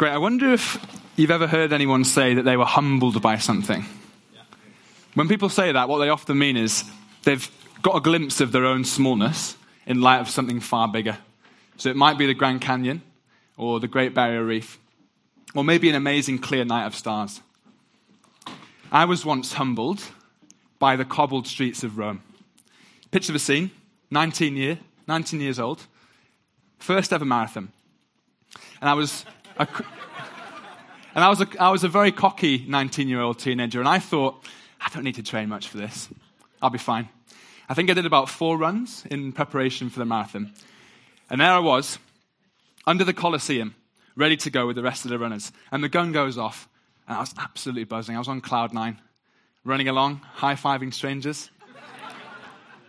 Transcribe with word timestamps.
Great. 0.00 0.12
I 0.12 0.16
wonder 0.16 0.50
if 0.50 0.82
you've 1.16 1.30
ever 1.30 1.46
heard 1.46 1.74
anyone 1.74 2.04
say 2.04 2.32
that 2.32 2.44
they 2.44 2.56
were 2.56 2.64
humbled 2.64 3.20
by 3.20 3.36
something. 3.36 3.84
When 5.12 5.28
people 5.28 5.50
say 5.50 5.72
that, 5.72 5.90
what 5.90 5.98
they 5.98 6.08
often 6.08 6.38
mean 6.38 6.56
is 6.56 6.84
they've 7.24 7.46
got 7.82 7.96
a 7.96 8.00
glimpse 8.00 8.40
of 8.40 8.50
their 8.50 8.64
own 8.64 8.82
smallness 8.84 9.58
in 9.84 10.00
light 10.00 10.20
of 10.20 10.30
something 10.30 10.58
far 10.58 10.88
bigger. 10.88 11.18
So 11.76 11.90
it 11.90 11.96
might 11.96 12.16
be 12.16 12.24
the 12.24 12.32
Grand 12.32 12.62
Canyon 12.62 13.02
or 13.58 13.78
the 13.78 13.88
Great 13.88 14.14
Barrier 14.14 14.42
Reef, 14.42 14.78
or 15.54 15.64
maybe 15.64 15.90
an 15.90 15.96
amazing 15.96 16.38
clear 16.38 16.64
night 16.64 16.86
of 16.86 16.94
stars. 16.94 17.42
I 18.90 19.04
was 19.04 19.26
once 19.26 19.52
humbled 19.52 20.02
by 20.78 20.96
the 20.96 21.04
cobbled 21.04 21.46
streets 21.46 21.84
of 21.84 21.98
Rome. 21.98 22.22
Picture 23.10 23.34
the 23.34 23.38
scene 23.38 23.70
19, 24.10 24.56
year, 24.56 24.78
19 25.06 25.42
years 25.42 25.58
old, 25.58 25.86
first 26.78 27.12
ever 27.12 27.26
marathon. 27.26 27.70
And 28.80 28.88
I 28.88 28.94
was 28.94 29.26
a, 29.60 29.84
and 31.14 31.24
I 31.24 31.28
was 31.28 31.40
a, 31.40 31.48
I 31.58 31.70
was 31.70 31.84
a 31.84 31.88
very 31.88 32.12
cocky 32.12 32.64
19 32.66 33.08
year 33.08 33.20
old 33.20 33.38
teenager, 33.38 33.80
and 33.80 33.88
I 33.88 33.98
thought, 33.98 34.44
I 34.80 34.88
don't 34.92 35.04
need 35.04 35.16
to 35.16 35.22
train 35.22 35.48
much 35.48 35.68
for 35.68 35.76
this. 35.76 36.08
I'll 36.62 36.70
be 36.70 36.78
fine. 36.78 37.08
I 37.68 37.74
think 37.74 37.90
I 37.90 37.94
did 37.94 38.06
about 38.06 38.28
four 38.28 38.58
runs 38.58 39.04
in 39.10 39.32
preparation 39.32 39.90
for 39.90 39.98
the 39.98 40.04
marathon. 40.04 40.52
And 41.28 41.40
there 41.40 41.52
I 41.52 41.58
was, 41.58 41.98
under 42.86 43.04
the 43.04 43.12
Colosseum, 43.12 43.74
ready 44.16 44.36
to 44.38 44.50
go 44.50 44.66
with 44.66 44.76
the 44.76 44.82
rest 44.82 45.04
of 45.04 45.10
the 45.10 45.18
runners. 45.18 45.52
And 45.70 45.84
the 45.84 45.88
gun 45.88 46.10
goes 46.10 46.36
off, 46.36 46.68
and 47.06 47.16
I 47.16 47.20
was 47.20 47.34
absolutely 47.38 47.84
buzzing. 47.84 48.16
I 48.16 48.18
was 48.18 48.28
on 48.28 48.40
cloud 48.40 48.72
nine, 48.72 49.00
running 49.64 49.88
along, 49.88 50.22
high 50.34 50.54
fiving 50.54 50.92
strangers, 50.92 51.50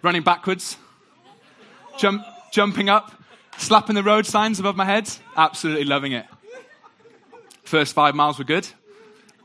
running 0.01 0.23
backwards, 0.23 0.77
jump, 1.97 2.23
jumping 2.51 2.89
up, 2.89 3.11
slapping 3.57 3.95
the 3.95 4.03
road 4.03 4.25
signs 4.25 4.59
above 4.59 4.75
my 4.75 4.85
head, 4.85 5.09
absolutely 5.37 5.85
loving 5.85 6.13
it. 6.13 6.25
First 7.71 7.93
five 7.93 8.15
miles 8.15 8.37
were 8.37 8.43
good, 8.43 8.67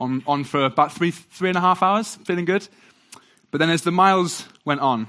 on, 0.01 0.25
on 0.27 0.43
for 0.43 0.65
about 0.65 0.91
three, 0.91 1.13
three 1.13 1.49
and 1.49 1.57
a 1.57 1.61
half 1.61 1.81
hours, 1.81 2.17
feeling 2.25 2.45
good. 2.45 2.67
But 3.53 3.59
then 3.59 3.71
as 3.71 3.83
the 3.83 3.93
miles 3.93 4.49
went 4.65 4.81
on, 4.81 5.09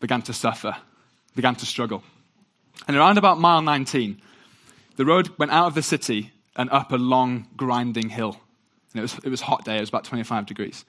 began 0.00 0.20
to 0.22 0.32
suffer, 0.32 0.74
began 1.36 1.54
to 1.54 1.64
struggle. 1.64 2.02
And 2.88 2.96
around 2.96 3.18
about 3.18 3.38
mile 3.38 3.62
19, 3.62 4.20
the 4.96 5.06
road 5.06 5.30
went 5.38 5.52
out 5.52 5.68
of 5.68 5.76
the 5.76 5.82
city 5.84 6.32
and 6.56 6.68
up 6.70 6.90
a 6.90 6.96
long, 6.96 7.46
grinding 7.56 8.08
hill. 8.08 8.36
And 8.92 8.98
it 8.98 9.02
was, 9.02 9.14
it 9.22 9.28
was 9.28 9.40
hot 9.40 9.64
day, 9.64 9.76
it 9.76 9.80
was 9.80 9.90
about 9.90 10.02
25 10.02 10.44
degrees. 10.46 10.84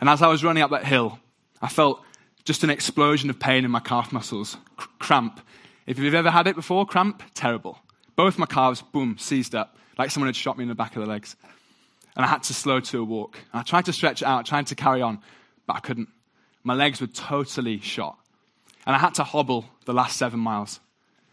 And 0.00 0.08
as 0.08 0.22
I 0.22 0.28
was 0.28 0.44
running 0.44 0.62
up 0.62 0.70
that 0.70 0.84
hill, 0.84 1.18
I 1.60 1.66
felt 1.66 2.00
just 2.44 2.62
an 2.62 2.70
explosion 2.70 3.28
of 3.28 3.40
pain 3.40 3.64
in 3.64 3.72
my 3.72 3.80
calf 3.80 4.12
muscles, 4.12 4.56
cr- 4.76 4.86
cramp. 5.00 5.40
If 5.84 5.98
you've 5.98 6.14
ever 6.14 6.30
had 6.30 6.46
it 6.46 6.54
before, 6.54 6.86
cramp, 6.86 7.24
terrible. 7.34 7.80
Both 8.14 8.38
my 8.38 8.46
calves, 8.46 8.82
boom, 8.82 9.16
seized 9.18 9.56
up, 9.56 9.78
like 9.98 10.10
someone 10.10 10.28
had 10.28 10.36
shot 10.36 10.58
me 10.58 10.62
in 10.62 10.68
the 10.68 10.74
back 10.74 10.96
of 10.96 11.02
the 11.02 11.08
legs 11.08 11.36
and 12.16 12.24
I 12.24 12.28
had 12.28 12.42
to 12.44 12.54
slow 12.54 12.80
to 12.80 13.00
a 13.00 13.04
walk. 13.04 13.38
And 13.52 13.60
I 13.60 13.62
tried 13.62 13.86
to 13.86 13.92
stretch 13.92 14.22
out, 14.22 14.46
trying 14.46 14.64
to 14.66 14.74
carry 14.74 15.02
on, 15.02 15.20
but 15.66 15.76
I 15.76 15.80
couldn't. 15.80 16.08
My 16.62 16.74
legs 16.74 17.00
were 17.00 17.06
totally 17.08 17.80
shot. 17.80 18.18
And 18.86 18.94
I 18.94 18.98
had 18.98 19.14
to 19.14 19.24
hobble 19.24 19.64
the 19.86 19.92
last 19.92 20.16
seven 20.16 20.40
miles. 20.40 20.80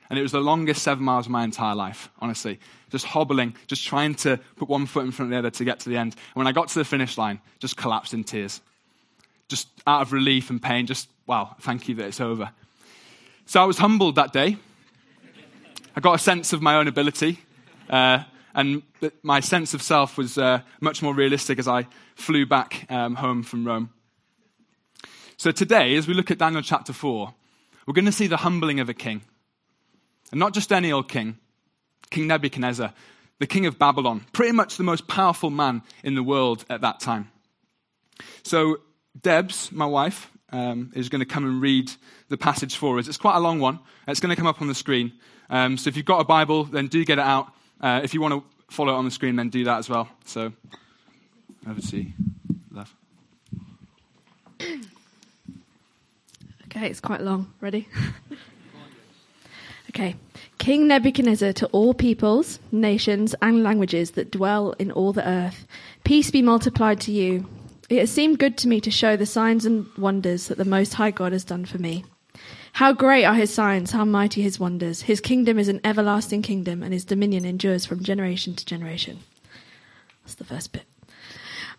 And 0.09 0.17
it 0.19 0.21
was 0.21 0.31
the 0.31 0.41
longest 0.41 0.83
seven 0.83 1.03
miles 1.03 1.27
of 1.27 1.31
my 1.31 1.43
entire 1.43 1.75
life, 1.75 2.09
honestly. 2.19 2.59
Just 2.89 3.05
hobbling, 3.05 3.55
just 3.67 3.85
trying 3.85 4.15
to 4.15 4.37
put 4.57 4.67
one 4.67 4.85
foot 4.85 5.05
in 5.05 5.11
front 5.11 5.27
of 5.27 5.31
the 5.31 5.37
other 5.39 5.51
to 5.51 5.63
get 5.63 5.79
to 5.81 5.89
the 5.89 5.97
end. 5.97 6.13
And 6.13 6.35
when 6.35 6.47
I 6.47 6.51
got 6.51 6.67
to 6.69 6.79
the 6.79 6.85
finish 6.85 7.17
line, 7.17 7.39
just 7.59 7.77
collapsed 7.77 8.13
in 8.13 8.23
tears. 8.23 8.59
Just 9.47 9.67
out 9.85 10.01
of 10.01 10.11
relief 10.11 10.49
and 10.49 10.61
pain, 10.61 10.85
just, 10.85 11.07
wow, 11.27 11.55
thank 11.61 11.87
you 11.87 11.95
that 11.95 12.07
it's 12.07 12.21
over. 12.21 12.49
So 13.45 13.61
I 13.61 13.65
was 13.65 13.77
humbled 13.77 14.15
that 14.15 14.33
day. 14.33 14.57
I 15.95 15.99
got 15.99 16.15
a 16.15 16.19
sense 16.19 16.53
of 16.53 16.61
my 16.61 16.75
own 16.75 16.87
ability. 16.87 17.39
Uh, 17.89 18.23
and 18.53 18.83
my 19.23 19.39
sense 19.39 19.73
of 19.73 19.81
self 19.81 20.17
was 20.17 20.37
uh, 20.37 20.61
much 20.79 21.01
more 21.01 21.13
realistic 21.13 21.59
as 21.59 21.67
I 21.67 21.87
flew 22.15 22.45
back 22.45 22.85
um, 22.89 23.15
home 23.15 23.43
from 23.43 23.65
Rome. 23.65 23.89
So 25.37 25.51
today, 25.51 25.95
as 25.95 26.07
we 26.07 26.13
look 26.13 26.29
at 26.29 26.37
Daniel 26.37 26.61
chapter 26.61 26.93
4, 26.93 27.33
we're 27.85 27.93
going 27.93 28.05
to 28.05 28.11
see 28.11 28.27
the 28.27 28.37
humbling 28.37 28.79
of 28.79 28.89
a 28.89 28.93
king. 28.93 29.21
And 30.31 30.39
not 30.39 30.53
just 30.53 30.71
any 30.71 30.91
old 30.91 31.09
king, 31.09 31.37
King 32.11 32.27
Nebuchadnezzar, 32.27 32.93
the 33.39 33.47
king 33.47 33.65
of 33.65 33.79
Babylon, 33.79 34.25
pretty 34.33 34.51
much 34.51 34.77
the 34.77 34.83
most 34.83 35.07
powerful 35.07 35.49
man 35.49 35.81
in 36.03 36.13
the 36.13 36.21
world 36.21 36.63
at 36.69 36.81
that 36.81 36.99
time. 36.99 37.31
So, 38.43 38.77
Debs, 39.19 39.71
my 39.71 39.85
wife, 39.85 40.29
um, 40.51 40.91
is 40.93 41.09
going 41.09 41.21
to 41.21 41.25
come 41.25 41.45
and 41.45 41.59
read 41.59 41.91
the 42.29 42.37
passage 42.37 42.75
for 42.75 42.99
us. 42.99 43.07
It's 43.07 43.17
quite 43.17 43.35
a 43.35 43.39
long 43.39 43.59
one. 43.59 43.79
It's 44.07 44.19
going 44.19 44.29
to 44.29 44.35
come 44.35 44.47
up 44.47 44.61
on 44.61 44.67
the 44.67 44.75
screen. 44.75 45.13
Um, 45.49 45.77
so, 45.77 45.87
if 45.87 45.97
you've 45.97 46.05
got 46.05 46.21
a 46.21 46.25
Bible, 46.25 46.65
then 46.65 46.87
do 46.87 47.03
get 47.03 47.17
it 47.17 47.25
out. 47.25 47.51
Uh, 47.81 48.01
if 48.03 48.13
you 48.13 48.21
want 48.21 48.33
to 48.33 48.43
follow 48.73 48.93
it 48.93 48.97
on 48.97 49.05
the 49.05 49.11
screen, 49.11 49.35
then 49.35 49.49
do 49.49 49.63
that 49.63 49.79
as 49.79 49.89
well. 49.89 50.07
So, 50.25 50.53
over 51.67 51.81
to 51.81 51.97
you, 51.97 52.13
love. 52.71 52.95
Okay, 56.65 56.87
it's 56.87 57.01
quite 57.01 57.21
long. 57.21 57.51
Ready? 57.59 57.87
okay. 59.89 60.15
King 60.57 60.87
Nebuchadnezzar 60.87 61.53
to 61.53 61.65
all 61.67 61.93
peoples, 61.93 62.59
nations, 62.71 63.33
and 63.41 63.63
languages 63.63 64.11
that 64.11 64.29
dwell 64.29 64.73
in 64.77 64.91
all 64.91 65.11
the 65.11 65.27
earth, 65.27 65.65
peace 66.03 66.29
be 66.29 66.43
multiplied 66.43 67.01
to 67.01 67.11
you. 67.11 67.47
It 67.89 67.97
has 67.97 68.11
seemed 68.11 68.37
good 68.39 68.57
to 68.59 68.67
me 68.67 68.79
to 68.81 68.91
show 68.91 69.17
the 69.17 69.25
signs 69.25 69.65
and 69.65 69.87
wonders 69.97 70.47
that 70.47 70.57
the 70.57 70.65
Most 70.65 70.93
High 70.93 71.11
God 71.11 71.33
has 71.33 71.43
done 71.43 71.65
for 71.65 71.79
me. 71.79 72.05
How 72.73 72.93
great 72.93 73.25
are 73.25 73.35
his 73.35 73.53
signs, 73.53 73.91
how 73.91 74.05
mighty 74.05 74.41
his 74.41 74.59
wonders. 74.59 75.01
His 75.01 75.19
kingdom 75.19 75.59
is 75.59 75.67
an 75.67 75.81
everlasting 75.83 76.41
kingdom, 76.41 76.81
and 76.81 76.93
his 76.93 77.05
dominion 77.05 77.45
endures 77.45 77.85
from 77.85 78.03
generation 78.03 78.55
to 78.55 78.65
generation. 78.65 79.19
That's 80.23 80.35
the 80.35 80.43
first 80.43 80.71
bit. 80.71 80.83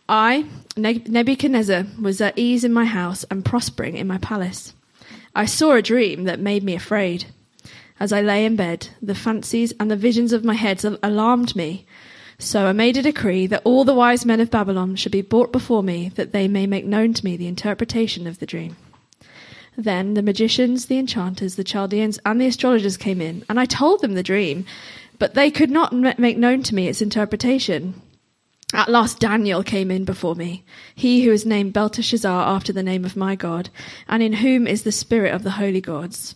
I, 0.08 0.46
Nebuchadnezzar, 0.76 1.86
was 2.00 2.20
at 2.20 2.38
ease 2.38 2.64
in 2.64 2.72
my 2.72 2.84
house 2.84 3.24
and 3.30 3.44
prospering 3.44 3.96
in 3.96 4.06
my 4.06 4.18
palace. 4.18 4.74
I 5.34 5.46
saw 5.46 5.72
a 5.72 5.82
dream 5.82 6.24
that 6.24 6.40
made 6.40 6.62
me 6.62 6.74
afraid. 6.74 7.26
As 7.98 8.12
I 8.12 8.20
lay 8.20 8.44
in 8.44 8.56
bed, 8.56 8.88
the 9.00 9.14
fancies 9.14 9.72
and 9.80 9.90
the 9.90 9.96
visions 9.96 10.32
of 10.32 10.44
my 10.44 10.54
head 10.54 10.84
alarmed 11.02 11.56
me. 11.56 11.86
So 12.38 12.66
I 12.66 12.72
made 12.72 12.96
a 12.96 13.02
decree 13.02 13.46
that 13.46 13.62
all 13.64 13.84
the 13.84 13.94
wise 13.94 14.26
men 14.26 14.40
of 14.40 14.50
Babylon 14.50 14.96
should 14.96 15.12
be 15.12 15.22
brought 15.22 15.52
before 15.52 15.82
me, 15.82 16.10
that 16.16 16.32
they 16.32 16.48
may 16.48 16.66
make 16.66 16.84
known 16.84 17.14
to 17.14 17.24
me 17.24 17.36
the 17.36 17.46
interpretation 17.46 18.26
of 18.26 18.40
the 18.40 18.46
dream. 18.46 18.76
Then 19.76 20.14
the 20.14 20.22
magicians, 20.22 20.86
the 20.86 20.98
enchanters, 20.98 21.56
the 21.56 21.64
Chaldeans, 21.64 22.18
and 22.26 22.40
the 22.40 22.46
astrologers 22.46 22.96
came 22.96 23.20
in, 23.20 23.44
and 23.48 23.58
I 23.58 23.64
told 23.64 24.00
them 24.00 24.14
the 24.14 24.22
dream, 24.22 24.66
but 25.18 25.34
they 25.34 25.50
could 25.50 25.70
not 25.70 25.92
make 25.92 26.36
known 26.36 26.62
to 26.64 26.74
me 26.74 26.88
its 26.88 27.00
interpretation. 27.00 28.00
At 28.74 28.90
last 28.90 29.20
Daniel 29.20 29.62
came 29.62 29.90
in 29.90 30.04
before 30.04 30.34
me, 30.34 30.64
he 30.94 31.24
who 31.24 31.32
is 31.32 31.44
named 31.44 31.72
Belteshazzar 31.72 32.48
after 32.48 32.72
the 32.72 32.82
name 32.82 33.04
of 33.04 33.16
my 33.16 33.34
God, 33.34 33.70
and 34.08 34.22
in 34.22 34.34
whom 34.34 34.66
is 34.66 34.82
the 34.82 34.92
spirit 34.92 35.34
of 35.34 35.42
the 35.42 35.52
holy 35.52 35.80
gods. 35.80 36.34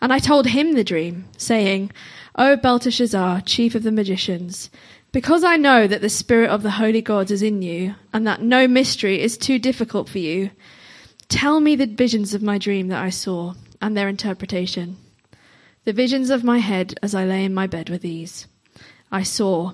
And 0.00 0.12
I 0.12 0.18
told 0.18 0.48
him 0.48 0.74
the 0.74 0.84
dream, 0.84 1.24
saying, 1.36 1.90
O 2.36 2.56
Belteshazzar, 2.56 3.40
chief 3.42 3.74
of 3.74 3.82
the 3.82 3.92
magicians, 3.92 4.70
because 5.10 5.42
I 5.42 5.56
know 5.56 5.86
that 5.86 6.02
the 6.02 6.08
spirit 6.08 6.50
of 6.50 6.62
the 6.62 6.72
holy 6.72 7.00
gods 7.00 7.30
is 7.30 7.42
in 7.42 7.62
you, 7.62 7.94
and 8.12 8.26
that 8.26 8.42
no 8.42 8.68
mystery 8.68 9.20
is 9.20 9.38
too 9.38 9.58
difficult 9.58 10.08
for 10.08 10.18
you, 10.18 10.50
Tell 11.28 11.60
me 11.60 11.76
the 11.76 11.86
visions 11.86 12.34
of 12.34 12.42
my 12.42 12.58
dream 12.58 12.88
that 12.88 13.02
I 13.02 13.10
saw 13.10 13.54
and 13.80 13.96
their 13.96 14.08
interpretation. 14.08 14.96
The 15.84 15.92
visions 15.92 16.30
of 16.30 16.44
my 16.44 16.58
head 16.58 16.98
as 17.02 17.14
I 17.14 17.24
lay 17.24 17.44
in 17.44 17.54
my 17.54 17.66
bed 17.66 17.90
were 17.90 17.98
these 17.98 18.46
I 19.10 19.22
saw, 19.22 19.72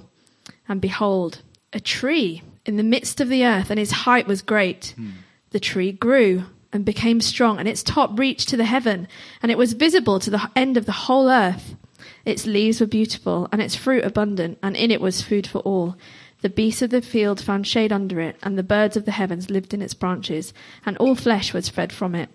and 0.69 0.81
behold, 0.81 1.43
a 1.73 1.81
tree 1.81 2.43
in 2.67 2.77
the 2.77 2.83
midst 2.83 3.21
of 3.21 3.29
the 3.29 3.45
earth, 3.45 3.71
and 3.71 3.81
its 3.81 3.91
height 3.91 4.27
was 4.27 4.43
great. 4.43 4.95
Hmm. 4.97 5.11
The 5.51 5.61
tree 5.61 5.93
grew 5.93 6.45
and 6.73 6.85
became 6.85 7.21
strong, 7.21 7.59
and 7.59 7.69
its 7.69 7.83
top 7.83 8.19
reached 8.19 8.49
to 8.51 8.57
the 8.57 8.65
heaven, 8.65 9.09
and 9.43 9.51
it 9.51 9.59
was 9.59 9.73
visible 9.73 10.19
to 10.21 10.31
the 10.31 10.51
end 10.55 10.77
of 10.77 10.87
the 10.87 10.93
whole 10.93 11.29
earth. 11.29 11.77
Its 12.25 12.47
leaves 12.47 12.81
were 12.81 12.87
beautiful, 12.87 13.49
and 13.53 13.61
its 13.61 13.75
fruit 13.75 14.05
abundant, 14.05 14.59
and 14.63 14.77
in 14.77 14.91
it 14.91 15.01
was 15.01 15.22
food 15.22 15.47
for 15.47 15.59
all. 15.60 15.97
The 16.42 16.50
beasts 16.50 16.83
of 16.83 16.91
the 16.91 17.00
field 17.00 17.41
found 17.41 17.68
shade 17.68 17.92
under 17.92 18.21
it, 18.21 18.36
and 18.42 18.59
the 18.59 18.65
birds 18.65 18.97
of 18.97 19.04
the 19.04 19.12
heavens 19.12 19.48
lived 19.48 19.72
in 19.72 19.80
its 19.80 19.94
branches, 19.94 20.53
and 20.84 20.97
all 20.97 21.15
flesh 21.15 21.54
was 21.54 21.68
fed 21.68 21.92
from 21.92 22.16
it. 22.16 22.28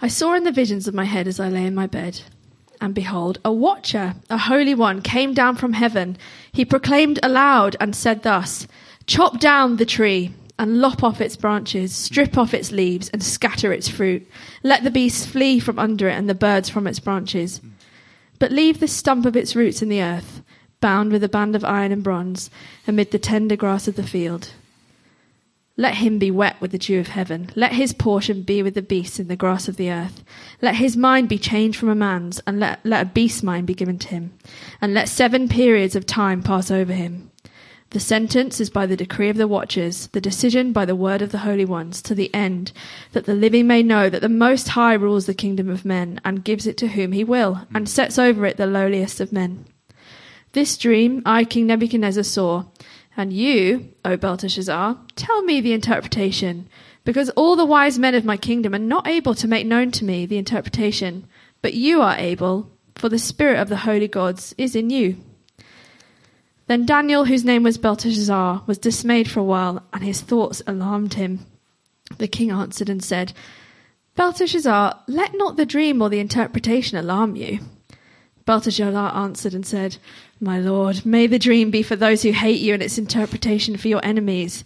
I 0.00 0.08
saw 0.08 0.34
in 0.34 0.44
the 0.44 0.52
visions 0.52 0.88
of 0.88 0.94
my 0.94 1.04
head 1.04 1.28
as 1.28 1.38
I 1.38 1.50
lay 1.50 1.66
in 1.66 1.74
my 1.74 1.86
bed, 1.86 2.22
and 2.80 2.94
behold, 2.94 3.38
a 3.44 3.52
watcher, 3.52 4.14
a 4.30 4.38
holy 4.38 4.74
one, 4.74 5.02
came 5.02 5.34
down 5.34 5.56
from 5.56 5.74
heaven. 5.74 6.16
He 6.50 6.64
proclaimed 6.64 7.18
aloud 7.22 7.76
and 7.78 7.94
said 7.94 8.22
thus 8.22 8.66
Chop 9.06 9.38
down 9.38 9.76
the 9.76 9.84
tree, 9.84 10.34
and 10.58 10.80
lop 10.80 11.04
off 11.04 11.20
its 11.20 11.36
branches, 11.36 11.94
strip 11.94 12.38
off 12.38 12.54
its 12.54 12.72
leaves, 12.72 13.10
and 13.10 13.22
scatter 13.22 13.70
its 13.70 13.88
fruit. 13.88 14.26
Let 14.62 14.82
the 14.82 14.90
beasts 14.90 15.26
flee 15.26 15.60
from 15.60 15.78
under 15.78 16.08
it, 16.08 16.14
and 16.14 16.26
the 16.26 16.34
birds 16.34 16.70
from 16.70 16.86
its 16.86 17.00
branches. 17.00 17.60
But 18.38 18.50
leave 18.50 18.80
the 18.80 18.88
stump 18.88 19.26
of 19.26 19.36
its 19.36 19.54
roots 19.54 19.82
in 19.82 19.90
the 19.90 20.02
earth 20.02 20.42
bound 20.86 21.10
with 21.10 21.24
a 21.24 21.28
band 21.28 21.56
of 21.56 21.64
iron 21.64 21.90
and 21.90 22.04
bronze, 22.04 22.48
amid 22.86 23.10
the 23.10 23.18
tender 23.18 23.56
grass 23.56 23.88
of 23.88 23.96
the 23.96 24.04
field. 24.04 24.52
Let 25.76 25.96
him 25.96 26.20
be 26.20 26.30
wet 26.30 26.60
with 26.60 26.70
the 26.70 26.78
dew 26.78 27.00
of 27.00 27.08
heaven. 27.08 27.50
Let 27.56 27.72
his 27.72 27.92
portion 27.92 28.42
be 28.42 28.62
with 28.62 28.74
the 28.74 28.82
beasts 28.82 29.18
in 29.18 29.26
the 29.26 29.34
grass 29.34 29.66
of 29.66 29.78
the 29.78 29.90
earth. 29.90 30.22
Let 30.62 30.76
his 30.76 30.96
mind 30.96 31.28
be 31.28 31.38
changed 31.38 31.76
from 31.76 31.88
a 31.88 31.96
man's, 31.96 32.38
and 32.46 32.60
let, 32.60 32.86
let 32.86 33.02
a 33.02 33.10
beast's 33.10 33.42
mind 33.42 33.66
be 33.66 33.74
given 33.74 33.98
to 33.98 34.08
him. 34.08 34.38
And 34.80 34.94
let 34.94 35.08
seven 35.08 35.48
periods 35.48 35.96
of 35.96 36.06
time 36.06 36.40
pass 36.40 36.70
over 36.70 36.92
him. 36.92 37.32
The 37.90 37.98
sentence 37.98 38.60
is 38.60 38.70
by 38.70 38.86
the 38.86 38.96
decree 38.96 39.28
of 39.28 39.38
the 39.38 39.48
watchers, 39.48 40.06
the 40.12 40.20
decision 40.20 40.72
by 40.72 40.84
the 40.84 40.94
word 40.94 41.20
of 41.20 41.32
the 41.32 41.38
holy 41.38 41.64
ones, 41.64 42.00
to 42.02 42.14
the 42.14 42.32
end 42.32 42.70
that 43.10 43.26
the 43.26 43.34
living 43.34 43.66
may 43.66 43.82
know 43.82 44.08
that 44.08 44.22
the 44.22 44.28
Most 44.28 44.68
High 44.68 44.94
rules 44.94 45.26
the 45.26 45.34
kingdom 45.34 45.68
of 45.68 45.84
men, 45.84 46.20
and 46.24 46.44
gives 46.44 46.64
it 46.64 46.76
to 46.76 46.86
whom 46.94 47.10
he 47.10 47.24
will, 47.24 47.66
and 47.74 47.88
sets 47.88 48.20
over 48.20 48.46
it 48.46 48.56
the 48.56 48.68
lowliest 48.68 49.18
of 49.18 49.32
men. 49.32 49.66
This 50.52 50.76
dream 50.76 51.22
I, 51.26 51.44
King 51.44 51.66
Nebuchadnezzar, 51.66 52.24
saw 52.24 52.64
and 53.16 53.32
you, 53.32 53.92
O 54.04 54.16
Belteshazzar, 54.16 54.98
tell 55.16 55.42
me 55.42 55.60
the 55.60 55.72
interpretation, 55.72 56.68
because 57.04 57.30
all 57.30 57.56
the 57.56 57.64
wise 57.64 57.98
men 57.98 58.14
of 58.14 58.24
my 58.24 58.36
kingdom 58.36 58.74
are 58.74 58.78
not 58.78 59.06
able 59.06 59.34
to 59.34 59.48
make 59.48 59.66
known 59.66 59.90
to 59.92 60.04
me 60.04 60.26
the 60.26 60.38
interpretation, 60.38 61.26
but 61.62 61.74
you 61.74 62.02
are 62.02 62.16
able, 62.16 62.70
for 62.94 63.08
the 63.08 63.18
spirit 63.18 63.58
of 63.58 63.68
the 63.68 63.78
holy 63.78 64.08
gods 64.08 64.54
is 64.58 64.76
in 64.76 64.90
you. 64.90 65.16
Then 66.66 66.84
Daniel, 66.84 67.24
whose 67.24 67.44
name 67.44 67.62
was 67.62 67.78
Belteshazzar, 67.78 68.64
was 68.66 68.78
dismayed 68.78 69.30
for 69.30 69.40
a 69.40 69.44
while, 69.44 69.82
and 69.92 70.02
his 70.02 70.20
thoughts 70.20 70.62
alarmed 70.66 71.14
him. 71.14 71.46
The 72.18 72.28
king 72.28 72.50
answered 72.50 72.88
and 72.88 73.02
said, 73.02 73.32
Belteshazzar, 74.16 75.02
let 75.06 75.36
not 75.36 75.56
the 75.56 75.66
dream 75.66 76.02
or 76.02 76.08
the 76.08 76.18
interpretation 76.18 76.98
alarm 76.98 77.36
you. 77.36 77.60
Belteshazzar 78.46 79.14
answered 79.14 79.54
and 79.54 79.66
said, 79.66 79.98
My 80.40 80.58
lord, 80.58 81.06
may 81.06 81.26
the 81.26 81.38
dream 81.38 81.70
be 81.70 81.82
for 81.82 81.96
those 81.96 82.22
who 82.22 82.30
hate 82.30 82.60
you 82.60 82.74
and 82.74 82.82
its 82.82 82.98
interpretation 82.98 83.76
for 83.76 83.88
your 83.88 84.04
enemies. 84.04 84.64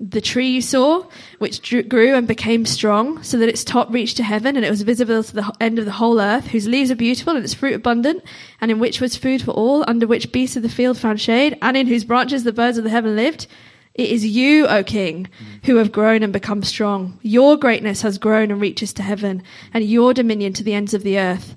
The 0.00 0.20
tree 0.20 0.48
you 0.48 0.60
saw, 0.60 1.06
which 1.38 1.88
grew 1.88 2.14
and 2.14 2.28
became 2.28 2.64
strong, 2.64 3.20
so 3.24 3.36
that 3.38 3.48
its 3.48 3.64
top 3.64 3.92
reached 3.92 4.16
to 4.18 4.22
heaven 4.22 4.54
and 4.54 4.64
it 4.64 4.70
was 4.70 4.82
visible 4.82 5.24
to 5.24 5.34
the 5.34 5.52
end 5.60 5.80
of 5.80 5.86
the 5.86 5.92
whole 5.92 6.20
earth, 6.20 6.46
whose 6.46 6.68
leaves 6.68 6.92
are 6.92 6.96
beautiful 6.96 7.34
and 7.34 7.44
its 7.44 7.52
fruit 7.52 7.74
abundant, 7.74 8.22
and 8.60 8.70
in 8.70 8.78
which 8.78 9.00
was 9.00 9.16
food 9.16 9.42
for 9.42 9.50
all, 9.50 9.84
under 9.88 10.06
which 10.06 10.30
beasts 10.30 10.56
of 10.56 10.62
the 10.62 10.68
field 10.68 10.98
found 10.98 11.20
shade, 11.20 11.58
and 11.60 11.76
in 11.76 11.88
whose 11.88 12.04
branches 12.04 12.44
the 12.44 12.52
birds 12.52 12.78
of 12.78 12.84
the 12.84 12.90
heaven 12.90 13.16
lived. 13.16 13.48
It 13.94 14.10
is 14.10 14.24
you, 14.24 14.68
O 14.68 14.84
king, 14.84 15.26
mm. 15.26 15.66
who 15.66 15.76
have 15.76 15.90
grown 15.90 16.22
and 16.22 16.32
become 16.32 16.62
strong. 16.62 17.18
Your 17.22 17.56
greatness 17.56 18.02
has 18.02 18.18
grown 18.18 18.52
and 18.52 18.60
reaches 18.60 18.92
to 18.92 19.02
heaven, 19.02 19.42
and 19.74 19.82
your 19.82 20.14
dominion 20.14 20.52
to 20.52 20.62
the 20.62 20.74
ends 20.74 20.94
of 20.94 21.02
the 21.02 21.18
earth. 21.18 21.56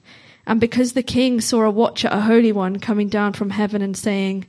And 0.51 0.59
because 0.59 0.91
the 0.91 1.01
king 1.01 1.39
saw 1.39 1.61
a 1.61 1.71
watcher, 1.71 2.09
a 2.11 2.19
holy 2.19 2.51
one, 2.51 2.77
coming 2.77 3.07
down 3.07 3.31
from 3.31 3.51
heaven 3.51 3.81
and 3.81 3.95
saying, 3.95 4.47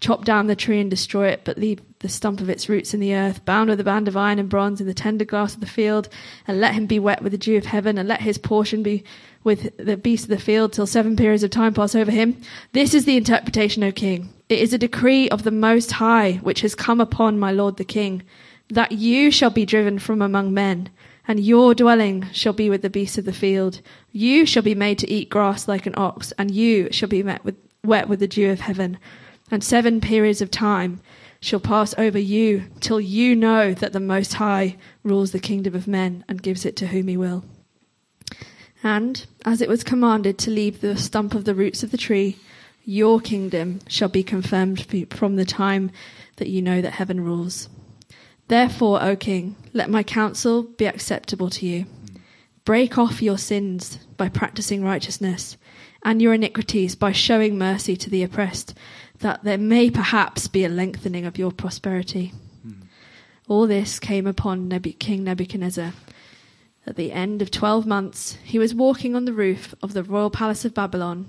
Chop 0.00 0.24
down 0.24 0.46
the 0.46 0.54
tree 0.54 0.78
and 0.78 0.88
destroy 0.88 1.26
it, 1.26 1.40
but 1.42 1.58
leave 1.58 1.80
the 1.98 2.08
stump 2.08 2.40
of 2.40 2.48
its 2.48 2.68
roots 2.68 2.94
in 2.94 3.00
the 3.00 3.16
earth, 3.16 3.44
bound 3.44 3.68
with 3.68 3.80
a 3.80 3.84
band 3.84 4.06
of 4.06 4.16
iron 4.16 4.38
and 4.38 4.48
bronze 4.48 4.80
in 4.80 4.86
the 4.86 4.94
tender 4.94 5.24
grass 5.24 5.54
of 5.54 5.60
the 5.60 5.66
field, 5.66 6.08
and 6.46 6.60
let 6.60 6.74
him 6.74 6.86
be 6.86 7.00
wet 7.00 7.20
with 7.20 7.32
the 7.32 7.36
dew 7.36 7.56
of 7.56 7.64
heaven, 7.64 7.98
and 7.98 8.08
let 8.08 8.20
his 8.20 8.38
portion 8.38 8.84
be 8.84 9.02
with 9.42 9.76
the 9.76 9.96
beasts 9.96 10.26
of 10.26 10.30
the 10.30 10.38
field 10.38 10.72
till 10.72 10.86
seven 10.86 11.16
periods 11.16 11.42
of 11.42 11.50
time 11.50 11.74
pass 11.74 11.96
over 11.96 12.12
him. 12.12 12.40
This 12.70 12.94
is 12.94 13.04
the 13.04 13.16
interpretation, 13.16 13.82
O 13.82 13.90
king. 13.90 14.32
It 14.48 14.60
is 14.60 14.72
a 14.72 14.78
decree 14.78 15.28
of 15.30 15.42
the 15.42 15.50
Most 15.50 15.90
High, 15.90 16.34
which 16.44 16.60
has 16.60 16.76
come 16.76 17.00
upon 17.00 17.40
my 17.40 17.50
lord 17.50 17.76
the 17.76 17.84
king, 17.84 18.22
that 18.68 18.92
you 18.92 19.32
shall 19.32 19.50
be 19.50 19.66
driven 19.66 19.98
from 19.98 20.22
among 20.22 20.54
men 20.54 20.90
and 21.30 21.38
your 21.38 21.76
dwelling 21.76 22.26
shall 22.32 22.52
be 22.52 22.68
with 22.68 22.82
the 22.82 22.90
beasts 22.90 23.16
of 23.16 23.24
the 23.24 23.32
field. 23.32 23.80
You 24.10 24.44
shall 24.44 24.64
be 24.64 24.74
made 24.74 24.98
to 24.98 25.08
eat 25.08 25.30
grass 25.30 25.68
like 25.68 25.86
an 25.86 25.94
ox, 25.96 26.32
and 26.32 26.50
you 26.50 26.88
shall 26.90 27.08
be 27.08 27.22
met 27.22 27.44
with, 27.44 27.54
wet 27.84 28.08
with 28.08 28.18
the 28.18 28.26
dew 28.26 28.50
of 28.50 28.58
heaven. 28.58 28.98
And 29.48 29.62
seven 29.62 30.00
periods 30.00 30.42
of 30.42 30.50
time 30.50 31.00
shall 31.40 31.60
pass 31.60 31.94
over 31.96 32.18
you 32.18 32.64
till 32.80 33.00
you 33.00 33.36
know 33.36 33.74
that 33.74 33.92
the 33.92 34.00
Most 34.00 34.34
High 34.34 34.76
rules 35.04 35.30
the 35.30 35.38
kingdom 35.38 35.76
of 35.76 35.86
men 35.86 36.24
and 36.28 36.42
gives 36.42 36.64
it 36.64 36.74
to 36.78 36.88
whom 36.88 37.06
he 37.06 37.16
will. 37.16 37.44
And 38.82 39.24
as 39.44 39.60
it 39.60 39.68
was 39.68 39.84
commanded 39.84 40.36
to 40.38 40.50
leave 40.50 40.80
the 40.80 40.96
stump 40.96 41.32
of 41.34 41.44
the 41.44 41.54
roots 41.54 41.84
of 41.84 41.92
the 41.92 41.96
tree, 41.96 42.38
your 42.84 43.20
kingdom 43.20 43.78
shall 43.86 44.08
be 44.08 44.24
confirmed 44.24 44.84
from 45.10 45.36
the 45.36 45.44
time 45.44 45.92
that 46.38 46.48
you 46.48 46.60
know 46.60 46.80
that 46.80 46.94
heaven 46.94 47.20
rules. 47.20 47.68
Therefore, 48.50 49.00
O 49.00 49.14
king, 49.14 49.54
let 49.72 49.88
my 49.88 50.02
counsel 50.02 50.64
be 50.64 50.84
acceptable 50.84 51.50
to 51.50 51.64
you. 51.64 51.86
Break 52.64 52.98
off 52.98 53.22
your 53.22 53.38
sins 53.38 54.00
by 54.16 54.28
practicing 54.28 54.82
righteousness, 54.82 55.56
and 56.02 56.20
your 56.20 56.34
iniquities 56.34 56.96
by 56.96 57.12
showing 57.12 57.56
mercy 57.56 57.96
to 57.96 58.10
the 58.10 58.24
oppressed, 58.24 58.74
that 59.20 59.44
there 59.44 59.56
may 59.56 59.88
perhaps 59.88 60.48
be 60.48 60.64
a 60.64 60.68
lengthening 60.68 61.24
of 61.26 61.38
your 61.38 61.52
prosperity. 61.52 62.32
Mm. 62.66 62.88
All 63.46 63.68
this 63.68 64.00
came 64.00 64.26
upon 64.26 64.68
King 64.98 65.22
Nebuchadnezzar. 65.22 65.92
At 66.88 66.96
the 66.96 67.12
end 67.12 67.42
of 67.42 67.52
twelve 67.52 67.86
months, 67.86 68.36
he 68.42 68.58
was 68.58 68.74
walking 68.74 69.14
on 69.14 69.26
the 69.26 69.32
roof 69.32 69.76
of 69.80 69.92
the 69.92 70.02
royal 70.02 70.28
palace 70.28 70.64
of 70.64 70.74
Babylon, 70.74 71.28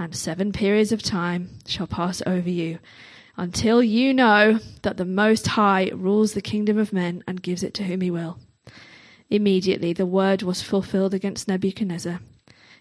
and 0.00 0.16
seven 0.16 0.50
periods 0.50 0.92
of 0.92 1.02
time 1.02 1.50
shall 1.66 1.86
pass 1.86 2.22
over 2.26 2.48
you 2.48 2.78
until 3.36 3.82
you 3.82 4.14
know 4.14 4.58
that 4.80 4.96
the 4.96 5.04
Most 5.04 5.46
High 5.48 5.90
rules 5.94 6.32
the 6.32 6.40
kingdom 6.40 6.78
of 6.78 6.90
men 6.90 7.22
and 7.28 7.42
gives 7.42 7.62
it 7.62 7.74
to 7.74 7.84
whom 7.84 8.00
he 8.00 8.10
will. 8.10 8.38
Immediately 9.28 9.92
the 9.92 10.06
word 10.06 10.42
was 10.42 10.62
fulfilled 10.62 11.12
against 11.12 11.48
Nebuchadnezzar. 11.48 12.20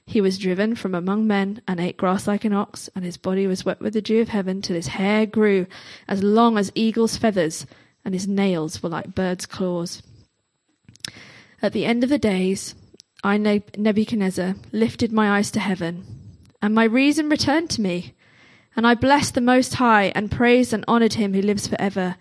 He 0.05 0.21
was 0.21 0.37
driven 0.37 0.75
from 0.75 0.95
among 0.95 1.27
men 1.27 1.61
and 1.67 1.81
ate 1.81 1.97
grass 1.97 2.25
like 2.25 2.45
an 2.45 2.53
ox, 2.53 2.89
and 2.95 3.03
his 3.03 3.17
body 3.17 3.47
was 3.47 3.65
wet 3.65 3.81
with 3.81 3.93
the 3.93 4.01
dew 4.01 4.21
of 4.21 4.29
heaven 4.29 4.61
till 4.61 4.77
his 4.77 4.87
hair 4.87 5.25
grew 5.25 5.67
as 6.07 6.23
long 6.23 6.57
as 6.57 6.71
eagle's 6.73 7.17
feathers, 7.17 7.65
and 8.05 8.13
his 8.13 8.29
nails 8.29 8.81
were 8.81 8.89
like 8.89 9.13
bird's 9.13 9.45
claws. 9.45 10.01
At 11.61 11.73
the 11.73 11.85
end 11.85 12.05
of 12.05 12.09
the 12.09 12.17
days, 12.17 12.75
I, 13.25 13.37
Nebuchadnezzar, 13.37 14.55
lifted 14.71 15.11
my 15.11 15.37
eyes 15.37 15.51
to 15.51 15.59
heaven 15.59 16.18
and 16.61 16.73
my 16.73 16.83
reason 16.83 17.29
returned 17.29 17.69
to 17.71 17.81
me. 17.81 18.13
And 18.75 18.85
I 18.85 18.93
blessed 18.93 19.33
the 19.33 19.41
Most 19.41 19.75
High 19.75 20.11
and 20.15 20.31
praised 20.31 20.73
and 20.73 20.85
honored 20.87 21.13
him 21.13 21.33
who 21.33 21.41
lives 21.41 21.67
forever. 21.67 22.15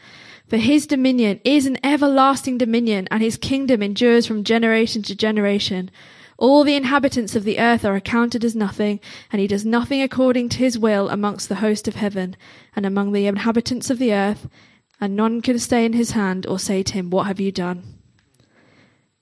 For 0.48 0.56
his 0.56 0.86
dominion 0.86 1.40
is 1.44 1.66
an 1.66 1.78
everlasting 1.84 2.56
dominion, 2.56 3.06
and 3.10 3.22
his 3.22 3.36
kingdom 3.36 3.82
endures 3.82 4.26
from 4.26 4.44
generation 4.44 5.02
to 5.02 5.14
generation. 5.14 5.90
All 6.38 6.64
the 6.64 6.76
inhabitants 6.76 7.36
of 7.36 7.44
the 7.44 7.58
earth 7.58 7.84
are 7.84 7.96
accounted 7.96 8.44
as 8.44 8.56
nothing, 8.56 9.00
and 9.30 9.40
he 9.40 9.46
does 9.46 9.66
nothing 9.66 10.00
according 10.00 10.48
to 10.50 10.58
his 10.58 10.78
will 10.78 11.10
amongst 11.10 11.48
the 11.48 11.56
host 11.56 11.86
of 11.86 11.96
heaven 11.96 12.36
and 12.74 12.86
among 12.86 13.12
the 13.12 13.26
inhabitants 13.26 13.90
of 13.90 13.98
the 13.98 14.14
earth, 14.14 14.48
and 15.00 15.14
none 15.14 15.42
can 15.42 15.58
stay 15.58 15.84
in 15.84 15.92
his 15.92 16.12
hand 16.12 16.46
or 16.46 16.58
say 16.58 16.82
to 16.82 16.94
him, 16.94 17.10
What 17.10 17.26
have 17.26 17.40
you 17.40 17.52
done? 17.52 17.97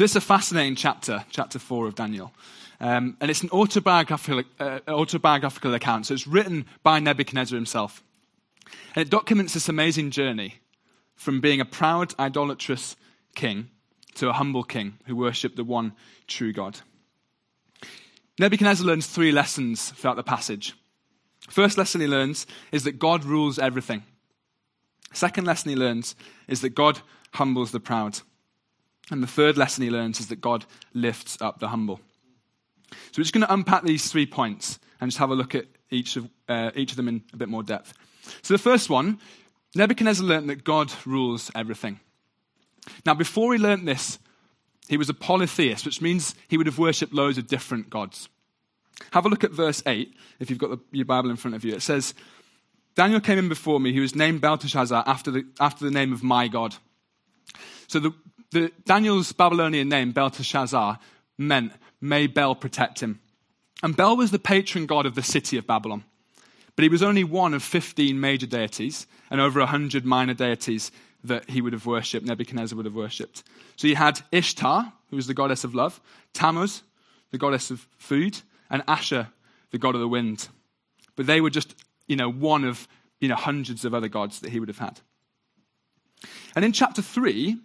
So 0.00 0.04
this 0.04 0.12
is 0.12 0.16
a 0.16 0.20
fascinating 0.22 0.76
chapter, 0.76 1.26
chapter 1.28 1.58
four 1.58 1.86
of 1.86 1.94
Daniel. 1.94 2.32
Um, 2.80 3.18
and 3.20 3.30
it's 3.30 3.42
an 3.42 3.50
autobiographical, 3.50 4.44
uh, 4.58 4.80
autobiographical 4.88 5.74
account. 5.74 6.06
So 6.06 6.14
it's 6.14 6.26
written 6.26 6.64
by 6.82 7.00
Nebuchadnezzar 7.00 7.54
himself. 7.54 8.02
And 8.94 9.02
it 9.06 9.10
documents 9.10 9.52
this 9.52 9.68
amazing 9.68 10.10
journey 10.10 10.54
from 11.16 11.42
being 11.42 11.60
a 11.60 11.66
proud, 11.66 12.14
idolatrous 12.18 12.96
king 13.34 13.68
to 14.14 14.30
a 14.30 14.32
humble 14.32 14.64
king 14.64 14.96
who 15.04 15.14
worshipped 15.16 15.56
the 15.56 15.64
one 15.64 15.92
true 16.26 16.54
God. 16.54 16.80
Nebuchadnezzar 18.38 18.86
learns 18.86 19.06
three 19.06 19.32
lessons 19.32 19.90
throughout 19.90 20.16
the 20.16 20.22
passage. 20.22 20.74
First 21.50 21.76
lesson 21.76 22.00
he 22.00 22.06
learns 22.06 22.46
is 22.72 22.84
that 22.84 22.98
God 22.98 23.22
rules 23.22 23.58
everything. 23.58 24.04
Second 25.12 25.46
lesson 25.46 25.68
he 25.68 25.76
learns 25.76 26.14
is 26.48 26.62
that 26.62 26.70
God 26.70 27.00
humbles 27.34 27.70
the 27.70 27.80
proud. 27.80 28.20
And 29.10 29.22
the 29.22 29.26
third 29.26 29.56
lesson 29.56 29.82
he 29.82 29.90
learns 29.90 30.20
is 30.20 30.28
that 30.28 30.40
God 30.40 30.64
lifts 30.94 31.40
up 31.40 31.58
the 31.58 31.68
humble. 31.68 32.00
So 32.90 33.18
we're 33.18 33.24
just 33.24 33.34
going 33.34 33.46
to 33.46 33.52
unpack 33.52 33.82
these 33.82 34.10
three 34.10 34.26
points 34.26 34.78
and 35.00 35.10
just 35.10 35.18
have 35.18 35.30
a 35.30 35.34
look 35.34 35.54
at 35.54 35.66
each 35.90 36.16
of, 36.16 36.28
uh, 36.48 36.70
each 36.74 36.90
of 36.90 36.96
them 36.96 37.08
in 37.08 37.22
a 37.32 37.36
bit 37.36 37.48
more 37.48 37.62
depth. 37.62 37.94
So 38.42 38.54
the 38.54 38.58
first 38.58 38.90
one, 38.90 39.18
Nebuchadnezzar 39.74 40.26
learned 40.26 40.50
that 40.50 40.64
God 40.64 40.92
rules 41.04 41.50
everything. 41.54 42.00
Now, 43.04 43.14
before 43.14 43.52
he 43.52 43.58
learned 43.58 43.86
this, 43.86 44.18
he 44.88 44.96
was 44.96 45.08
a 45.08 45.14
polytheist, 45.14 45.84
which 45.84 46.00
means 46.00 46.34
he 46.48 46.56
would 46.56 46.66
have 46.66 46.78
worshipped 46.78 47.12
loads 47.12 47.38
of 47.38 47.46
different 47.46 47.90
gods. 47.90 48.28
Have 49.12 49.24
a 49.24 49.28
look 49.28 49.44
at 49.44 49.52
verse 49.52 49.82
8, 49.86 50.12
if 50.40 50.50
you've 50.50 50.58
got 50.58 50.70
the, 50.70 50.78
your 50.90 51.04
Bible 51.04 51.30
in 51.30 51.36
front 51.36 51.54
of 51.54 51.64
you. 51.64 51.74
It 51.74 51.82
says, 51.82 52.14
Daniel 52.96 53.20
came 53.20 53.38
in 53.38 53.48
before 53.48 53.80
me. 53.80 53.92
He 53.92 54.00
was 54.00 54.14
named 54.14 54.40
Belteshazzar 54.40 55.04
after 55.06 55.30
the, 55.30 55.44
after 55.58 55.84
the 55.84 55.90
name 55.90 56.12
of 56.12 56.22
my 56.22 56.48
God. 56.48 56.74
So 57.86 57.98
the, 57.98 58.12
the, 58.52 58.72
Daniel's 58.84 59.32
Babylonian 59.32 59.88
name, 59.88 60.12
Belteshazzar, 60.12 60.98
meant, 61.38 61.72
may 62.00 62.26
Bel 62.26 62.54
protect 62.54 63.00
him. 63.00 63.20
And 63.82 63.96
Bel 63.96 64.16
was 64.16 64.30
the 64.30 64.38
patron 64.38 64.86
god 64.86 65.06
of 65.06 65.14
the 65.14 65.22
city 65.22 65.56
of 65.56 65.66
Babylon. 65.66 66.04
But 66.76 66.82
he 66.82 66.88
was 66.88 67.02
only 67.02 67.24
one 67.24 67.54
of 67.54 67.62
15 67.62 68.18
major 68.18 68.46
deities 68.46 69.06
and 69.30 69.40
over 69.40 69.60
100 69.60 70.04
minor 70.04 70.34
deities 70.34 70.90
that 71.24 71.48
he 71.50 71.60
would 71.60 71.72
have 71.72 71.86
worshipped, 71.86 72.26
Nebuchadnezzar 72.26 72.76
would 72.76 72.86
have 72.86 72.94
worshipped. 72.94 73.42
So 73.76 73.86
you 73.86 73.96
had 73.96 74.20
Ishtar, 74.32 74.92
who 75.10 75.16
was 75.16 75.26
the 75.26 75.34
goddess 75.34 75.64
of 75.64 75.74
love, 75.74 76.00
Tammuz, 76.32 76.82
the 77.30 77.38
goddess 77.38 77.70
of 77.70 77.86
food, 77.98 78.40
and 78.70 78.82
Asher, 78.88 79.28
the 79.70 79.78
god 79.78 79.94
of 79.94 80.00
the 80.00 80.08
wind. 80.08 80.48
But 81.16 81.26
they 81.26 81.40
were 81.40 81.50
just, 81.50 81.74
you 82.06 82.16
know, 82.16 82.30
one 82.30 82.64
of, 82.64 82.88
you 83.20 83.28
know, 83.28 83.36
hundreds 83.36 83.84
of 83.84 83.94
other 83.94 84.08
gods 84.08 84.40
that 84.40 84.50
he 84.50 84.60
would 84.60 84.68
have 84.68 84.78
had. 84.78 85.00
And 86.56 86.64
in 86.64 86.72
chapter 86.72 87.02
3, 87.02 87.58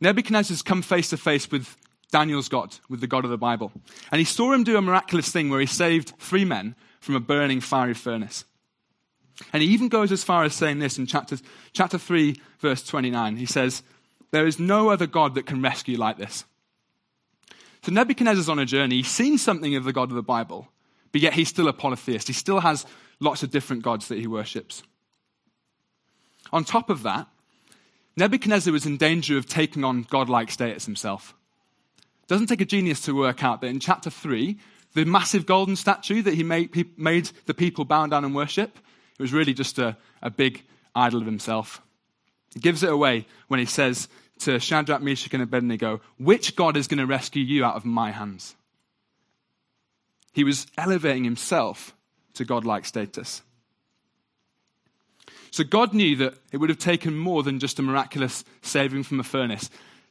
Nebuchadnezzar's 0.00 0.62
come 0.62 0.82
face 0.82 1.10
to 1.10 1.16
face 1.16 1.50
with 1.50 1.76
Daniel's 2.10 2.48
God, 2.48 2.76
with 2.88 3.00
the 3.00 3.06
God 3.06 3.24
of 3.24 3.30
the 3.30 3.38
Bible. 3.38 3.72
And 4.10 4.18
he 4.18 4.24
saw 4.24 4.52
him 4.52 4.64
do 4.64 4.76
a 4.76 4.82
miraculous 4.82 5.30
thing 5.30 5.48
where 5.48 5.60
he 5.60 5.66
saved 5.66 6.14
three 6.18 6.44
men 6.44 6.74
from 7.00 7.14
a 7.14 7.20
burning 7.20 7.60
fiery 7.60 7.94
furnace. 7.94 8.44
And 9.52 9.62
he 9.62 9.68
even 9.70 9.88
goes 9.88 10.12
as 10.12 10.24
far 10.24 10.44
as 10.44 10.54
saying 10.54 10.80
this 10.80 10.98
in 10.98 11.06
chapter, 11.06 11.38
chapter 11.72 11.98
3, 11.98 12.40
verse 12.58 12.82
29. 12.82 13.36
He 13.36 13.46
says, 13.46 13.82
There 14.32 14.46
is 14.46 14.58
no 14.58 14.90
other 14.90 15.06
God 15.06 15.34
that 15.34 15.46
can 15.46 15.62
rescue 15.62 15.96
like 15.96 16.18
this. 16.18 16.44
So 17.82 17.92
Nebuchadnezzar's 17.92 18.48
on 18.48 18.58
a 18.58 18.66
journey. 18.66 18.96
He's 18.96 19.10
seen 19.10 19.38
something 19.38 19.74
of 19.76 19.84
the 19.84 19.92
God 19.92 20.10
of 20.10 20.16
the 20.16 20.22
Bible, 20.22 20.68
but 21.12 21.22
yet 21.22 21.32
he's 21.32 21.48
still 21.48 21.68
a 21.68 21.72
polytheist. 21.72 22.26
He 22.26 22.34
still 22.34 22.60
has 22.60 22.84
lots 23.20 23.42
of 23.42 23.50
different 23.50 23.82
gods 23.82 24.08
that 24.08 24.18
he 24.18 24.26
worships. 24.26 24.82
On 26.52 26.64
top 26.64 26.90
of 26.90 27.02
that, 27.04 27.28
Nebuchadnezzar 28.16 28.72
was 28.72 28.86
in 28.86 28.96
danger 28.96 29.36
of 29.36 29.46
taking 29.46 29.84
on 29.84 30.02
godlike 30.02 30.50
status 30.50 30.86
himself. 30.86 31.34
It 32.22 32.28
doesn't 32.28 32.48
take 32.48 32.60
a 32.60 32.66
genius 32.66 33.00
to 33.02 33.16
work 33.16 33.42
out 33.42 33.60
that 33.60 33.68
in 33.68 33.80
chapter 33.80 34.10
3, 34.10 34.58
the 34.94 35.04
massive 35.04 35.46
golden 35.46 35.76
statue 35.76 36.22
that 36.22 36.34
he 36.34 36.42
made, 36.42 36.98
made 36.98 37.30
the 37.46 37.54
people 37.54 37.84
bow 37.84 38.06
down 38.06 38.24
and 38.24 38.34
worship, 38.34 38.78
it 39.18 39.22
was 39.22 39.32
really 39.32 39.54
just 39.54 39.78
a, 39.78 39.96
a 40.22 40.30
big 40.30 40.62
idol 40.94 41.20
of 41.20 41.26
himself. 41.26 41.80
He 42.54 42.60
gives 42.60 42.82
it 42.82 42.90
away 42.90 43.26
when 43.48 43.60
he 43.60 43.66
says 43.66 44.08
to 44.40 44.58
Shadrach, 44.58 45.02
Meshach, 45.02 45.32
and 45.34 45.42
Abednego, 45.42 46.00
Which 46.18 46.56
God 46.56 46.76
is 46.76 46.88
going 46.88 46.98
to 46.98 47.06
rescue 47.06 47.44
you 47.44 47.64
out 47.64 47.76
of 47.76 47.84
my 47.84 48.10
hands? 48.10 48.56
He 50.32 50.44
was 50.44 50.66
elevating 50.78 51.24
himself 51.24 51.94
to 52.34 52.44
godlike 52.44 52.84
status. 52.84 53.42
So 55.50 55.64
God 55.64 55.92
knew 55.94 56.16
that 56.16 56.34
it 56.52 56.58
would 56.58 56.70
have 56.70 56.78
taken 56.78 57.16
more 57.16 57.42
than 57.42 57.58
just 57.58 57.78
a 57.78 57.82
miraculous 57.82 58.44
saving 58.62 59.02
from 59.02 59.20
a 59.20 59.24
furnace 59.24 59.70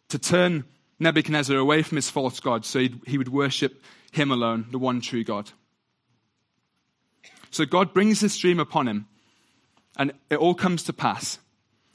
to 0.10 0.20
turn 0.20 0.66
Nebuchadnezzar 1.00 1.56
away 1.56 1.82
from 1.82 1.96
his 1.96 2.10
false 2.10 2.40
God 2.40 2.66
so 2.66 2.88
he 3.08 3.18
would 3.18 3.30
worship 3.30 3.82
him 4.12 4.32
alone, 4.32 4.68
the 4.72 4.80
one 4.80 5.02
true 5.02 5.24
God. 5.24 5.52
So 7.52 7.66
God 7.66 7.94
brings 7.94 8.20
this 8.20 8.38
dream 8.38 8.60
upon 8.60 8.88
him, 8.88 9.08
and 9.98 10.14
it 10.30 10.38
all 10.38 10.54
comes 10.54 10.84
to 10.84 10.94
pass. 10.94 11.40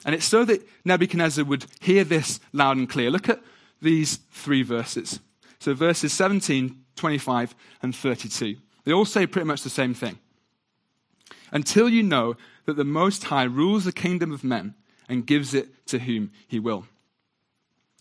And 0.05 0.13
it's 0.13 0.25
so 0.25 0.45
that 0.45 0.67
Nebuchadnezzar 0.83 1.45
would 1.45 1.65
hear 1.81 2.03
this 2.03 2.39
loud 2.53 2.77
and 2.77 2.89
clear. 2.89 3.09
Look 3.09 3.29
at 3.29 3.41
these 3.81 4.17
three 4.31 4.63
verses. 4.63 5.19
So, 5.59 5.73
verses 5.73 6.13
17, 6.13 6.83
25, 6.95 7.55
and 7.81 7.95
32. 7.95 8.57
They 8.83 8.91
all 8.91 9.05
say 9.05 9.25
pretty 9.25 9.47
much 9.47 9.63
the 9.63 9.69
same 9.69 9.93
thing. 9.93 10.19
Until 11.51 11.89
you 11.89 12.03
know 12.03 12.35
that 12.65 12.75
the 12.75 12.83
Most 12.83 13.25
High 13.25 13.43
rules 13.43 13.85
the 13.85 13.91
kingdom 13.91 14.31
of 14.31 14.43
men 14.43 14.75
and 15.07 15.25
gives 15.25 15.53
it 15.53 15.87
to 15.87 15.99
whom 15.99 16.31
he 16.47 16.59
will. 16.59 16.85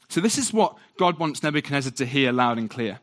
So, 0.09 0.21
this 0.21 0.39
is 0.39 0.53
what 0.53 0.77
God 0.99 1.19
wants 1.19 1.43
Nebuchadnezzar 1.43 1.93
to 1.93 2.07
hear 2.07 2.33
loud 2.33 2.59
and 2.59 2.71
clear. 2.71 3.01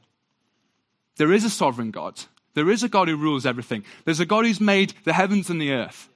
There 1.17 1.33
is 1.33 1.43
a 1.43 1.49
sovereign 1.49 1.91
God. 1.91 2.21
There 2.53 2.69
is 2.69 2.83
a 2.83 2.89
God 2.89 3.07
who 3.07 3.15
rules 3.15 3.45
everything. 3.45 3.83
There's 4.05 4.19
a 4.19 4.25
God 4.25 4.45
who's 4.45 4.61
made 4.61 4.93
the 5.03 5.13
heavens 5.13 5.49
and 5.49 5.61
the 5.61 5.71
earth. 5.71 6.09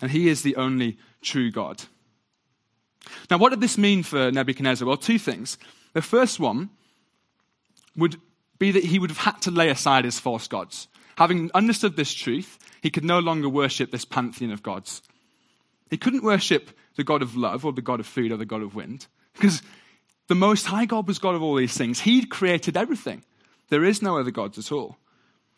And 0.00 0.10
he 0.10 0.28
is 0.28 0.42
the 0.42 0.56
only 0.56 0.98
true 1.22 1.50
God. 1.50 1.82
Now, 3.30 3.38
what 3.38 3.50
did 3.50 3.60
this 3.60 3.78
mean 3.78 4.02
for 4.02 4.30
Nebuchadnezzar? 4.30 4.86
Well, 4.86 4.96
two 4.96 5.18
things. 5.18 5.58
The 5.92 6.02
first 6.02 6.40
one 6.40 6.70
would 7.96 8.16
be 8.58 8.72
that 8.72 8.84
he 8.84 8.98
would 8.98 9.10
have 9.10 9.18
had 9.18 9.42
to 9.42 9.50
lay 9.50 9.68
aside 9.68 10.04
his 10.04 10.18
false 10.18 10.48
gods. 10.48 10.88
Having 11.16 11.50
understood 11.54 11.96
this 11.96 12.12
truth, 12.12 12.58
he 12.86 12.90
could 12.90 13.04
no 13.04 13.18
longer 13.18 13.48
worship 13.48 13.90
this 13.90 14.04
pantheon 14.04 14.52
of 14.52 14.62
gods. 14.62 15.02
He 15.90 15.96
couldn't 15.96 16.22
worship 16.22 16.70
the 16.94 17.02
God 17.02 17.20
of 17.20 17.36
love 17.36 17.64
or 17.64 17.72
the 17.72 17.82
God 17.82 17.98
of 17.98 18.06
food 18.06 18.30
or 18.30 18.36
the 18.36 18.46
God 18.46 18.62
of 18.62 18.76
wind 18.76 19.08
because 19.32 19.60
the 20.28 20.36
Most 20.36 20.66
High 20.66 20.84
God 20.84 21.08
was 21.08 21.18
God 21.18 21.34
of 21.34 21.42
all 21.42 21.56
these 21.56 21.76
things. 21.76 21.98
He'd 21.98 22.30
created 22.30 22.76
everything. 22.76 23.24
There 23.70 23.82
is 23.82 24.02
no 24.02 24.16
other 24.16 24.30
gods 24.30 24.56
at 24.56 24.70
all. 24.70 24.98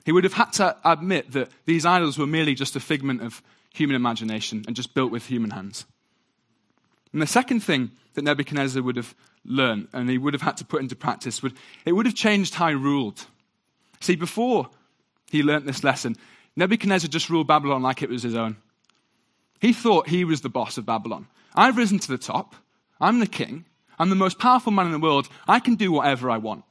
He 0.07 0.11
would 0.11 0.25
have 0.25 0.33
had 0.33 0.55
to 0.55 0.75
admit 0.87 1.33
that 1.33 1.51
these 1.67 1.85
idols 1.85 2.17
were 2.17 2.27
merely 2.27 2.55
just 2.55 2.77
a 2.77 2.81
figment 2.81 3.21
of 3.21 3.43
human 3.75 3.95
imagination 3.95 4.65
and 4.67 4.75
just 4.75 4.95
built 4.95 5.13
with 5.13 5.27
human 5.27 5.51
hands. 5.51 5.85
And 7.13 7.21
the 7.21 7.27
second 7.27 7.61
thing 7.61 7.91
that 8.15 8.25
Nebuchadnezzar 8.25 8.83
would 8.83 8.97
have 8.97 9.15
learned 9.45 9.89
and 9.93 10.09
he 10.09 10.17
would 10.17 10.33
have 10.33 10.41
had 10.41 10.57
to 10.57 10.65
put 10.65 10.81
into 10.81 10.97
practice 10.97 11.43
would 11.43 11.59
it 11.85 11.93
would 11.93 12.07
have 12.07 12.15
changed 12.15 12.55
how 12.55 12.69
he 12.69 12.75
ruled. 12.75 13.27
See, 14.01 14.17
before 14.17 14.71
he 15.31 15.43
learnt 15.43 15.67
this 15.67 15.85
lesson, 15.85 16.17
Nebuchadnezzar 16.59 17.09
just 17.09 17.31
ruled 17.31 17.47
Babylon 17.47 17.83
like 17.83 18.03
it 18.03 18.11
was 18.11 18.25
his 18.25 18.35
own. 18.35 18.57
He 19.61 19.73
thought 19.73 20.09
he 20.09 20.25
was 20.25 20.41
the 20.41 20.49
boss 20.49 20.77
of 20.77 20.85
Babylon. 20.85 21.29
I've 21.55 21.77
risen 21.77 22.01
to 22.01 22.09
the 22.09 22.19
top. 22.19 22.57
I'm 23.01 23.21
the 23.21 23.29
king. 23.29 23.65
I'm 23.97 24.11
the 24.11 24.17
most 24.17 24.41
powerful 24.41 24.73
man 24.73 24.87
in 24.87 24.93
the 24.93 24.99
world. 24.99 25.29
I 25.47 25.61
can 25.61 25.77
do 25.77 25.93
whatever 25.93 26.29
I 26.29 26.39
want. 26.39 26.65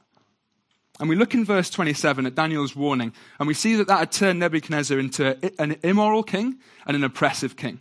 And 1.00 1.08
we 1.08 1.16
look 1.16 1.32
in 1.32 1.42
verse 1.42 1.70
27 1.70 2.26
at 2.26 2.34
Daniel's 2.34 2.76
warning, 2.76 3.14
and 3.38 3.48
we 3.48 3.54
see 3.54 3.76
that 3.76 3.86
that 3.86 3.98
had 4.00 4.12
turned 4.12 4.40
Nebuchadnezzar 4.40 4.98
into 4.98 5.38
an 5.58 5.76
immoral 5.82 6.22
king 6.22 6.58
and 6.86 6.94
an 6.94 7.04
oppressive 7.04 7.56
king. 7.56 7.80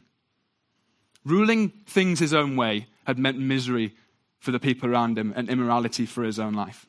Ruling 1.26 1.70
things 1.88 2.20
his 2.20 2.34
own 2.34 2.56
way 2.56 2.88
had 3.06 3.20
meant 3.20 3.38
misery 3.38 3.96
for 4.40 4.52
the 4.52 4.60
people 4.60 4.90
around 4.90 5.18
him 5.18 5.34
and 5.36 5.50
immorality 5.50 6.06
for 6.06 6.24
his 6.24 6.40
own 6.40 6.54
life. 6.54 6.86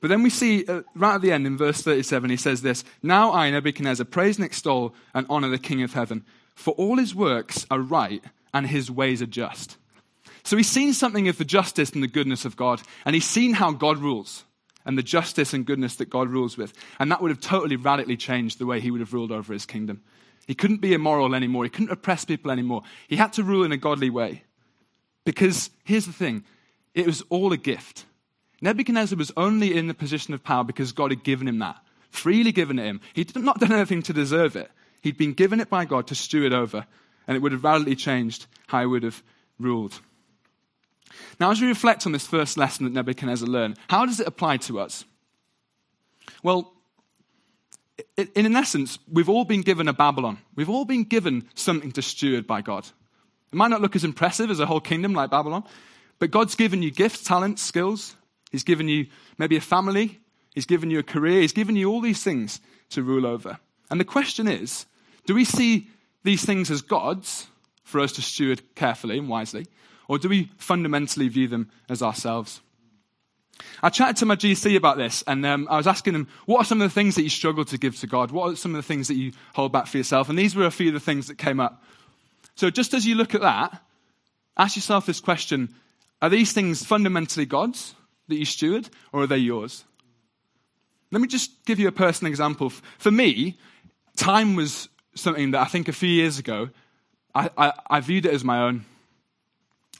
But 0.00 0.08
then 0.08 0.22
we 0.22 0.30
see 0.30 0.64
uh, 0.66 0.82
right 0.94 1.16
at 1.16 1.20
the 1.20 1.32
end 1.32 1.46
in 1.46 1.56
verse 1.56 1.82
37, 1.82 2.30
he 2.30 2.36
says 2.36 2.62
this 2.62 2.84
Now 3.02 3.32
I, 3.32 3.50
Nebuchadnezzar, 3.50 4.06
praise 4.06 4.36
and 4.36 4.44
extol 4.44 4.94
and 5.14 5.26
honor 5.28 5.48
the 5.48 5.58
King 5.58 5.82
of 5.82 5.92
heaven, 5.92 6.24
for 6.54 6.72
all 6.74 6.96
his 6.96 7.14
works 7.14 7.66
are 7.70 7.80
right 7.80 8.24
and 8.52 8.66
his 8.66 8.90
ways 8.90 9.20
are 9.22 9.26
just. 9.26 9.76
So 10.42 10.56
he's 10.56 10.70
seen 10.70 10.94
something 10.94 11.28
of 11.28 11.38
the 11.38 11.44
justice 11.44 11.90
and 11.90 12.02
the 12.02 12.08
goodness 12.08 12.44
of 12.44 12.56
God, 12.56 12.80
and 13.04 13.14
he's 13.14 13.26
seen 13.26 13.54
how 13.54 13.72
God 13.72 13.98
rules 13.98 14.44
and 14.86 14.96
the 14.96 15.02
justice 15.02 15.52
and 15.52 15.66
goodness 15.66 15.96
that 15.96 16.08
God 16.08 16.30
rules 16.30 16.56
with. 16.56 16.72
And 16.98 17.12
that 17.12 17.20
would 17.20 17.30
have 17.30 17.40
totally 17.40 17.76
radically 17.76 18.16
changed 18.16 18.58
the 18.58 18.66
way 18.66 18.80
he 18.80 18.90
would 18.90 19.00
have 19.00 19.12
ruled 19.12 19.32
over 19.32 19.52
his 19.52 19.66
kingdom. 19.66 20.02
He 20.46 20.54
couldn't 20.54 20.80
be 20.80 20.94
immoral 20.94 21.34
anymore. 21.34 21.64
He 21.64 21.70
couldn't 21.70 21.92
oppress 21.92 22.24
people 22.24 22.50
anymore. 22.50 22.82
He 23.06 23.16
had 23.16 23.34
to 23.34 23.44
rule 23.44 23.64
in 23.64 23.72
a 23.72 23.76
godly 23.76 24.10
way. 24.10 24.44
Because 25.24 25.70
here's 25.84 26.06
the 26.06 26.12
thing 26.12 26.44
it 26.94 27.06
was 27.06 27.22
all 27.28 27.52
a 27.52 27.56
gift. 27.56 28.06
Nebuchadnezzar 28.60 29.16
was 29.16 29.32
only 29.36 29.76
in 29.76 29.88
the 29.88 29.94
position 29.94 30.34
of 30.34 30.44
power 30.44 30.64
because 30.64 30.92
God 30.92 31.10
had 31.10 31.24
given 31.24 31.48
him 31.48 31.58
that, 31.60 31.76
freely 32.10 32.52
given 32.52 32.78
it 32.78 32.84
him. 32.84 33.00
He'd 33.14 33.34
not 33.36 33.60
done 33.60 33.72
anything 33.72 34.02
to 34.02 34.12
deserve 34.12 34.56
it. 34.56 34.70
He'd 35.00 35.16
been 35.16 35.32
given 35.32 35.60
it 35.60 35.70
by 35.70 35.86
God 35.86 36.06
to 36.08 36.14
steward 36.14 36.52
over, 36.52 36.86
and 37.26 37.36
it 37.36 37.40
would 37.40 37.52
have 37.52 37.64
radically 37.64 37.96
changed 37.96 38.46
how 38.66 38.80
he 38.80 38.86
would 38.86 39.02
have 39.02 39.22
ruled. 39.58 40.00
Now, 41.38 41.50
as 41.50 41.60
we 41.60 41.68
reflect 41.68 42.06
on 42.06 42.12
this 42.12 42.26
first 42.26 42.56
lesson 42.56 42.84
that 42.84 42.92
Nebuchadnezzar 42.92 43.48
learned, 43.48 43.78
how 43.88 44.04
does 44.04 44.20
it 44.20 44.26
apply 44.26 44.58
to 44.58 44.78
us? 44.78 45.04
Well, 46.42 46.72
in 48.16 48.46
an 48.46 48.56
essence, 48.56 48.98
we've 49.10 49.28
all 49.28 49.44
been 49.44 49.62
given 49.62 49.88
a 49.88 49.92
Babylon. 49.92 50.38
We've 50.54 50.70
all 50.70 50.84
been 50.84 51.04
given 51.04 51.48
something 51.54 51.92
to 51.92 52.02
steward 52.02 52.46
by 52.46 52.62
God. 52.62 52.86
It 53.52 53.56
might 53.56 53.68
not 53.68 53.80
look 53.80 53.96
as 53.96 54.04
impressive 54.04 54.50
as 54.50 54.60
a 54.60 54.66
whole 54.66 54.80
kingdom 54.80 55.12
like 55.12 55.30
Babylon, 55.30 55.64
but 56.18 56.30
God's 56.30 56.54
given 56.54 56.82
you 56.82 56.90
gifts, 56.90 57.24
talents, 57.24 57.62
skills. 57.62 58.14
He's 58.50 58.64
given 58.64 58.88
you 58.88 59.06
maybe 59.38 59.56
a 59.56 59.60
family. 59.60 60.20
He's 60.54 60.66
given 60.66 60.90
you 60.90 60.98
a 60.98 61.04
career. 61.04 61.40
He's 61.40 61.52
given 61.52 61.76
you 61.76 61.90
all 61.90 62.00
these 62.00 62.22
things 62.22 62.60
to 62.90 63.02
rule 63.02 63.26
over. 63.26 63.58
And 63.90 64.00
the 64.00 64.04
question 64.04 64.48
is 64.48 64.86
do 65.26 65.34
we 65.34 65.44
see 65.44 65.88
these 66.22 66.44
things 66.44 66.70
as 66.70 66.82
God's 66.82 67.46
for 67.84 68.00
us 68.00 68.12
to 68.12 68.22
steward 68.22 68.62
carefully 68.74 69.18
and 69.18 69.28
wisely? 69.28 69.66
Or 70.08 70.18
do 70.18 70.28
we 70.28 70.50
fundamentally 70.58 71.28
view 71.28 71.48
them 71.48 71.70
as 71.88 72.02
ourselves? 72.02 72.60
I 73.82 73.90
chatted 73.90 74.16
to 74.16 74.26
my 74.26 74.36
GC 74.36 74.74
about 74.74 74.96
this, 74.96 75.22
and 75.26 75.44
um, 75.44 75.68
I 75.70 75.76
was 75.76 75.86
asking 75.86 76.14
him, 76.14 76.28
what 76.46 76.62
are 76.62 76.64
some 76.64 76.80
of 76.80 76.88
the 76.88 76.94
things 76.94 77.14
that 77.14 77.22
you 77.22 77.28
struggle 77.28 77.64
to 77.66 77.78
give 77.78 77.96
to 77.96 78.06
God? 78.06 78.30
What 78.30 78.52
are 78.52 78.56
some 78.56 78.74
of 78.74 78.78
the 78.78 78.86
things 78.86 79.08
that 79.08 79.14
you 79.14 79.32
hold 79.54 79.70
back 79.70 79.86
for 79.86 79.98
yourself? 79.98 80.28
And 80.28 80.38
these 80.38 80.56
were 80.56 80.64
a 80.64 80.70
few 80.70 80.88
of 80.88 80.94
the 80.94 81.00
things 81.00 81.26
that 81.28 81.36
came 81.36 81.60
up. 81.60 81.84
So 82.56 82.70
just 82.70 82.94
as 82.94 83.06
you 83.06 83.14
look 83.14 83.34
at 83.34 83.42
that, 83.42 83.82
ask 84.56 84.76
yourself 84.76 85.06
this 85.06 85.20
question 85.20 85.74
Are 86.22 86.28
these 86.28 86.52
things 86.52 86.84
fundamentally 86.84 87.46
God's 87.46 87.94
that 88.30 88.38
you 88.38 88.44
steward, 88.44 88.88
or 89.12 89.22
are 89.22 89.26
they 89.26 89.38
yours? 89.38 89.84
Let 91.10 91.20
me 91.20 91.28
just 91.28 91.64
give 91.64 91.78
you 91.78 91.88
a 91.88 91.92
personal 91.92 92.30
example. 92.30 92.70
For 92.98 93.10
me, 93.10 93.58
time 94.16 94.54
was 94.54 94.88
something 95.14 95.52
that 95.52 95.60
I 95.60 95.64
think 95.64 95.88
a 95.88 95.92
few 95.92 96.08
years 96.08 96.38
ago, 96.38 96.70
I, 97.34 97.50
I, 97.56 97.72
I 97.88 98.00
viewed 98.00 98.26
it 98.26 98.32
as 98.32 98.44
my 98.44 98.62
own. 98.62 98.84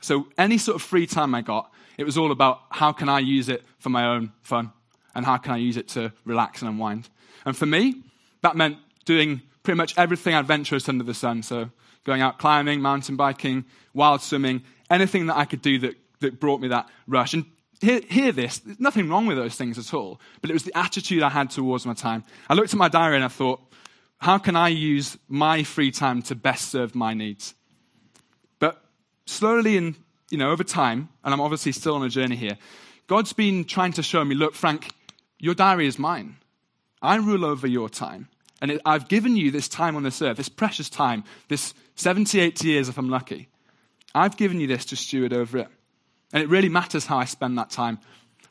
So 0.00 0.28
any 0.38 0.58
sort 0.58 0.76
of 0.76 0.82
free 0.82 1.06
time 1.06 1.34
I 1.34 1.42
got, 1.42 1.70
it 1.98 2.04
was 2.04 2.16
all 2.16 2.32
about 2.32 2.60
how 2.70 2.92
can 2.92 3.08
I 3.08 3.18
use 3.18 3.48
it 3.48 3.62
for 3.78 3.90
my 3.90 4.06
own 4.06 4.32
fun 4.42 4.72
and 5.14 5.26
how 5.26 5.36
can 5.36 5.52
I 5.52 5.58
use 5.58 5.76
it 5.76 5.88
to 5.88 6.12
relax 6.24 6.62
and 6.62 6.70
unwind. 6.70 7.08
And 7.44 7.56
for 7.56 7.66
me, 7.66 8.02
that 8.42 8.56
meant 8.56 8.78
doing 9.04 9.42
pretty 9.62 9.76
much 9.76 9.98
everything 9.98 10.34
adventurous 10.34 10.88
under 10.88 11.04
the 11.04 11.14
sun. 11.14 11.42
So 11.42 11.70
going 12.04 12.22
out 12.22 12.38
climbing, 12.38 12.80
mountain 12.80 13.16
biking, 13.16 13.64
wild 13.92 14.22
swimming, 14.22 14.62
anything 14.88 15.26
that 15.26 15.36
I 15.36 15.44
could 15.44 15.62
do 15.62 15.78
that, 15.80 15.96
that 16.20 16.40
brought 16.40 16.60
me 16.60 16.68
that 16.68 16.88
rush. 17.06 17.34
And 17.34 17.44
hear, 17.80 18.00
hear 18.08 18.32
this, 18.32 18.58
there's 18.58 18.80
nothing 18.80 19.08
wrong 19.08 19.26
with 19.26 19.36
those 19.36 19.56
things 19.56 19.78
at 19.78 19.94
all, 19.94 20.20
but 20.40 20.50
it 20.50 20.52
was 20.52 20.64
the 20.64 20.76
attitude 20.76 21.22
I 21.22 21.30
had 21.30 21.50
towards 21.50 21.86
my 21.86 21.94
time. 21.94 22.24
I 22.48 22.54
looked 22.54 22.72
at 22.72 22.78
my 22.78 22.88
diary 22.88 23.16
and 23.16 23.24
I 23.24 23.28
thought, 23.28 23.60
how 24.18 24.38
can 24.38 24.54
I 24.54 24.68
use 24.68 25.16
my 25.28 25.62
free 25.62 25.90
time 25.90 26.22
to 26.22 26.34
best 26.34 26.70
serve 26.70 26.94
my 26.94 27.14
needs? 27.14 27.54
But 28.58 28.82
slowly 29.26 29.76
and 29.76 29.96
you 30.30 30.38
know, 30.38 30.50
over 30.50 30.64
time, 30.64 31.08
and 31.24 31.34
I'm 31.34 31.40
obviously 31.40 31.72
still 31.72 31.96
on 31.96 32.04
a 32.04 32.08
journey 32.08 32.36
here, 32.36 32.56
God's 33.08 33.32
been 33.32 33.64
trying 33.64 33.92
to 33.94 34.02
show 34.02 34.24
me, 34.24 34.36
look, 34.36 34.54
Frank, 34.54 34.90
your 35.38 35.54
diary 35.54 35.86
is 35.86 35.98
mine. 35.98 36.36
I 37.02 37.16
rule 37.16 37.44
over 37.44 37.66
your 37.66 37.88
time. 37.88 38.28
And 38.62 38.70
it, 38.70 38.80
I've 38.84 39.08
given 39.08 39.36
you 39.36 39.50
this 39.50 39.68
time 39.68 39.96
on 39.96 40.02
this 40.02 40.22
earth, 40.22 40.36
this 40.36 40.48
precious 40.48 40.88
time, 40.88 41.24
this 41.48 41.74
70, 41.96 42.38
80 42.38 42.68
years 42.68 42.88
if 42.88 42.98
I'm 42.98 43.08
lucky. 43.08 43.48
I've 44.14 44.36
given 44.36 44.60
you 44.60 44.66
this 44.66 44.84
to 44.86 44.96
steward 44.96 45.32
over 45.32 45.58
it. 45.58 45.68
And 46.32 46.42
it 46.42 46.48
really 46.48 46.68
matters 46.68 47.06
how 47.06 47.18
I 47.18 47.24
spend 47.24 47.58
that 47.58 47.70
time. 47.70 47.98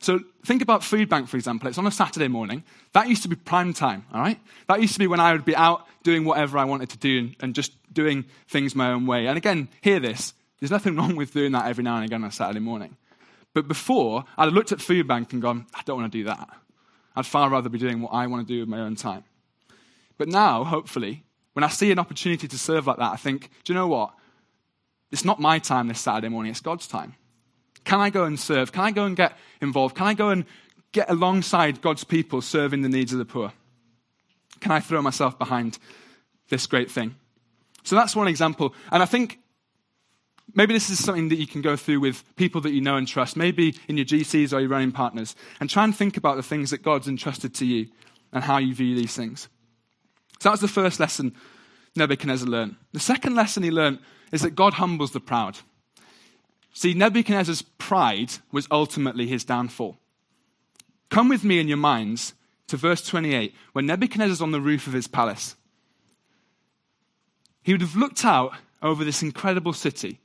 So 0.00 0.20
think 0.46 0.62
about 0.62 0.82
Food 0.82 1.08
Bank, 1.08 1.28
for 1.28 1.36
example. 1.36 1.68
It's 1.68 1.78
on 1.78 1.86
a 1.86 1.90
Saturday 1.90 2.28
morning. 2.28 2.64
That 2.92 3.08
used 3.08 3.22
to 3.22 3.28
be 3.28 3.36
prime 3.36 3.74
time, 3.74 4.06
all 4.12 4.20
right? 4.20 4.40
That 4.66 4.80
used 4.80 4.94
to 4.94 4.98
be 4.98 5.06
when 5.06 5.20
I 5.20 5.32
would 5.32 5.44
be 5.44 5.54
out 5.54 5.86
doing 6.02 6.24
whatever 6.24 6.56
I 6.56 6.64
wanted 6.64 6.88
to 6.90 6.98
do 6.98 7.32
and, 7.40 7.54
just 7.54 7.72
doing 7.92 8.24
things 8.48 8.74
my 8.74 8.92
own 8.92 9.06
way. 9.06 9.26
And 9.26 9.36
again, 9.36 9.68
hear 9.82 10.00
this. 10.00 10.32
There's 10.58 10.70
nothing 10.70 10.96
wrong 10.96 11.16
with 11.16 11.34
doing 11.34 11.52
that 11.52 11.66
every 11.66 11.84
now 11.84 11.96
and 11.96 12.04
again 12.04 12.22
on 12.22 12.28
a 12.28 12.32
Saturday 12.32 12.60
morning. 12.60 12.96
But 13.52 13.68
before, 13.68 14.24
I'd 14.38 14.52
looked 14.52 14.72
at 14.72 14.80
Food 14.80 15.06
Bank 15.06 15.32
and 15.32 15.42
gone, 15.42 15.66
I 15.74 15.82
don't 15.84 16.00
want 16.00 16.10
to 16.10 16.18
do 16.18 16.24
that. 16.24 16.48
I'd 17.14 17.26
far 17.26 17.50
rather 17.50 17.68
be 17.68 17.78
doing 17.78 18.00
what 18.00 18.10
I 18.10 18.26
want 18.26 18.46
to 18.46 18.54
do 18.54 18.60
with 18.60 18.68
my 18.68 18.78
own 18.78 18.94
time. 18.94 19.24
But 20.16 20.28
now, 20.28 20.64
hopefully, 20.64 21.24
when 21.52 21.64
I 21.64 21.68
see 21.68 21.90
an 21.90 21.98
opportunity 21.98 22.46
to 22.46 22.58
serve 22.58 22.86
like 22.86 22.98
that, 22.98 23.12
I 23.12 23.16
think, 23.16 23.50
do 23.64 23.72
you 23.72 23.78
know 23.78 23.88
what? 23.88 24.14
It's 25.10 25.24
not 25.24 25.40
my 25.40 25.58
time 25.58 25.88
this 25.88 26.00
Saturday 26.00 26.28
morning, 26.28 26.52
it's 26.52 26.60
God's 26.60 26.86
time. 26.86 27.16
Can 27.84 28.00
I 28.00 28.10
go 28.10 28.24
and 28.24 28.38
serve? 28.38 28.72
Can 28.72 28.84
I 28.84 28.90
go 28.90 29.04
and 29.04 29.16
get 29.16 29.36
involved? 29.60 29.96
Can 29.96 30.06
I 30.06 30.14
go 30.14 30.30
and 30.30 30.44
get 30.92 31.10
alongside 31.10 31.80
God's 31.80 32.04
people 32.04 32.40
serving 32.40 32.82
the 32.82 32.88
needs 32.88 33.12
of 33.12 33.18
the 33.18 33.24
poor? 33.24 33.52
Can 34.60 34.72
I 34.72 34.80
throw 34.80 35.00
myself 35.02 35.38
behind 35.38 35.78
this 36.48 36.66
great 36.66 36.90
thing? 36.90 37.14
So 37.82 37.96
that's 37.96 38.14
one 38.14 38.28
example. 38.28 38.74
And 38.92 39.02
I 39.02 39.06
think 39.06 39.38
maybe 40.54 40.74
this 40.74 40.90
is 40.90 41.02
something 41.02 41.28
that 41.28 41.36
you 41.38 41.46
can 41.46 41.62
go 41.62 41.76
through 41.76 42.00
with 42.00 42.24
people 42.36 42.60
that 42.62 42.72
you 42.72 42.80
know 42.80 42.96
and 42.96 43.08
trust, 43.08 43.36
maybe 43.36 43.74
in 43.88 43.96
your 43.96 44.06
GCs 44.06 44.52
or 44.52 44.60
your 44.60 44.68
running 44.68 44.92
partners, 44.92 45.34
and 45.60 45.70
try 45.70 45.84
and 45.84 45.96
think 45.96 46.16
about 46.16 46.36
the 46.36 46.42
things 46.42 46.70
that 46.70 46.82
God's 46.82 47.08
entrusted 47.08 47.54
to 47.54 47.66
you 47.66 47.88
and 48.32 48.44
how 48.44 48.58
you 48.58 48.74
view 48.74 48.94
these 48.94 49.14
things. 49.14 49.48
So 50.40 50.48
that 50.48 50.52
was 50.52 50.60
the 50.60 50.68
first 50.68 51.00
lesson 51.00 51.34
Nebuchadnezzar 51.96 52.48
learned. 52.48 52.76
The 52.92 53.00
second 53.00 53.34
lesson 53.34 53.62
he 53.62 53.70
learned 53.70 53.98
is 54.32 54.42
that 54.42 54.54
God 54.54 54.74
humbles 54.74 55.12
the 55.12 55.20
proud. 55.20 55.58
See, 56.72 56.94
Nebuchadnezzar's 56.94 57.62
pride 57.62 58.32
was 58.52 58.68
ultimately 58.70 59.26
his 59.26 59.44
downfall. 59.44 59.98
Come 61.08 61.28
with 61.28 61.44
me 61.44 61.58
in 61.58 61.68
your 61.68 61.76
minds 61.76 62.34
to 62.68 62.76
verse 62.76 63.04
28, 63.06 63.54
when 63.72 63.86
Nebuchadnezzar's 63.86 64.40
on 64.40 64.52
the 64.52 64.60
roof 64.60 64.86
of 64.86 64.92
his 64.92 65.08
palace. 65.08 65.56
He 67.62 67.72
would 67.72 67.80
have 67.80 67.96
looked 67.96 68.24
out 68.24 68.52
over 68.82 69.04
this 69.04 69.22
incredible 69.22 69.72
city, 69.72 70.20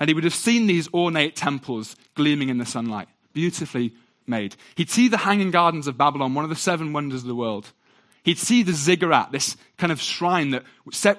and 0.00 0.08
he 0.08 0.14
would 0.14 0.24
have 0.24 0.34
seen 0.34 0.66
these 0.66 0.92
ornate 0.92 1.36
temples 1.36 1.94
gleaming 2.14 2.48
in 2.48 2.58
the 2.58 2.66
sunlight, 2.66 3.08
beautifully 3.32 3.92
made. 4.26 4.56
He'd 4.74 4.90
see 4.90 5.08
the 5.08 5.18
hanging 5.18 5.50
gardens 5.50 5.86
of 5.86 5.98
Babylon, 5.98 6.34
one 6.34 6.44
of 6.44 6.50
the 6.50 6.56
seven 6.56 6.92
wonders 6.92 7.22
of 7.22 7.28
the 7.28 7.34
world. 7.34 7.72
He'd 8.24 8.38
see 8.38 8.62
the 8.62 8.72
ziggurat, 8.72 9.32
this 9.32 9.54
kind 9.76 9.92
of 9.92 10.00
shrine 10.00 10.50
that 10.50 10.64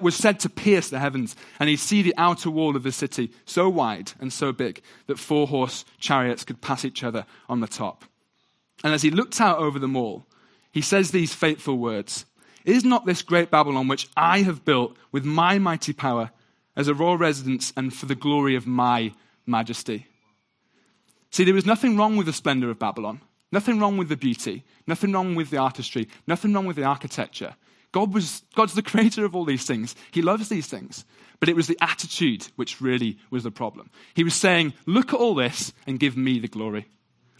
was 0.02 0.16
said 0.16 0.40
to 0.40 0.48
pierce 0.48 0.90
the 0.90 0.98
heavens, 0.98 1.36
and 1.60 1.68
he'd 1.68 1.76
see 1.76 2.02
the 2.02 2.14
outer 2.18 2.50
wall 2.50 2.74
of 2.74 2.82
the 2.82 2.90
city 2.90 3.30
so 3.44 3.68
wide 3.68 4.12
and 4.18 4.32
so 4.32 4.52
big 4.52 4.82
that 5.06 5.18
four 5.18 5.46
horse 5.46 5.84
chariots 6.00 6.42
could 6.42 6.60
pass 6.60 6.84
each 6.84 7.04
other 7.04 7.24
on 7.48 7.60
the 7.60 7.68
top. 7.68 8.04
And 8.82 8.92
as 8.92 9.02
he 9.02 9.10
looked 9.12 9.40
out 9.40 9.58
over 9.58 9.78
them 9.78 9.96
all, 9.96 10.26
he 10.72 10.82
says 10.82 11.10
these 11.12 11.32
fateful 11.32 11.78
words 11.78 12.26
Is 12.64 12.84
not 12.84 13.06
this 13.06 13.22
great 13.22 13.52
Babylon, 13.52 13.86
which 13.86 14.08
I 14.16 14.40
have 14.42 14.64
built 14.64 14.96
with 15.12 15.24
my 15.24 15.60
mighty 15.60 15.92
power, 15.92 16.32
as 16.74 16.88
a 16.88 16.94
royal 16.94 17.16
residence 17.16 17.72
and 17.76 17.94
for 17.94 18.06
the 18.06 18.16
glory 18.16 18.56
of 18.56 18.66
my 18.66 19.12
majesty? 19.46 20.08
See, 21.30 21.44
there 21.44 21.54
was 21.54 21.66
nothing 21.66 21.96
wrong 21.96 22.16
with 22.16 22.26
the 22.26 22.32
splendor 22.32 22.68
of 22.68 22.80
Babylon. 22.80 23.20
Nothing 23.52 23.78
wrong 23.78 23.96
with 23.96 24.08
the 24.08 24.16
beauty, 24.16 24.64
nothing 24.86 25.12
wrong 25.12 25.34
with 25.34 25.50
the 25.50 25.58
artistry, 25.58 26.08
nothing 26.26 26.52
wrong 26.52 26.66
with 26.66 26.76
the 26.76 26.84
architecture. 26.84 27.54
God 27.92 28.12
was, 28.12 28.42
God's 28.54 28.74
the 28.74 28.82
creator 28.90 29.24
of 29.24 29.34
all 29.34 29.44
these 29.44 29.64
things. 29.64 29.94
He 30.10 30.22
loves 30.22 30.48
these 30.48 30.66
things. 30.66 31.04
But 31.38 31.48
it 31.48 31.56
was 31.56 31.66
the 31.66 31.78
attitude 31.80 32.48
which 32.56 32.80
really 32.80 33.18
was 33.30 33.42
the 33.42 33.50
problem. 33.50 33.90
He 34.14 34.24
was 34.24 34.34
saying, 34.34 34.72
Look 34.86 35.12
at 35.12 35.20
all 35.20 35.34
this 35.34 35.72
and 35.86 36.00
give 36.00 36.16
me 36.16 36.38
the 36.38 36.48
glory. 36.48 36.88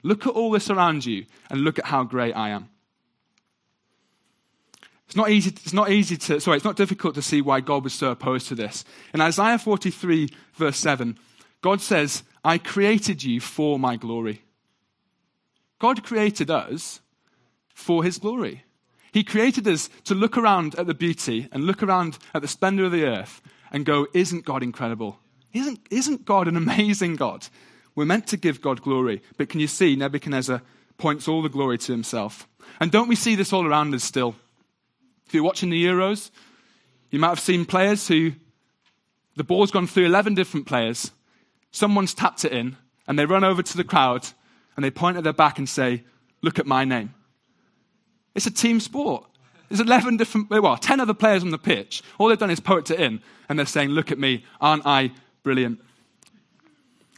Look 0.03 0.27
at 0.27 0.35
all 0.35 0.51
this 0.51 0.71
around 0.71 1.07
you 1.07 1.27
and 1.51 1.62
look 1.62 1.79
at 1.79 1.87
how 1.87 2.05
great 2.05 2.35
I 2.35 2.51
am. 2.51 2.69
It's 5.07 5.16
not 5.16 5.31
easy, 5.31 5.51
it's 5.51 5.73
not 5.73 5.90
easy 5.90 6.16
to, 6.16 6.40
sorry, 6.40 6.57
it's 6.57 6.64
not 6.64 6.77
difficult 6.77 7.14
to 7.14 7.23
see 7.23 7.40
why 7.40 7.61
God 7.61 7.85
was 7.85 7.95
so 7.95 8.11
opposed 8.11 8.49
to 8.49 8.55
this. 8.55 8.85
In 9.14 9.21
Isaiah 9.21 9.59
43, 9.59 10.29
verse 10.55 10.77
7, 10.77 11.16
God 11.62 11.81
says, 11.81 12.23
I 12.45 12.59
created 12.59 13.23
you 13.23 13.40
for 13.40 13.79
my 13.79 13.97
glory. 13.97 14.42
God 15.78 16.04
created 16.04 16.50
us 16.50 17.00
for 17.74 18.02
his 18.02 18.18
glory. 18.18 18.64
He 19.12 19.24
created 19.24 19.66
us 19.66 19.88
to 20.04 20.14
look 20.14 20.36
around 20.36 20.74
at 20.76 20.86
the 20.86 20.94
beauty 20.94 21.48
and 21.52 21.64
look 21.64 21.82
around 21.82 22.18
at 22.34 22.42
the 22.42 22.48
splendor 22.48 22.84
of 22.84 22.92
the 22.92 23.04
earth 23.04 23.40
and 23.70 23.86
go, 23.86 24.06
Isn't 24.12 24.44
God 24.44 24.62
incredible? 24.62 25.18
Isn't, 25.52 25.80
isn't 25.90 26.24
God 26.24 26.48
an 26.48 26.56
amazing 26.56 27.16
God? 27.16 27.46
We're 27.94 28.04
meant 28.04 28.26
to 28.28 28.36
give 28.36 28.60
God 28.60 28.82
glory. 28.82 29.22
But 29.38 29.48
can 29.48 29.60
you 29.60 29.66
see, 29.66 29.96
Nebuchadnezzar 29.96 30.62
points 30.98 31.28
all 31.28 31.42
the 31.42 31.48
glory 31.48 31.78
to 31.78 31.92
himself. 31.92 32.46
And 32.78 32.90
don't 32.90 33.08
we 33.08 33.16
see 33.16 33.36
this 33.36 33.52
all 33.52 33.66
around 33.66 33.94
us 33.94 34.04
still? 34.04 34.34
If 35.26 35.34
you're 35.34 35.42
watching 35.42 35.70
the 35.70 35.82
Euros, 35.82 36.30
you 37.10 37.18
might 37.18 37.30
have 37.30 37.40
seen 37.40 37.64
players 37.64 38.06
who 38.06 38.32
the 39.34 39.44
ball's 39.44 39.70
gone 39.70 39.86
through 39.86 40.06
11 40.06 40.34
different 40.34 40.66
players. 40.66 41.10
Someone's 41.70 42.14
tapped 42.14 42.44
it 42.44 42.52
in, 42.52 42.76
and 43.06 43.18
they 43.18 43.26
run 43.26 43.44
over 43.44 43.62
to 43.62 43.76
the 43.76 43.84
crowd 43.84 44.28
and 44.76 44.84
they 44.84 44.90
point 44.90 45.16
at 45.16 45.24
their 45.24 45.32
back 45.32 45.58
and 45.58 45.68
say, 45.68 46.04
Look 46.42 46.58
at 46.58 46.66
my 46.66 46.84
name. 46.84 47.14
It's 48.34 48.46
a 48.46 48.50
team 48.50 48.78
sport. 48.78 49.24
There's 49.68 49.80
11 49.80 50.18
different, 50.18 50.50
well, 50.50 50.76
10 50.76 51.00
other 51.00 51.14
players 51.14 51.42
on 51.42 51.50
the 51.50 51.58
pitch. 51.58 52.02
All 52.18 52.28
they've 52.28 52.38
done 52.38 52.50
is 52.50 52.60
put 52.60 52.90
it 52.90 53.00
in, 53.00 53.20
and 53.48 53.58
they're 53.58 53.66
saying, 53.66 53.90
Look 53.90 54.12
at 54.12 54.18
me. 54.18 54.44
Aren't 54.60 54.86
I 54.86 55.12
brilliant? 55.42 55.80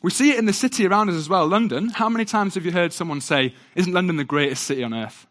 We 0.03 0.11
see 0.11 0.31
it 0.31 0.39
in 0.39 0.47
the 0.47 0.53
city 0.53 0.87
around 0.87 1.11
us 1.11 1.17
as 1.17 1.29
well. 1.29 1.47
London, 1.47 1.91
how 1.91 2.09
many 2.09 2.25
times 2.25 2.55
have 2.55 2.65
you 2.65 2.73
heard 2.73 2.93
someone 2.93 3.21
say, 3.21 3.55
Isn't 3.75 3.93
London 3.93 4.17
the 4.17 4.25
greatest 4.25 4.65
city 4.65 4.85
on 4.85 4.95
earth? 4.95 5.27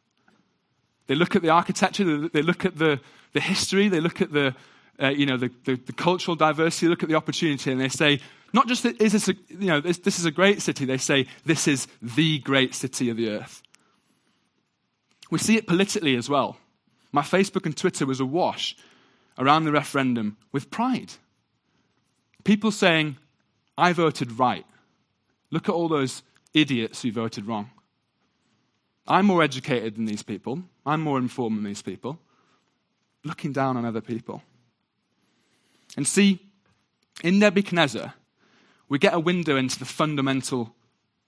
They 1.08 1.16
look 1.16 1.36
at 1.36 1.42
the 1.42 1.50
architecture, 1.50 2.28
they 2.28 2.42
look 2.42 2.66
at 2.66 2.78
the, 2.78 3.00
the 3.32 3.40
history, 3.40 3.88
they 3.88 4.02
look 4.02 4.22
at 4.22 4.34
the, 4.34 4.54
uh, 5.02 5.08
you 5.08 5.26
know, 5.26 5.38
the, 5.38 5.50
the, 5.64 5.76
the, 5.76 5.94
cultural 5.94 6.36
diversity, 6.36 6.90
look 6.90 7.02
at 7.02 7.08
the 7.08 7.16
opportunity, 7.16 7.72
and 7.72 7.80
they 7.80 7.88
say, 7.88 8.20
not 8.54 8.68
just 8.68 8.86
is 8.86 9.12
this 9.12 9.28
a, 9.28 9.36
you 9.50 9.68
know, 9.68 9.82
this, 9.82 9.98
this 10.00 10.20
is 10.20 10.26
a 10.26 10.32
great 10.32 10.62
city, 10.62 10.86
they 10.86 10.98
say 10.98 11.28
this 11.46 11.68
is 11.68 11.88
the 12.02 12.40
great 12.40 12.74
city 12.74 13.10
of 13.10 13.18
the 13.18 13.30
earth. 13.30 13.62
We 15.30 15.40
see 15.40 15.58
it 15.58 15.68
politically 15.68 16.16
as 16.16 16.30
well. 16.30 16.58
My 17.12 17.22
Facebook 17.22 17.66
and 17.66 17.76
Twitter 17.76 18.06
was 18.06 18.20
awash 18.20 18.76
around 19.38 19.66
the 19.66 19.72
referendum 19.72 20.38
with 20.52 20.72
pride. 20.72 21.14
People 22.44 22.72
saying, 22.72 23.18
I 23.78 23.94
voted 23.94 24.40
right. 24.40 24.66
Look 25.52 25.70
at 25.70 25.76
all 25.76 25.88
those 25.88 26.24
idiots 26.54 27.02
who 27.02 27.12
voted 27.12 27.46
wrong. 27.46 27.70
I'm 29.08 29.26
more 29.26 29.44
educated 29.44 29.96
than 29.96 30.06
these 30.06 30.24
people. 30.24 30.64
I'm 30.86 31.02
more 31.02 31.18
informed 31.18 31.58
than 31.58 31.64
these 31.64 31.82
people. 31.82 32.20
Looking 33.24 33.54
down 33.54 33.78
on 33.78 33.86
other 33.86 34.02
people. 34.02 34.42
And 35.96 36.08
see, 36.08 36.40
In 37.24 37.40
Nebuchadnezzar, 37.40 38.14
we 38.90 39.00
get 39.00 39.14
a 39.14 39.20
window 39.20 39.58
into 39.58 39.80
the 39.80 39.86
fundamental 39.86 40.76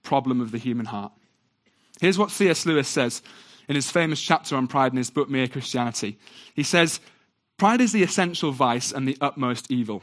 problem 0.03 0.41
of 0.41 0.51
the 0.51 0.57
human 0.57 0.85
heart. 0.87 1.11
Here's 1.99 2.17
what 2.17 2.31
C.S. 2.31 2.65
Lewis 2.65 2.87
says 2.87 3.21
in 3.67 3.75
his 3.75 3.91
famous 3.91 4.21
chapter 4.21 4.55
on 4.55 4.67
pride 4.67 4.91
in 4.93 4.97
his 4.97 5.09
book, 5.11 5.29
Mere 5.29 5.47
Christianity. 5.47 6.17
He 6.53 6.63
says, 6.63 6.99
Pride 7.57 7.81
is 7.81 7.91
the 7.91 8.03
essential 8.03 8.51
vice 8.51 8.91
and 8.91 9.07
the 9.07 9.17
utmost 9.19 9.69
evil. 9.69 10.01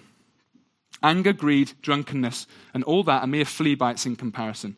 Anger, 1.02 1.32
greed, 1.32 1.72
drunkenness, 1.82 2.46
and 2.74 2.84
all 2.84 3.02
that 3.04 3.22
are 3.22 3.26
mere 3.26 3.44
flea 3.44 3.74
bites 3.74 4.06
in 4.06 4.16
comparison. 4.16 4.76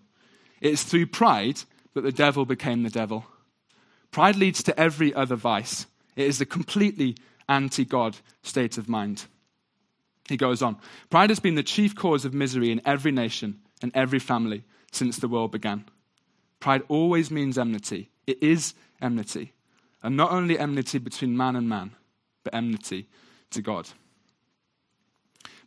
It 0.60 0.72
is 0.72 0.84
through 0.84 1.06
pride 1.06 1.60
that 1.94 2.02
the 2.02 2.12
devil 2.12 2.44
became 2.44 2.82
the 2.82 2.90
devil. 2.90 3.26
Pride 4.10 4.36
leads 4.36 4.62
to 4.62 4.78
every 4.78 5.12
other 5.12 5.36
vice. 5.36 5.86
It 6.16 6.26
is 6.26 6.38
the 6.38 6.46
completely 6.46 7.16
anti 7.48 7.84
God 7.84 8.16
state 8.42 8.78
of 8.78 8.88
mind. 8.88 9.26
He 10.28 10.36
goes 10.36 10.62
on 10.62 10.76
Pride 11.10 11.30
has 11.30 11.40
been 11.40 11.54
the 11.54 11.62
chief 11.62 11.94
cause 11.94 12.24
of 12.24 12.34
misery 12.34 12.70
in 12.70 12.82
every 12.84 13.12
nation 13.12 13.60
and 13.82 13.92
every 13.94 14.18
family 14.18 14.64
since 14.92 15.18
the 15.18 15.28
world 15.28 15.52
began. 15.52 15.84
Pride 16.60 16.82
always 16.88 17.30
means 17.30 17.58
enmity. 17.58 18.10
It 18.26 18.42
is 18.42 18.74
enmity. 19.00 19.52
And 20.02 20.16
not 20.16 20.32
only 20.32 20.58
enmity 20.58 20.98
between 20.98 21.36
man 21.36 21.56
and 21.56 21.68
man, 21.68 21.92
but 22.44 22.54
enmity 22.54 23.08
to 23.50 23.62
God. 23.62 23.88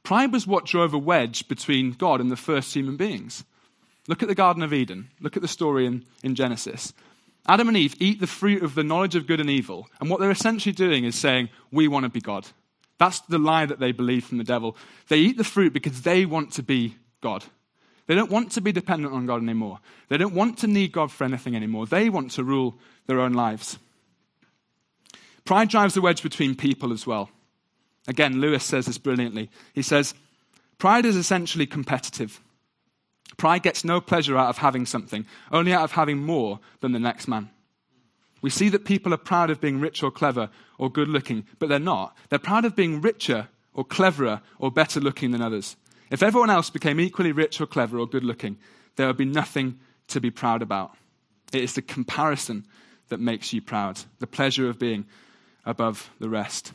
Pride 0.03 0.31
was 0.31 0.47
what 0.47 0.65
drove 0.65 0.93
a 0.93 0.97
wedge 0.97 1.47
between 1.47 1.91
God 1.91 2.21
and 2.21 2.31
the 2.31 2.35
first 2.35 2.73
human 2.73 2.97
beings. 2.97 3.43
Look 4.07 4.23
at 4.23 4.29
the 4.29 4.35
Garden 4.35 4.63
of 4.63 4.73
Eden. 4.73 5.09
Look 5.19 5.35
at 5.35 5.41
the 5.41 5.47
story 5.47 5.85
in, 5.85 6.05
in 6.23 6.35
Genesis. 6.35 6.93
Adam 7.47 7.67
and 7.67 7.77
Eve 7.77 7.95
eat 7.99 8.19
the 8.19 8.27
fruit 8.27 8.63
of 8.63 8.75
the 8.75 8.83
knowledge 8.83 9.15
of 9.15 9.27
good 9.27 9.39
and 9.39 9.49
evil, 9.49 9.87
and 9.99 10.09
what 10.09 10.19
they're 10.19 10.31
essentially 10.31 10.73
doing 10.73 11.05
is 11.05 11.15
saying, 11.15 11.49
We 11.71 11.87
want 11.87 12.03
to 12.03 12.09
be 12.09 12.21
God. 12.21 12.47
That's 13.01 13.19
the 13.21 13.39
lie 13.39 13.65
that 13.65 13.79
they 13.79 13.93
believe 13.93 14.25
from 14.25 14.37
the 14.37 14.43
devil. 14.43 14.77
They 15.07 15.17
eat 15.17 15.35
the 15.35 15.43
fruit 15.43 15.73
because 15.73 16.03
they 16.03 16.23
want 16.23 16.51
to 16.51 16.61
be 16.61 16.97
God. 17.19 17.43
They 18.05 18.13
don't 18.13 18.29
want 18.29 18.51
to 18.51 18.61
be 18.61 18.71
dependent 18.71 19.11
on 19.11 19.25
God 19.25 19.41
anymore. 19.41 19.79
They 20.07 20.17
don't 20.17 20.35
want 20.35 20.59
to 20.59 20.67
need 20.67 20.91
God 20.91 21.11
for 21.11 21.23
anything 21.23 21.55
anymore. 21.55 21.87
They 21.87 22.11
want 22.11 22.29
to 22.33 22.43
rule 22.43 22.75
their 23.07 23.19
own 23.19 23.33
lives. 23.33 23.79
Pride 25.45 25.69
drives 25.69 25.97
a 25.97 26.01
wedge 26.01 26.21
between 26.21 26.53
people 26.53 26.93
as 26.93 27.07
well. 27.07 27.31
Again, 28.07 28.39
Lewis 28.39 28.63
says 28.63 28.85
this 28.85 28.99
brilliantly. 28.99 29.49
He 29.73 29.81
says, 29.81 30.13
Pride 30.77 31.07
is 31.07 31.15
essentially 31.15 31.65
competitive. 31.65 32.39
Pride 33.35 33.63
gets 33.63 33.83
no 33.83 33.99
pleasure 33.99 34.37
out 34.37 34.49
of 34.49 34.59
having 34.59 34.85
something, 34.85 35.25
only 35.51 35.73
out 35.73 35.85
of 35.85 35.93
having 35.93 36.19
more 36.19 36.59
than 36.81 36.91
the 36.91 36.99
next 36.99 37.27
man. 37.27 37.49
We 38.41 38.49
see 38.49 38.69
that 38.69 38.85
people 38.85 39.13
are 39.13 39.17
proud 39.17 39.49
of 39.49 39.61
being 39.61 39.79
rich 39.79 40.01
or 40.01 40.11
clever 40.11 40.49
or 40.77 40.89
good 40.89 41.07
looking, 41.07 41.45
but 41.59 41.69
they're 41.69 41.79
not. 41.79 42.17
They're 42.29 42.39
proud 42.39 42.65
of 42.65 42.75
being 42.75 43.01
richer 43.01 43.49
or 43.73 43.85
cleverer 43.85 44.41
or 44.57 44.71
better 44.71 44.99
looking 44.99 45.31
than 45.31 45.41
others. 45.41 45.75
If 46.09 46.23
everyone 46.23 46.49
else 46.49 46.69
became 46.69 46.99
equally 46.99 47.31
rich 47.31 47.61
or 47.61 47.67
clever 47.67 47.99
or 47.99 48.07
good 48.07 48.23
looking, 48.23 48.57
there 48.95 49.07
would 49.07 49.17
be 49.17 49.25
nothing 49.25 49.79
to 50.07 50.19
be 50.19 50.31
proud 50.31 50.61
about. 50.61 50.95
It 51.53 51.63
is 51.63 51.73
the 51.73 51.81
comparison 51.81 52.65
that 53.09 53.19
makes 53.19 53.53
you 53.53 53.61
proud, 53.61 53.99
the 54.19 54.27
pleasure 54.27 54.69
of 54.69 54.79
being 54.79 55.05
above 55.65 56.09
the 56.19 56.29
rest. 56.29 56.73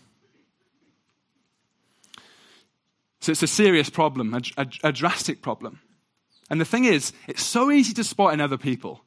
So 3.20 3.32
it's 3.32 3.42
a 3.42 3.48
serious 3.48 3.90
problem, 3.90 4.34
a, 4.34 4.40
a, 4.56 4.66
a 4.84 4.92
drastic 4.92 5.42
problem. 5.42 5.80
And 6.48 6.60
the 6.60 6.64
thing 6.64 6.84
is, 6.84 7.12
it's 7.26 7.42
so 7.42 7.70
easy 7.70 7.92
to 7.94 8.04
spot 8.04 8.32
in 8.32 8.40
other 8.40 8.58
people, 8.58 9.02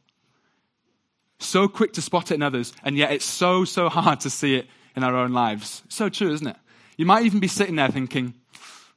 so 1.40 1.68
quick 1.68 1.94
to 1.94 2.02
spot 2.02 2.32
it 2.32 2.36
in 2.36 2.44
others, 2.44 2.74
and 2.84 2.98
yet 2.98 3.12
it's 3.12 3.26
so, 3.26 3.66
so 3.66 3.90
hard 3.90 4.20
to 4.22 4.30
see 4.30 4.56
it 4.56 4.68
in 4.96 5.04
our 5.04 5.16
own 5.16 5.32
lives. 5.32 5.82
So 5.90 6.10
true, 6.10 6.32
isn't 6.32 6.48
it? 6.48 6.58
You 6.98 7.06
might 7.06 7.26
even 7.26 7.40
be 7.40 7.48
sitting 7.48 7.78
there 7.78 7.90
thinking, 7.90 8.34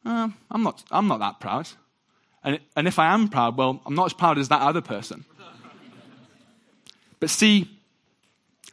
uh, 0.05 0.29
I'm, 0.51 0.63
not, 0.63 0.83
I'm 0.91 1.07
not 1.07 1.21
that 1.21 1.41
proud. 1.41 1.69
And, 2.43 2.59
and 2.77 2.89
if 2.89 2.99
I 2.99 3.15
am 3.15 3.29
proud, 3.29 3.57
well, 3.57 3.81
I'm 3.87 3.95
not 3.95 4.07
as 4.07 4.13
proud 4.13 4.39
as 4.39 4.49
that 4.49 4.61
other 4.61 4.81
person. 4.81 5.25
but 7.21 7.31
see, 7.31 7.71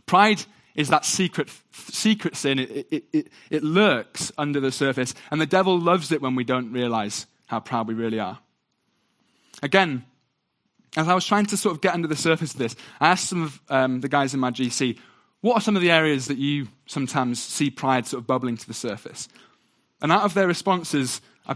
pride 0.08 0.44
is 0.74 0.90
that 0.90 1.06
secret, 1.06 1.50
secret 1.72 2.36
sin. 2.36 2.58
It, 2.58 2.88
it, 2.90 3.04
it, 3.14 3.28
it 3.52 3.64
lurks 3.64 4.32
under 4.38 4.60
the 4.60 4.72
surface, 4.72 5.14
and 5.30 5.40
the 5.40 5.46
devil 5.46 5.80
loves 5.80 6.12
it 6.12 6.22
when 6.22 6.36
we 6.36 6.44
don't 6.44 6.72
realize 6.72 7.28
how 7.46 7.60
proud 7.60 7.88
we 7.88 7.94
really 7.94 8.20
are. 8.20 8.40
Again, 9.62 10.06
as 10.98 11.08
I 11.08 11.14
was 11.14 11.26
trying 11.26 11.46
to 11.48 11.58
sort 11.58 11.76
of 11.76 11.82
get 11.82 11.94
under 11.94 12.08
the 12.08 12.16
surface 12.16 12.54
of 12.54 12.60
this, 12.60 12.76
I 13.00 13.10
asked 13.10 13.30
some 13.30 13.44
of 13.44 13.62
um, 13.70 14.02
the 14.02 14.10
guys 14.10 14.34
in 14.34 14.40
my 14.40 14.52
GC, 14.52 14.98
what 15.42 15.56
are 15.56 15.62
some 15.62 15.76
of 15.76 15.82
the 15.82 15.92
areas 15.92 16.28
that 16.28 16.38
you 16.38 16.68
sometimes 16.86 17.42
see 17.42 17.70
pride 17.70 18.08
sort 18.08 18.22
of 18.22 18.28
bubbling 18.28 18.58
to 18.58 18.68
the 18.68 18.74
surface? 18.74 19.30
And 20.02 20.12
out 20.12 20.24
of 20.24 20.34
their 20.34 20.48
responses, 20.48 21.22
I 21.48 21.56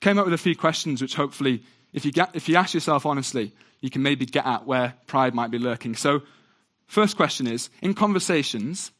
came 0.00 0.18
up 0.18 0.24
with 0.24 0.34
a 0.34 0.38
few 0.38 0.56
questions 0.56 1.02
which 1.02 1.14
hopefully, 1.14 1.62
if 1.92 2.04
you, 2.04 2.12
get, 2.12 2.30
if 2.34 2.48
you 2.48 2.56
ask 2.56 2.74
yourself 2.74 3.04
honestly, 3.04 3.52
you 3.80 3.90
can 3.90 4.02
maybe 4.02 4.26
get 4.26 4.46
at 4.46 4.66
where 4.66 4.94
pride 5.06 5.34
might 5.34 5.50
be 5.50 5.58
lurking. 5.58 5.96
So, 5.96 6.22
first 6.86 7.16
question 7.16 7.46
is 7.46 7.70
in 7.82 7.94
conversations, 7.94 8.92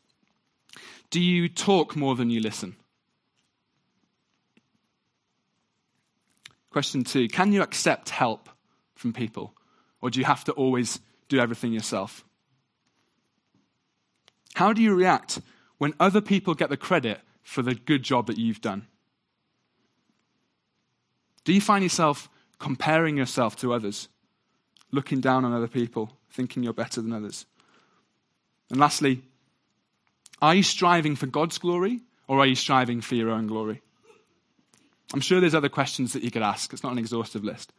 do 1.10 1.20
you 1.20 1.48
talk 1.48 1.96
more 1.96 2.14
than 2.14 2.30
you 2.30 2.40
listen? 2.40 2.76
Question 6.70 7.04
two 7.04 7.28
Can 7.28 7.52
you 7.52 7.62
accept 7.62 8.10
help 8.10 8.48
from 8.94 9.12
people? 9.12 9.54
Or 10.02 10.10
do 10.10 10.18
you 10.18 10.24
have 10.24 10.44
to 10.44 10.52
always 10.52 11.00
do 11.28 11.38
everything 11.38 11.72
yourself? 11.72 12.24
How 14.54 14.72
do 14.72 14.82
you 14.82 14.94
react 14.94 15.40
when 15.78 15.94
other 16.00 16.20
people 16.20 16.54
get 16.54 16.70
the 16.70 16.76
credit 16.76 17.20
for 17.42 17.62
the 17.62 17.74
good 17.74 18.02
job 18.02 18.26
that 18.26 18.38
you've 18.38 18.60
done? 18.60 18.86
Do 21.44 21.52
you 21.52 21.60
find 21.60 21.82
yourself 21.82 22.28
comparing 22.58 23.16
yourself 23.16 23.56
to 23.56 23.72
others, 23.72 24.08
looking 24.90 25.20
down 25.20 25.44
on 25.44 25.52
other 25.52 25.68
people, 25.68 26.10
thinking 26.30 26.62
you're 26.62 26.72
better 26.72 27.00
than 27.00 27.12
others? 27.12 27.46
And 28.70 28.78
lastly, 28.78 29.22
are 30.42 30.54
you 30.54 30.62
striving 30.62 31.16
for 31.16 31.26
God's 31.26 31.58
glory 31.58 32.00
or 32.28 32.38
are 32.38 32.46
you 32.46 32.54
striving 32.54 33.00
for 33.00 33.14
your 33.14 33.30
own 33.30 33.46
glory? 33.46 33.82
I'm 35.12 35.20
sure 35.20 35.40
there's 35.40 35.54
other 35.54 35.68
questions 35.68 36.12
that 36.12 36.22
you 36.22 36.30
could 36.30 36.42
ask. 36.42 36.72
It's 36.72 36.82
not 36.82 36.92
an 36.92 36.98
exhaustive 36.98 37.44
list. 37.44 37.72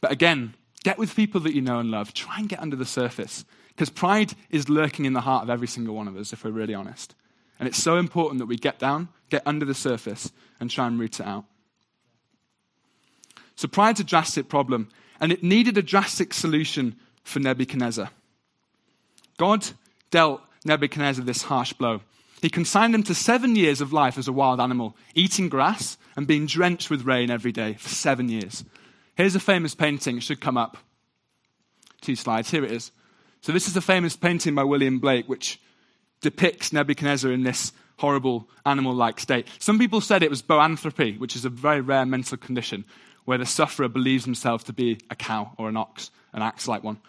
But 0.00 0.12
again, 0.12 0.54
get 0.88 0.96
with 0.96 1.14
people 1.14 1.42
that 1.42 1.54
you 1.54 1.60
know 1.60 1.80
and 1.80 1.90
love. 1.90 2.14
Try 2.14 2.38
and 2.38 2.48
get 2.48 2.60
under 2.60 2.74
the 2.74 2.86
surface. 2.86 3.44
Because 3.68 3.90
pride 3.90 4.32
is 4.48 4.70
lurking 4.70 5.04
in 5.04 5.12
the 5.12 5.20
heart 5.20 5.42
of 5.42 5.50
every 5.50 5.66
single 5.68 5.94
one 5.94 6.08
of 6.08 6.16
us, 6.16 6.32
if 6.32 6.44
we're 6.44 6.50
really 6.50 6.72
honest. 6.72 7.14
And 7.58 7.68
it's 7.68 7.82
so 7.82 7.98
important 7.98 8.38
that 8.38 8.46
we 8.46 8.56
get 8.56 8.78
down, 8.78 9.10
get 9.28 9.42
under 9.44 9.66
the 9.66 9.74
surface, 9.74 10.32
and 10.58 10.70
try 10.70 10.86
and 10.86 10.98
root 10.98 11.20
it 11.20 11.26
out. 11.26 11.44
So, 13.54 13.68
pride's 13.68 14.00
a 14.00 14.04
drastic 14.04 14.48
problem, 14.48 14.88
and 15.20 15.30
it 15.30 15.42
needed 15.42 15.76
a 15.76 15.82
drastic 15.82 16.32
solution 16.32 16.96
for 17.22 17.38
Nebuchadnezzar. 17.38 18.08
God 19.36 19.66
dealt 20.10 20.40
Nebuchadnezzar 20.64 21.22
this 21.22 21.42
harsh 21.42 21.74
blow. 21.74 22.00
He 22.40 22.48
consigned 22.48 22.94
him 22.94 23.02
to 23.02 23.14
seven 23.14 23.56
years 23.56 23.82
of 23.82 23.92
life 23.92 24.16
as 24.16 24.26
a 24.26 24.32
wild 24.32 24.58
animal, 24.58 24.96
eating 25.14 25.50
grass 25.50 25.98
and 26.16 26.26
being 26.26 26.46
drenched 26.46 26.88
with 26.88 27.04
rain 27.04 27.30
every 27.30 27.52
day 27.52 27.74
for 27.74 27.90
seven 27.90 28.30
years. 28.30 28.64
Here's 29.18 29.34
a 29.34 29.40
famous 29.40 29.74
painting. 29.74 30.18
It 30.18 30.22
should 30.22 30.40
come 30.40 30.56
up. 30.56 30.76
Two 32.00 32.14
slides. 32.14 32.52
Here 32.52 32.64
it 32.64 32.70
is. 32.70 32.92
So, 33.40 33.50
this 33.50 33.66
is 33.66 33.76
a 33.76 33.80
famous 33.80 34.14
painting 34.14 34.54
by 34.54 34.62
William 34.62 35.00
Blake, 35.00 35.28
which 35.28 35.60
depicts 36.20 36.72
Nebuchadnezzar 36.72 37.32
in 37.32 37.42
this 37.42 37.72
horrible 37.96 38.48
animal 38.64 38.94
like 38.94 39.18
state. 39.18 39.48
Some 39.58 39.76
people 39.76 40.00
said 40.00 40.22
it 40.22 40.30
was 40.30 40.40
boanthropy, 40.40 41.18
which 41.18 41.34
is 41.34 41.44
a 41.44 41.48
very 41.48 41.80
rare 41.80 42.06
mental 42.06 42.36
condition 42.36 42.84
where 43.24 43.38
the 43.38 43.44
sufferer 43.44 43.88
believes 43.88 44.24
himself 44.24 44.62
to 44.64 44.72
be 44.72 45.00
a 45.10 45.16
cow 45.16 45.50
or 45.58 45.68
an 45.68 45.76
ox 45.76 46.12
and 46.32 46.40
acts 46.40 46.68
like 46.68 46.84
one. 46.84 47.00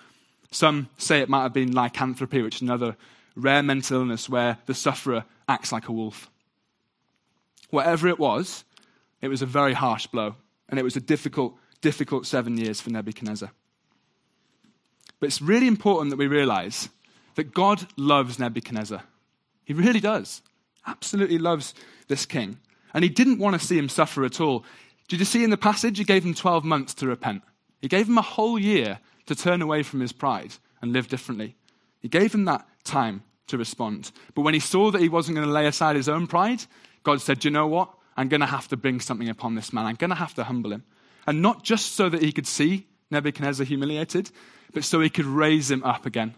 Some 0.49 0.89
say 0.97 1.19
it 1.19 1.29
might 1.29 1.43
have 1.43 1.53
been 1.53 1.73
lycanthropy, 1.73 2.41
which 2.41 2.55
is 2.55 2.61
another 2.63 2.97
rare 3.35 3.61
mental 3.61 4.01
illness 4.01 4.27
where 4.27 4.57
the 4.65 4.73
sufferer 4.73 5.25
acts 5.47 5.71
like 5.71 5.87
a 5.87 5.91
wolf. 5.91 6.27
Whatever 7.69 8.07
it 8.07 8.17
was, 8.17 8.63
it 9.21 9.27
was 9.27 9.43
a 9.43 9.45
very 9.45 9.73
harsh 9.73 10.07
blow, 10.07 10.33
and 10.69 10.79
it 10.79 10.83
was 10.83 10.95
a 10.95 11.01
difficult, 11.01 11.55
difficult 11.81 12.25
seven 12.25 12.57
years 12.57 12.81
for 12.81 12.89
Nebuchadnezzar. 12.89 13.51
But 15.19 15.27
it's 15.27 15.41
really 15.41 15.67
important 15.67 16.11
that 16.11 16.17
we 16.17 16.27
realize 16.27 16.89
that 17.35 17.53
God 17.53 17.87
loves 17.97 18.39
Nebuchadnezzar. 18.39 19.03
He 19.63 19.73
really 19.73 19.99
does. 19.99 20.41
Absolutely 20.87 21.37
loves 21.37 21.73
this 22.07 22.25
king. 22.25 22.57
And 22.93 23.03
he 23.03 23.09
didn't 23.09 23.39
want 23.39 23.59
to 23.59 23.65
see 23.65 23.77
him 23.77 23.89
suffer 23.89 24.23
at 24.25 24.41
all. 24.41 24.65
Did 25.07 25.19
you 25.19 25.25
see 25.25 25.43
in 25.43 25.49
the 25.49 25.57
passage? 25.57 25.97
He 25.97 26.03
gave 26.03 26.23
him 26.23 26.33
12 26.33 26.63
months 26.63 26.93
to 26.95 27.07
repent. 27.07 27.43
He 27.81 27.87
gave 27.87 28.07
him 28.07 28.17
a 28.17 28.23
whole 28.23 28.59
year 28.59 28.99
to 29.27 29.35
turn 29.35 29.61
away 29.61 29.83
from 29.83 29.99
his 29.99 30.11
pride 30.11 30.53
and 30.81 30.93
live 30.93 31.07
differently. 31.07 31.55
He 31.99 32.07
gave 32.07 32.33
him 32.33 32.45
that 32.45 32.67
time 32.83 33.23
to 33.47 33.57
respond. 33.57 34.11
But 34.33 34.41
when 34.41 34.53
he 34.53 34.59
saw 34.59 34.91
that 34.91 35.01
he 35.01 35.09
wasn't 35.09 35.35
going 35.35 35.47
to 35.47 35.53
lay 35.53 35.67
aside 35.67 35.95
his 35.95 36.09
own 36.09 36.27
pride, 36.27 36.63
God 37.03 37.21
said, 37.21 37.43
you 37.43 37.51
know 37.51 37.67
what? 37.67 37.93
I'm 38.17 38.27
going 38.27 38.41
to 38.41 38.47
have 38.47 38.67
to 38.69 38.77
bring 38.77 38.99
something 38.99 39.29
upon 39.29 39.55
this 39.55 39.71
man. 39.71 39.85
I'm 39.85 39.95
going 39.95 40.09
to 40.09 40.15
have 40.15 40.33
to 40.35 40.43
humble 40.43 40.71
him. 40.71 40.83
And 41.27 41.41
not 41.41 41.63
just 41.63 41.93
so 41.93 42.09
that 42.09 42.21
he 42.21 42.31
could 42.31 42.47
see 42.47 42.87
Nebuchadnezzar 43.11 43.65
humiliated, 43.65 44.31
but 44.73 44.83
so 44.83 44.99
he 44.99 45.09
could 45.09 45.25
raise 45.25 45.69
him 45.69 45.83
up 45.83 46.05
again 46.05 46.35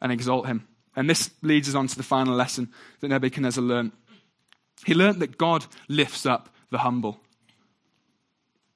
and 0.00 0.12
exalt 0.12 0.46
him. 0.46 0.66
And 0.94 1.08
this 1.08 1.30
leads 1.40 1.68
us 1.68 1.74
on 1.74 1.86
to 1.86 1.96
the 1.96 2.02
final 2.02 2.34
lesson 2.34 2.70
that 3.00 3.08
Nebuchadnezzar 3.08 3.64
learned. 3.64 3.92
He 4.84 4.94
learned 4.94 5.20
that 5.20 5.38
God 5.38 5.64
lifts 5.88 6.26
up 6.26 6.50
the 6.70 6.78
humble. 6.78 7.20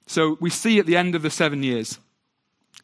So 0.06 0.38
we 0.40 0.50
see 0.50 0.78
at 0.78 0.86
the 0.86 0.96
end 0.96 1.14
of 1.14 1.22
the 1.22 1.30
seven 1.30 1.62
years, 1.62 1.98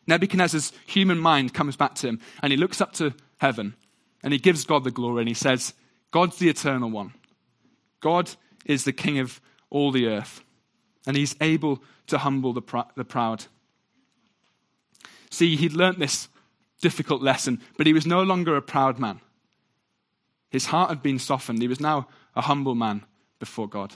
Nebuchadnezzar's 0.06 0.72
human 0.86 1.18
mind 1.18 1.54
comes 1.54 1.76
back 1.76 1.94
to 1.96 2.08
him 2.08 2.20
and 2.42 2.50
he 2.50 2.56
looks 2.56 2.80
up 2.80 2.92
to 2.94 3.14
heaven 3.38 3.74
and 4.22 4.32
he 4.32 4.38
gives 4.38 4.64
God 4.64 4.84
the 4.84 4.90
glory 4.90 5.22
and 5.22 5.28
he 5.28 5.34
says, 5.34 5.72
God's 6.10 6.38
the 6.38 6.48
eternal 6.48 6.90
one. 6.90 7.14
God 8.00 8.30
is 8.64 8.84
the 8.84 8.92
king 8.92 9.18
of 9.18 9.40
all 9.70 9.92
the 9.92 10.08
earth 10.08 10.42
and 11.06 11.16
he's 11.16 11.36
able 11.40 11.82
to 12.06 12.18
humble 12.18 12.52
the, 12.52 12.62
pr- 12.62 12.90
the 12.96 13.04
proud. 13.04 13.46
See, 15.30 15.56
he'd 15.56 15.72
learnt 15.72 15.98
this 15.98 16.28
difficult 16.80 17.22
lesson, 17.22 17.60
but 17.76 17.86
he 17.86 17.92
was 17.92 18.06
no 18.06 18.22
longer 18.22 18.56
a 18.56 18.62
proud 18.62 18.98
man. 18.98 19.20
His 20.50 20.66
heart 20.66 20.90
had 20.90 21.02
been 21.02 21.18
softened. 21.18 21.62
He 21.62 21.68
was 21.68 21.80
now 21.80 22.08
a 22.36 22.42
humble 22.42 22.74
man 22.74 23.04
before 23.38 23.68
God. 23.68 23.94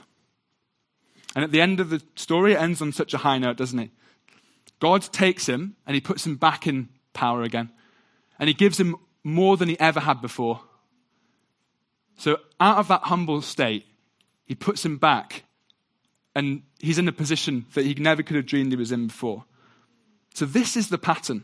And 1.35 1.43
at 1.43 1.51
the 1.51 1.61
end 1.61 1.79
of 1.79 1.89
the 1.89 2.01
story, 2.15 2.53
it 2.53 2.61
ends 2.61 2.81
on 2.81 2.91
such 2.91 3.13
a 3.13 3.19
high 3.19 3.37
note, 3.37 3.57
doesn't 3.57 3.77
it? 3.77 3.91
God 4.79 5.03
takes 5.03 5.47
him 5.47 5.75
and 5.85 5.93
he 5.93 6.01
puts 6.01 6.25
him 6.25 6.35
back 6.35 6.65
in 6.65 6.89
power 7.13 7.43
again. 7.43 7.69
And 8.39 8.47
he 8.47 8.53
gives 8.53 8.79
him 8.79 8.95
more 9.23 9.57
than 9.57 9.69
he 9.69 9.79
ever 9.79 9.99
had 9.99 10.21
before. 10.21 10.61
So, 12.17 12.39
out 12.59 12.77
of 12.77 12.87
that 12.87 13.03
humble 13.03 13.41
state, 13.41 13.85
he 14.45 14.55
puts 14.55 14.83
him 14.83 14.97
back 14.97 15.43
and 16.37 16.61
he's 16.79 16.99
in 16.99 17.07
a 17.07 17.11
position 17.11 17.65
that 17.73 17.83
he 17.83 17.95
never 17.95 18.21
could 18.21 18.35
have 18.35 18.45
dreamed 18.45 18.71
he 18.71 18.77
was 18.77 18.91
in 18.91 19.07
before. 19.07 19.45
So, 20.35 20.45
this 20.45 20.77
is 20.77 20.89
the 20.89 20.99
pattern. 20.99 21.43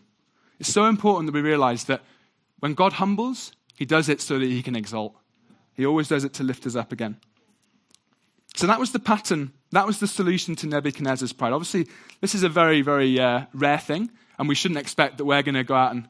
It's 0.59 0.71
so 0.71 0.85
important 0.85 1.25
that 1.25 1.33
we 1.33 1.41
realize 1.41 1.85
that 1.85 2.03
when 2.59 2.75
God 2.75 2.93
humbles, 2.93 3.53
he 3.75 3.85
does 3.85 4.07
it 4.07 4.21
so 4.21 4.37
that 4.37 4.45
he 4.45 4.61
can 4.61 4.75
exalt. 4.75 5.15
He 5.73 5.83
always 5.83 6.09
does 6.09 6.23
it 6.23 6.33
to 6.33 6.43
lift 6.43 6.67
us 6.67 6.75
up 6.75 6.91
again. 6.91 7.17
So, 8.55 8.67
that 8.67 8.79
was 8.79 8.91
the 8.91 8.99
pattern. 8.99 9.51
That 9.71 9.87
was 9.87 9.99
the 9.99 10.05
solution 10.05 10.55
to 10.57 10.67
Nebuchadnezzar's 10.67 11.33
pride. 11.33 11.53
Obviously, 11.53 11.87
this 12.21 12.35
is 12.35 12.43
a 12.43 12.49
very, 12.49 12.83
very 12.83 13.19
uh, 13.19 13.45
rare 13.51 13.79
thing, 13.79 14.11
and 14.37 14.47
we 14.47 14.53
shouldn't 14.53 14.79
expect 14.79 15.17
that 15.17 15.25
we're 15.25 15.41
going 15.41 15.55
to 15.55 15.63
go 15.63 15.73
out 15.73 15.91
and 15.91 16.07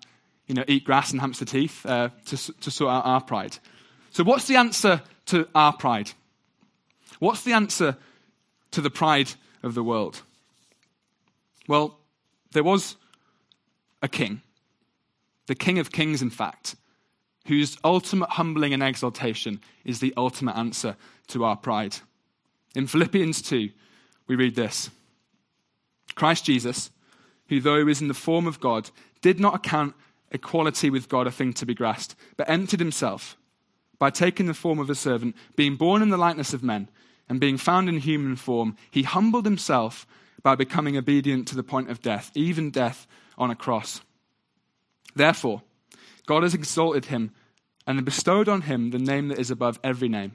you 0.47 0.55
know, 0.55 0.65
eat 0.67 0.83
grass 0.83 1.11
and 1.11 1.21
hamster 1.21 1.45
teeth 1.45 1.85
uh, 1.85 2.09
to, 2.25 2.53
to 2.59 2.69
sort 2.69 2.91
out 2.91 3.05
our 3.05 3.21
pride. 3.21 3.57
So, 4.11 4.25
what's 4.25 4.47
the 4.47 4.57
answer 4.57 5.01
to 5.27 5.47
our 5.55 5.71
pride? 5.71 6.11
What's 7.19 7.43
the 7.43 7.53
answer 7.53 7.95
to 8.73 8.81
the 8.81 8.89
pride 8.89 9.31
of 9.63 9.73
the 9.73 9.83
world? 9.83 10.21
Well, 11.67 11.97
there 12.51 12.63
was 12.63 12.97
a 14.01 14.07
king, 14.07 14.41
the 15.47 15.55
King 15.55 15.79
of 15.79 15.91
Kings, 15.91 16.21
in 16.21 16.29
fact, 16.29 16.75
whose 17.47 17.77
ultimate 17.83 18.31
humbling 18.31 18.73
and 18.73 18.83
exaltation 18.83 19.61
is 19.83 19.99
the 19.99 20.13
ultimate 20.15 20.57
answer 20.57 20.95
to 21.27 21.43
our 21.43 21.55
pride. 21.55 21.97
In 22.75 22.87
Philippians 22.87 23.41
2, 23.41 23.69
we 24.27 24.35
read 24.35 24.55
this 24.55 24.89
Christ 26.15 26.45
Jesus, 26.45 26.91
who, 27.47 27.59
though 27.59 27.77
he 27.77 27.83
was 27.83 28.01
in 28.01 28.07
the 28.07 28.13
form 28.13 28.47
of 28.47 28.59
God, 28.59 28.89
did 29.21 29.39
not 29.39 29.55
account 29.55 29.95
equality 30.31 30.89
with 30.89 31.09
God 31.09 31.27
a 31.27 31.31
thing 31.31 31.53
to 31.53 31.65
be 31.65 31.75
grasped, 31.75 32.15
but 32.37 32.49
emptied 32.49 32.79
himself 32.79 33.37
by 33.99 34.09
taking 34.09 34.47
the 34.47 34.53
form 34.53 34.79
of 34.79 34.89
a 34.89 34.95
servant, 34.95 35.35
being 35.55 35.75
born 35.75 36.01
in 36.01 36.09
the 36.09 36.17
likeness 36.17 36.53
of 36.53 36.63
men 36.63 36.89
and 37.29 37.39
being 37.39 37.57
found 37.57 37.89
in 37.89 37.99
human 37.99 38.35
form, 38.35 38.75
he 38.91 39.03
humbled 39.03 39.45
himself 39.45 40.05
by 40.41 40.55
becoming 40.55 40.97
obedient 40.97 41.47
to 41.47 41.55
the 41.55 41.63
point 41.63 41.89
of 41.89 42.01
death, 42.01 42.31
even 42.35 42.69
death 42.69 43.07
on 43.37 43.49
a 43.49 43.55
cross. 43.55 44.01
Therefore, 45.15 45.61
God 46.25 46.43
has 46.43 46.53
exalted 46.53 47.05
him 47.05 47.31
and 47.87 48.03
bestowed 48.05 48.47
on 48.47 48.61
him 48.61 48.91
the 48.91 48.99
name 48.99 49.27
that 49.29 49.39
is 49.39 49.51
above 49.51 49.79
every 49.83 50.09
name, 50.09 50.33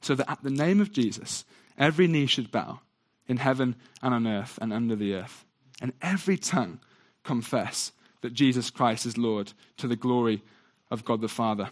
so 0.00 0.14
that 0.14 0.30
at 0.30 0.42
the 0.42 0.50
name 0.50 0.80
of 0.80 0.92
Jesus, 0.92 1.44
every 1.78 2.06
knee 2.06 2.26
should 2.26 2.50
bow 2.50 2.80
in 3.26 3.38
heaven 3.38 3.76
and 4.02 4.14
on 4.14 4.26
earth 4.26 4.58
and 4.60 4.72
under 4.72 4.96
the 4.96 5.14
earth, 5.14 5.44
and 5.80 5.92
every 6.02 6.36
tongue 6.36 6.80
confess 7.22 7.92
that 8.20 8.34
Jesus 8.34 8.70
Christ 8.70 9.06
is 9.06 9.18
Lord 9.18 9.52
to 9.76 9.88
the 9.88 9.96
glory 9.96 10.42
of 10.90 11.04
God 11.04 11.20
the 11.20 11.28
Father. 11.28 11.70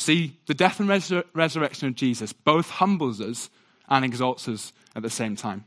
See, 0.00 0.38
the 0.46 0.54
death 0.54 0.80
and 0.80 0.88
resur- 0.88 1.24
resurrection 1.34 1.86
of 1.86 1.94
Jesus 1.94 2.32
both 2.32 2.70
humbles 2.70 3.20
us 3.20 3.50
and 3.86 4.02
exalts 4.02 4.48
us 4.48 4.72
at 4.96 5.02
the 5.02 5.10
same 5.10 5.36
time. 5.36 5.66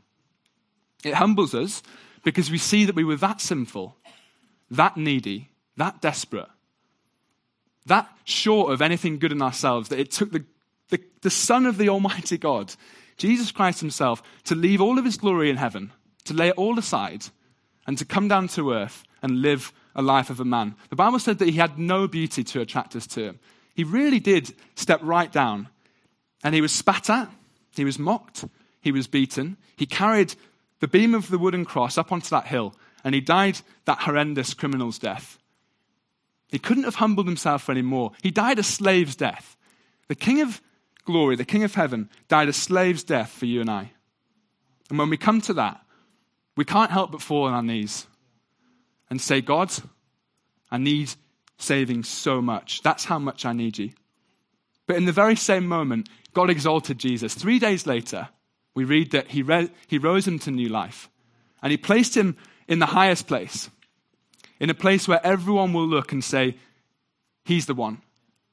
It 1.04 1.14
humbles 1.14 1.54
us 1.54 1.84
because 2.24 2.50
we 2.50 2.58
see 2.58 2.84
that 2.84 2.96
we 2.96 3.04
were 3.04 3.14
that 3.18 3.40
sinful, 3.40 3.96
that 4.72 4.96
needy, 4.96 5.50
that 5.76 6.00
desperate, 6.00 6.48
that 7.86 8.10
short 8.24 8.72
of 8.72 8.82
anything 8.82 9.20
good 9.20 9.30
in 9.30 9.40
ourselves, 9.40 9.88
that 9.90 10.00
it 10.00 10.10
took 10.10 10.32
the, 10.32 10.44
the, 10.88 11.00
the 11.22 11.30
Son 11.30 11.64
of 11.64 11.78
the 11.78 11.88
Almighty 11.88 12.36
God, 12.36 12.74
Jesus 13.16 13.52
Christ 13.52 13.78
Himself, 13.78 14.20
to 14.46 14.56
leave 14.56 14.80
all 14.80 14.98
of 14.98 15.04
His 15.04 15.16
glory 15.16 15.48
in 15.48 15.58
heaven, 15.58 15.92
to 16.24 16.34
lay 16.34 16.48
it 16.48 16.56
all 16.56 16.76
aside, 16.76 17.26
and 17.86 17.96
to 17.98 18.04
come 18.04 18.26
down 18.26 18.48
to 18.48 18.72
earth 18.72 19.04
and 19.22 19.42
live 19.42 19.72
a 19.94 20.02
life 20.02 20.28
of 20.28 20.40
a 20.40 20.44
man. 20.44 20.74
The 20.90 20.96
Bible 20.96 21.20
said 21.20 21.38
that 21.38 21.50
He 21.50 21.58
had 21.58 21.78
no 21.78 22.08
beauty 22.08 22.42
to 22.42 22.60
attract 22.60 22.96
us 22.96 23.06
to 23.06 23.26
Him. 23.26 23.38
He 23.74 23.84
really 23.84 24.20
did 24.20 24.54
step 24.76 25.00
right 25.02 25.30
down. 25.30 25.68
And 26.42 26.54
he 26.54 26.60
was 26.60 26.72
spat 26.72 27.10
at, 27.10 27.30
he 27.74 27.84
was 27.84 27.98
mocked, 27.98 28.44
he 28.80 28.92
was 28.92 29.06
beaten. 29.06 29.56
He 29.76 29.86
carried 29.86 30.34
the 30.80 30.88
beam 30.88 31.14
of 31.14 31.28
the 31.28 31.38
wooden 31.38 31.64
cross 31.64 31.96
up 31.96 32.12
onto 32.12 32.28
that 32.30 32.46
hill, 32.46 32.74
and 33.02 33.14
he 33.14 33.20
died 33.20 33.60
that 33.86 34.00
horrendous 34.00 34.54
criminal's 34.54 34.98
death. 34.98 35.38
He 36.50 36.58
couldn't 36.58 36.84
have 36.84 36.96
humbled 36.96 37.26
himself 37.26 37.68
anymore. 37.68 38.12
He 38.22 38.30
died 38.30 38.58
a 38.58 38.62
slave's 38.62 39.16
death. 39.16 39.56
The 40.08 40.14
King 40.14 40.42
of 40.42 40.60
glory, 41.04 41.36
the 41.36 41.44
King 41.44 41.64
of 41.64 41.74
heaven, 41.74 42.10
died 42.28 42.48
a 42.48 42.52
slave's 42.52 43.02
death 43.02 43.30
for 43.30 43.46
you 43.46 43.60
and 43.60 43.70
I. 43.70 43.92
And 44.90 44.98
when 44.98 45.10
we 45.10 45.16
come 45.16 45.40
to 45.42 45.54
that, 45.54 45.80
we 46.56 46.64
can't 46.64 46.90
help 46.90 47.10
but 47.10 47.22
fall 47.22 47.44
on 47.44 47.54
our 47.54 47.62
knees 47.62 48.06
and 49.10 49.20
say, 49.20 49.40
God, 49.40 49.72
I 50.70 50.78
need 50.78 51.14
saving 51.58 52.04
so 52.04 52.42
much. 52.42 52.82
That's 52.82 53.04
how 53.04 53.18
much 53.18 53.44
I 53.44 53.52
need 53.52 53.78
you. 53.78 53.90
But 54.86 54.96
in 54.96 55.04
the 55.04 55.12
very 55.12 55.36
same 55.36 55.66
moment, 55.66 56.08
God 56.32 56.50
exalted 56.50 56.98
Jesus. 56.98 57.34
Three 57.34 57.58
days 57.58 57.86
later, 57.86 58.28
we 58.74 58.84
read 58.84 59.12
that 59.12 59.28
he, 59.28 59.42
re- 59.42 59.70
he 59.86 59.98
rose 59.98 60.26
him 60.26 60.38
to 60.40 60.50
new 60.50 60.68
life. 60.68 61.08
And 61.62 61.70
he 61.70 61.76
placed 61.76 62.16
him 62.16 62.36
in 62.68 62.78
the 62.80 62.86
highest 62.86 63.26
place, 63.26 63.70
in 64.60 64.68
a 64.70 64.74
place 64.74 65.08
where 65.08 65.24
everyone 65.24 65.72
will 65.72 65.86
look 65.86 66.12
and 66.12 66.22
say, 66.22 66.56
He's 67.44 67.66
the 67.66 67.74
one. 67.74 68.00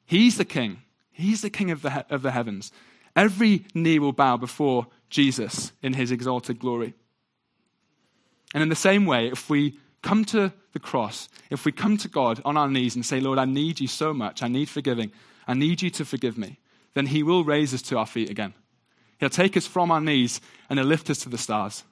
He's 0.05 0.37
the 0.37 0.45
king. 0.45 0.81
He's 1.11 1.41
the 1.41 1.49
king 1.49 1.71
of 1.71 1.81
the, 1.81 1.91
he- 1.91 2.03
of 2.09 2.21
the 2.21 2.31
heavens. 2.31 2.71
Every 3.15 3.65
knee 3.73 3.99
will 3.99 4.11
bow 4.11 4.37
before 4.37 4.87
Jesus 5.09 5.71
in 5.81 5.93
his 5.93 6.11
exalted 6.11 6.59
glory. 6.59 6.93
And 8.53 8.61
in 8.63 8.69
the 8.69 8.75
same 8.75 9.05
way, 9.05 9.27
if 9.27 9.49
we 9.49 9.77
come 10.01 10.25
to 10.25 10.51
the 10.73 10.79
cross, 10.79 11.29
if 11.49 11.65
we 11.65 11.71
come 11.71 11.97
to 11.97 12.07
God 12.07 12.41
on 12.45 12.57
our 12.57 12.67
knees 12.67 12.95
and 12.95 13.05
say, 13.05 13.19
Lord, 13.19 13.37
I 13.37 13.45
need 13.45 13.79
you 13.79 13.87
so 13.87 14.13
much, 14.13 14.41
I 14.41 14.47
need 14.47 14.69
forgiving, 14.69 15.11
I 15.47 15.53
need 15.53 15.81
you 15.81 15.89
to 15.91 16.05
forgive 16.05 16.37
me, 16.37 16.59
then 16.93 17.07
He 17.07 17.23
will 17.23 17.43
raise 17.43 17.73
us 17.73 17.81
to 17.83 17.97
our 17.97 18.05
feet 18.05 18.29
again. 18.29 18.53
He'll 19.19 19.29
take 19.29 19.55
us 19.55 19.67
from 19.67 19.91
our 19.91 20.01
knees 20.01 20.41
and 20.69 20.79
He'll 20.79 20.87
lift 20.87 21.09
us 21.09 21.19
to 21.19 21.29
the 21.29 21.37
stars. 21.37 21.83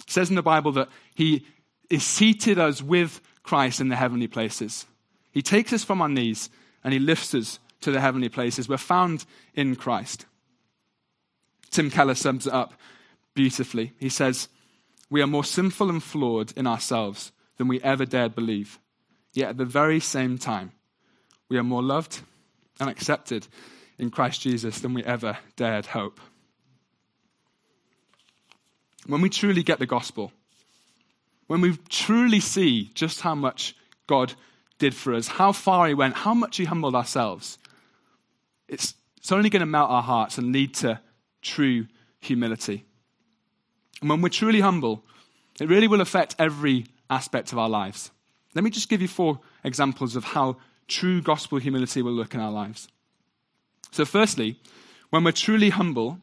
It 0.00 0.10
says 0.10 0.28
in 0.28 0.36
the 0.36 0.42
Bible 0.42 0.72
that 0.72 0.88
He 1.14 1.46
is 1.88 2.02
seated 2.02 2.58
us 2.58 2.82
with 2.82 3.20
Christ 3.42 3.80
in 3.80 3.88
the 3.88 3.96
heavenly 3.96 4.26
places. 4.26 4.86
He 5.30 5.42
takes 5.42 5.72
us 5.72 5.84
from 5.84 6.02
our 6.02 6.08
knees 6.08 6.50
and 6.82 6.92
He 6.92 6.98
lifts 6.98 7.34
us 7.34 7.58
to 7.82 7.90
the 7.90 8.00
heavenly 8.00 8.28
places. 8.28 8.68
We're 8.68 8.78
found 8.78 9.24
in 9.54 9.76
Christ. 9.76 10.26
Tim 11.70 11.90
Keller 11.90 12.14
sums 12.14 12.46
it 12.46 12.52
up 12.52 12.74
beautifully. 13.34 13.92
He 13.98 14.08
says, 14.08 14.48
We 15.08 15.22
are 15.22 15.26
more 15.26 15.44
sinful 15.44 15.88
and 15.88 16.02
flawed 16.02 16.52
in 16.56 16.66
ourselves 16.66 17.32
than 17.56 17.68
we 17.68 17.80
ever 17.82 18.04
dared 18.04 18.34
believe. 18.34 18.78
Yet 19.32 19.50
at 19.50 19.56
the 19.56 19.64
very 19.64 20.00
same 20.00 20.38
time, 20.38 20.72
we 21.48 21.58
are 21.58 21.62
more 21.62 21.82
loved 21.82 22.20
and 22.80 22.90
accepted 22.90 23.46
in 23.98 24.10
Christ 24.10 24.40
Jesus 24.40 24.80
than 24.80 24.94
we 24.94 25.04
ever 25.04 25.38
dared 25.56 25.86
hope. 25.86 26.20
When 29.06 29.20
we 29.20 29.30
truly 29.30 29.62
get 29.62 29.78
the 29.78 29.86
gospel, 29.86 30.32
when 31.46 31.60
we 31.60 31.76
truly 31.88 32.40
see 32.40 32.90
just 32.94 33.20
how 33.20 33.34
much 33.34 33.76
God 34.06 34.34
did 34.78 34.94
for 34.94 35.14
us, 35.14 35.28
how 35.28 35.52
far 35.52 35.86
He 35.86 35.94
went, 35.94 36.14
how 36.14 36.34
much 36.34 36.56
He 36.56 36.64
humbled 36.64 36.94
ourselves, 36.94 37.58
it's, 38.68 38.94
it's 39.16 39.32
only 39.32 39.48
going 39.48 39.60
to 39.60 39.66
melt 39.66 39.90
our 39.90 40.02
hearts 40.02 40.38
and 40.38 40.52
lead 40.52 40.74
to 40.76 41.00
true 41.40 41.86
humility. 42.20 42.84
And 44.00 44.10
when 44.10 44.20
we're 44.20 44.28
truly 44.28 44.60
humble, 44.60 45.04
it 45.60 45.68
really 45.68 45.88
will 45.88 46.00
affect 46.00 46.36
every 46.38 46.86
aspect 47.08 47.52
of 47.52 47.58
our 47.58 47.68
lives. 47.68 48.10
Let 48.54 48.64
me 48.64 48.70
just 48.70 48.88
give 48.88 49.02
you 49.02 49.08
four 49.08 49.40
examples 49.64 50.16
of 50.16 50.24
how 50.24 50.56
true 50.88 51.20
gospel 51.20 51.58
humility 51.58 52.02
will 52.02 52.12
look 52.12 52.34
in 52.34 52.40
our 52.40 52.50
lives. 52.50 52.88
So, 53.90 54.04
firstly, 54.04 54.58
when 55.10 55.24
we're 55.24 55.32
truly 55.32 55.70
humble, 55.70 56.20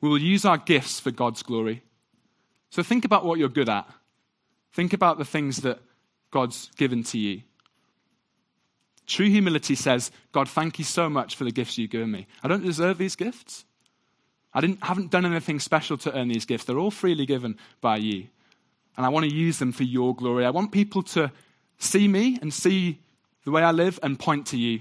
we 0.00 0.08
will 0.08 0.18
use 0.18 0.44
our 0.44 0.58
gifts 0.58 1.00
for 1.00 1.10
God's 1.10 1.42
glory. 1.42 1.82
So, 2.70 2.82
think 2.82 3.04
about 3.04 3.24
what 3.24 3.38
you're 3.38 3.48
good 3.48 3.68
at. 3.68 3.88
Think 4.72 4.92
about 4.92 5.18
the 5.18 5.24
things 5.24 5.58
that 5.58 5.80
God's 6.30 6.70
given 6.76 7.02
to 7.04 7.18
you. 7.18 7.42
True 9.06 9.28
humility 9.28 9.74
says, 9.74 10.10
God, 10.32 10.48
thank 10.48 10.78
you 10.78 10.84
so 10.84 11.08
much 11.08 11.36
for 11.36 11.44
the 11.44 11.52
gifts 11.52 11.78
you've 11.78 11.90
given 11.90 12.10
me. 12.10 12.26
I 12.42 12.48
don't 12.48 12.64
deserve 12.64 12.98
these 12.98 13.16
gifts. 13.16 13.64
I 14.56 14.62
didn't, 14.62 14.82
haven't 14.82 15.10
done 15.10 15.26
anything 15.26 15.60
special 15.60 15.98
to 15.98 16.16
earn 16.16 16.28
these 16.28 16.46
gifts. 16.46 16.64
They're 16.64 16.78
all 16.78 16.90
freely 16.90 17.26
given 17.26 17.58
by 17.82 17.98
you. 17.98 18.26
And 18.96 19.04
I 19.04 19.10
want 19.10 19.28
to 19.28 19.34
use 19.34 19.58
them 19.58 19.70
for 19.70 19.82
your 19.82 20.16
glory. 20.16 20.46
I 20.46 20.50
want 20.50 20.72
people 20.72 21.02
to 21.02 21.30
see 21.76 22.08
me 22.08 22.38
and 22.40 22.54
see 22.54 22.98
the 23.44 23.50
way 23.50 23.62
I 23.62 23.70
live 23.70 24.00
and 24.02 24.18
point 24.18 24.46
to 24.46 24.56
you. 24.56 24.80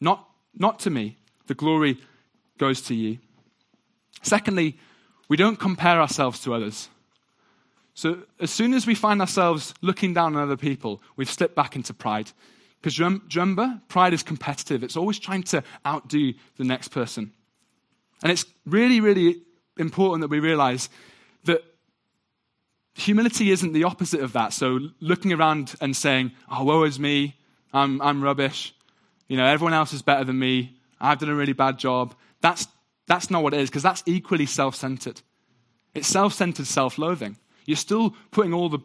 Not, 0.00 0.26
not 0.56 0.78
to 0.80 0.90
me. 0.90 1.18
The 1.48 1.54
glory 1.54 1.98
goes 2.56 2.80
to 2.80 2.94
you. 2.94 3.18
Secondly, 4.22 4.78
we 5.28 5.36
don't 5.36 5.60
compare 5.60 6.00
ourselves 6.00 6.40
to 6.40 6.54
others. 6.54 6.88
So 7.92 8.22
as 8.40 8.50
soon 8.50 8.72
as 8.72 8.86
we 8.86 8.94
find 8.94 9.20
ourselves 9.20 9.74
looking 9.82 10.14
down 10.14 10.34
on 10.34 10.42
other 10.42 10.56
people, 10.56 11.02
we've 11.16 11.30
slipped 11.30 11.54
back 11.54 11.76
into 11.76 11.92
pride. 11.92 12.32
Because 12.80 12.98
remember, 12.98 13.82
pride 13.88 14.14
is 14.14 14.22
competitive. 14.22 14.82
It's 14.82 14.96
always 14.96 15.18
trying 15.18 15.42
to 15.42 15.62
outdo 15.86 16.32
the 16.56 16.64
next 16.64 16.88
person. 16.88 17.34
And 18.22 18.32
it's 18.32 18.44
really, 18.64 19.00
really 19.00 19.42
important 19.76 20.22
that 20.22 20.28
we 20.28 20.40
realize 20.40 20.88
that 21.44 21.62
humility 22.94 23.50
isn't 23.50 23.72
the 23.72 23.84
opposite 23.84 24.20
of 24.20 24.32
that. 24.32 24.52
So 24.52 24.78
looking 25.00 25.32
around 25.32 25.74
and 25.80 25.96
saying, 25.96 26.32
oh, 26.50 26.64
woe 26.64 26.84
is 26.84 26.98
me, 26.98 27.36
I'm, 27.72 28.00
I'm 28.00 28.22
rubbish, 28.22 28.74
you 29.28 29.36
know, 29.36 29.44
everyone 29.46 29.74
else 29.74 29.92
is 29.92 30.02
better 30.02 30.24
than 30.24 30.38
me, 30.38 30.76
I've 31.00 31.18
done 31.18 31.28
a 31.28 31.34
really 31.34 31.52
bad 31.52 31.78
job. 31.78 32.14
That's, 32.40 32.66
that's 33.06 33.30
not 33.30 33.42
what 33.42 33.54
it 33.54 33.60
is, 33.60 33.68
because 33.68 33.82
that's 33.82 34.02
equally 34.06 34.46
self 34.46 34.74
centered. 34.76 35.20
It's 35.94 36.08
self 36.08 36.32
centered 36.32 36.66
self 36.66 36.98
loathing. 36.98 37.36
You're 37.66 37.76
still 37.76 38.14
putting 38.30 38.54
all 38.54 38.68
the, 38.68 38.80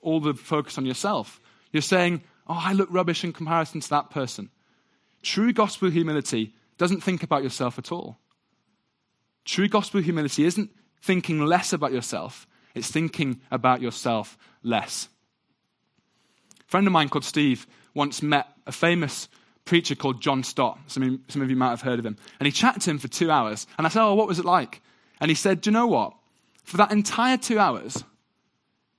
all 0.00 0.20
the 0.20 0.34
focus 0.34 0.78
on 0.78 0.86
yourself. 0.86 1.40
You're 1.72 1.82
saying, 1.82 2.22
oh, 2.46 2.58
I 2.58 2.72
look 2.72 2.88
rubbish 2.90 3.24
in 3.24 3.32
comparison 3.32 3.80
to 3.80 3.90
that 3.90 4.10
person. 4.10 4.50
True 5.22 5.52
gospel 5.52 5.90
humility 5.90 6.54
doesn't 6.76 7.02
think 7.02 7.22
about 7.22 7.42
yourself 7.42 7.78
at 7.78 7.90
all. 7.90 8.18
True 9.48 9.66
gospel 9.66 10.02
humility 10.02 10.44
isn't 10.44 10.70
thinking 11.00 11.40
less 11.40 11.72
about 11.72 11.90
yourself, 11.90 12.46
it's 12.74 12.90
thinking 12.90 13.40
about 13.50 13.80
yourself 13.80 14.36
less. 14.62 15.08
A 16.60 16.70
friend 16.70 16.86
of 16.86 16.92
mine 16.92 17.08
called 17.08 17.24
Steve 17.24 17.66
once 17.94 18.22
met 18.22 18.46
a 18.66 18.72
famous 18.72 19.26
preacher 19.64 19.94
called 19.94 20.20
John 20.20 20.44
Stott. 20.44 20.78
Some 20.86 21.02
of, 21.02 21.08
you, 21.08 21.20
some 21.28 21.40
of 21.40 21.48
you 21.48 21.56
might 21.56 21.70
have 21.70 21.80
heard 21.80 21.98
of 21.98 22.04
him. 22.04 22.18
And 22.38 22.46
he 22.46 22.52
chatted 22.52 22.82
to 22.82 22.90
him 22.90 22.98
for 22.98 23.08
two 23.08 23.30
hours. 23.30 23.66
And 23.78 23.86
I 23.86 23.90
said, 23.90 24.02
Oh, 24.02 24.14
what 24.14 24.28
was 24.28 24.38
it 24.38 24.44
like? 24.44 24.82
And 25.18 25.30
he 25.30 25.34
said, 25.34 25.62
Do 25.62 25.70
you 25.70 25.72
know 25.72 25.86
what? 25.86 26.12
For 26.64 26.76
that 26.76 26.92
entire 26.92 27.38
two 27.38 27.58
hours, 27.58 28.04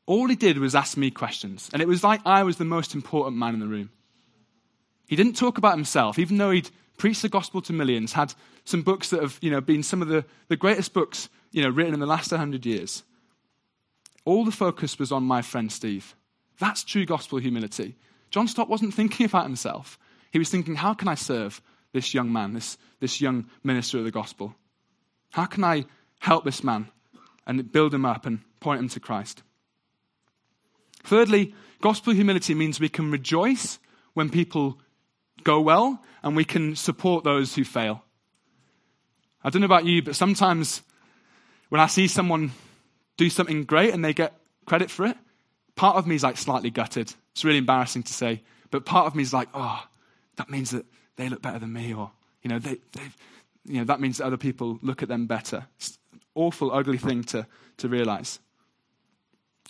all 0.07 0.27
he 0.27 0.35
did 0.35 0.57
was 0.57 0.73
ask 0.73 0.97
me 0.97 1.12
questions. 1.12 1.69
And 1.73 1.81
it 1.81 1.88
was 1.88 2.03
like 2.03 2.21
I 2.25 2.41
was 2.41 2.57
the 2.57 2.65
most 2.65 2.95
important 2.95 3.38
man 3.38 3.53
in 3.53 3.59
the 3.59 3.67
room. 3.67 3.91
He 5.05 5.15
didn't 5.15 5.38
talk 5.38 5.59
about 5.59 5.75
himself, 5.75 6.17
even 6.17 6.38
though 6.38 6.49
he'd 6.49 6.71
preached 6.99 7.23
the 7.23 7.29
gospel 7.29 7.62
to 7.63 7.73
millions, 7.73 8.13
had 8.13 8.33
some 8.65 8.83
books 8.83 9.09
that 9.09 9.21
have 9.21 9.39
you 9.41 9.49
know, 9.49 9.62
been 9.62 9.81
some 9.81 10.03
of 10.03 10.09
the, 10.09 10.23
the 10.49 10.57
greatest 10.57 10.93
books 10.93 11.29
you 11.51 11.63
know, 11.63 11.69
written 11.69 11.95
in 11.95 11.99
the 11.99 12.05
last 12.05 12.31
100 12.31 12.65
years. 12.65 13.03
All 14.25 14.45
the 14.45 14.51
focus 14.51 14.99
was 14.99 15.12
on 15.12 15.23
my 15.23 15.41
friend 15.41 15.71
Steve. 15.71 16.15
That's 16.59 16.83
true 16.83 17.05
gospel 17.05 17.39
humility. 17.39 17.95
John 18.29 18.47
Stott 18.47 18.69
wasn't 18.69 18.93
thinking 18.93 19.25
about 19.25 19.45
himself. 19.45 19.97
He 20.31 20.38
was 20.38 20.49
thinking, 20.49 20.75
how 20.75 20.93
can 20.93 21.07
I 21.07 21.15
serve 21.15 21.62
this 21.93 22.13
young 22.13 22.31
man, 22.31 22.53
this, 22.53 22.77
this 22.99 23.19
young 23.19 23.49
minister 23.63 23.97
of 23.97 24.03
the 24.03 24.12
gospel? 24.12 24.53
How 25.31 25.45
can 25.45 25.63
I 25.63 25.85
help 26.19 26.43
this 26.43 26.63
man 26.63 26.89
and 27.47 27.71
build 27.71 27.93
him 27.93 28.05
up 28.05 28.25
and 28.27 28.41
point 28.59 28.81
him 28.81 28.89
to 28.89 28.99
Christ? 28.99 29.41
Thirdly, 31.03 31.55
gospel 31.81 32.13
humility 32.13 32.53
means 32.53 32.79
we 32.79 32.89
can 32.89 33.09
rejoice 33.09 33.79
when 34.13 34.29
people 34.29 34.79
go 35.43 35.62
well 35.62 36.02
and 36.23 36.36
we 36.36 36.45
can 36.45 36.75
support 36.75 37.23
those 37.23 37.56
who 37.56 37.63
fail. 37.63 38.04
I 39.43 39.49
don't 39.49 39.62
know 39.62 39.65
about 39.65 39.86
you, 39.86 40.02
but 40.02 40.15
sometimes 40.15 40.82
when 41.69 41.80
I 41.80 41.88
see 41.88 42.08
someone 42.08 42.52
do 43.17 43.30
something 43.30 43.63
great 43.63 43.93
and 43.93 44.04
they 44.04 44.13
get 44.13 44.34
credit 44.65 44.91
for 44.91 45.06
it, 45.06 45.17
part 45.75 45.95
of 45.95 46.06
me 46.06 46.15
is 46.15 46.23
like 46.23 46.38
slightly 46.38 46.69
gutted. 46.69 47.13
It's 47.32 47.45
really 47.45 47.58
embarrassing 47.58 48.04
to 48.04 48.13
say, 48.13 48.43
but 48.71 48.86
part 48.86 49.08
of 49.08 49.15
me 49.15 49.23
is 49.23 49.34
like, 49.34 49.49
oh, 49.54 49.84
that 50.36 50.49
means 50.49 50.71
that 50.71 50.86
they 51.15 51.30
look 51.30 51.41
better 51.41 51.60
than 51.60 51.73
me, 51.73 51.93
or 51.93 52.12
you 52.41 52.49
know, 52.49 52.60
they, 52.60 52.78
you 53.65 53.80
know, 53.80 53.84
that 53.86 53.99
means 53.99 54.17
that 54.17 54.25
other 54.25 54.38
people 54.38 54.80
look 54.82 55.04
at 55.04 55.10
them 55.10 55.25
better. 55.25 55.65
It's 55.78 55.97
an 56.13 56.19
awful, 56.36 56.71
ugly 56.71 56.97
thing 56.97 57.23
to, 57.25 57.45
to 57.78 57.88
realize. 57.88 58.39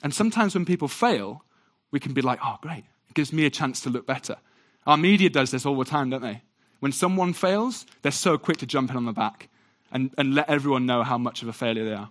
And 0.01 0.13
sometimes 0.13 0.55
when 0.55 0.65
people 0.65 0.87
fail, 0.87 1.43
we 1.91 1.99
can 1.99 2.13
be 2.13 2.21
like, 2.21 2.39
oh, 2.43 2.57
great. 2.61 2.85
It 3.09 3.15
gives 3.15 3.33
me 3.33 3.45
a 3.45 3.49
chance 3.49 3.81
to 3.81 3.89
look 3.89 4.05
better. 4.05 4.37
Our 4.89 4.97
media 4.97 5.29
does 5.29 5.51
this 5.51 5.67
all 5.67 5.77
the 5.77 5.85
time, 5.85 6.09
don't 6.09 6.23
they? 6.23 6.41
When 6.79 6.91
someone 6.91 7.33
fails, 7.33 7.85
they're 8.01 8.11
so 8.11 8.39
quick 8.39 8.57
to 8.57 8.65
jump 8.65 8.89
in 8.89 8.97
on 8.97 9.05
the 9.05 9.13
back 9.13 9.47
and, 9.91 10.09
and 10.17 10.33
let 10.33 10.49
everyone 10.49 10.87
know 10.87 11.03
how 11.03 11.19
much 11.19 11.43
of 11.43 11.47
a 11.47 11.53
failure 11.53 11.85
they 11.85 11.93
are. 11.93 12.09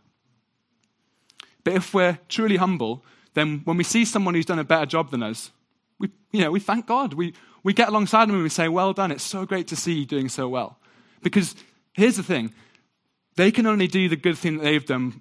But 1.65 1.73
if 1.73 1.93
we're 1.93 2.21
truly 2.29 2.55
humble, 2.55 3.05
then 3.35 3.63
when 3.65 3.79
we 3.79 3.83
see 3.83 4.05
someone 4.05 4.35
who's 4.35 4.47
done 4.47 4.61
a 4.61 4.65
better 4.65 4.87
job 4.87 5.11
than 5.11 5.25
us, 5.25 5.51
we, 5.99 6.13
you 6.31 6.41
know, 6.41 6.53
we 6.53 6.61
thank 6.61 6.87
God. 6.87 7.15
We, 7.15 7.35
we 7.65 7.73
get 7.73 7.89
alongside 7.89 8.29
them 8.29 8.37
and 8.37 8.45
we 8.45 8.49
say, 8.49 8.69
Well 8.69 8.93
done. 8.93 9.11
It's 9.11 9.25
so 9.25 9.45
great 9.45 9.67
to 9.69 9.77
see 9.77 9.95
you 9.95 10.07
doing 10.07 10.29
so 10.29 10.49
well. 10.49 10.79
Because 11.21 11.57
here's 11.95 12.17
the 12.17 12.23
thing 12.23 12.55
they 13.35 13.51
can 13.51 13.67
only 13.67 13.89
do 13.89 14.09
the 14.09 14.15
good 14.15 14.39
thing 14.39 14.59
that 14.59 14.63
they've 14.63 14.87
done 14.87 15.21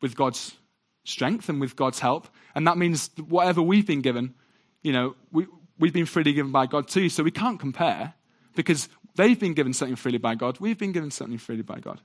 with 0.00 0.14
God's 0.14 0.54
strength 1.02 1.48
and 1.48 1.60
with 1.60 1.74
God's 1.74 1.98
help. 1.98 2.28
And 2.54 2.64
that 2.68 2.78
means 2.78 3.10
whatever 3.28 3.60
we've 3.60 3.88
been 3.88 4.02
given, 4.02 4.34
you 4.82 4.92
know, 4.92 5.16
we, 5.32 5.48
we've 5.82 5.92
been 5.92 6.06
freely 6.06 6.32
given 6.32 6.52
by 6.52 6.66
God 6.66 6.86
too. 6.86 7.08
So 7.08 7.24
we 7.24 7.32
can't 7.32 7.58
compare 7.58 8.14
because 8.54 8.88
they've 9.16 9.38
been 9.38 9.52
given 9.52 9.72
something 9.72 9.96
freely 9.96 10.18
by 10.18 10.36
God. 10.36 10.60
We've 10.60 10.78
been 10.78 10.92
given 10.92 11.10
something 11.10 11.38
freely 11.38 11.62
by 11.62 11.80
God. 11.80 12.00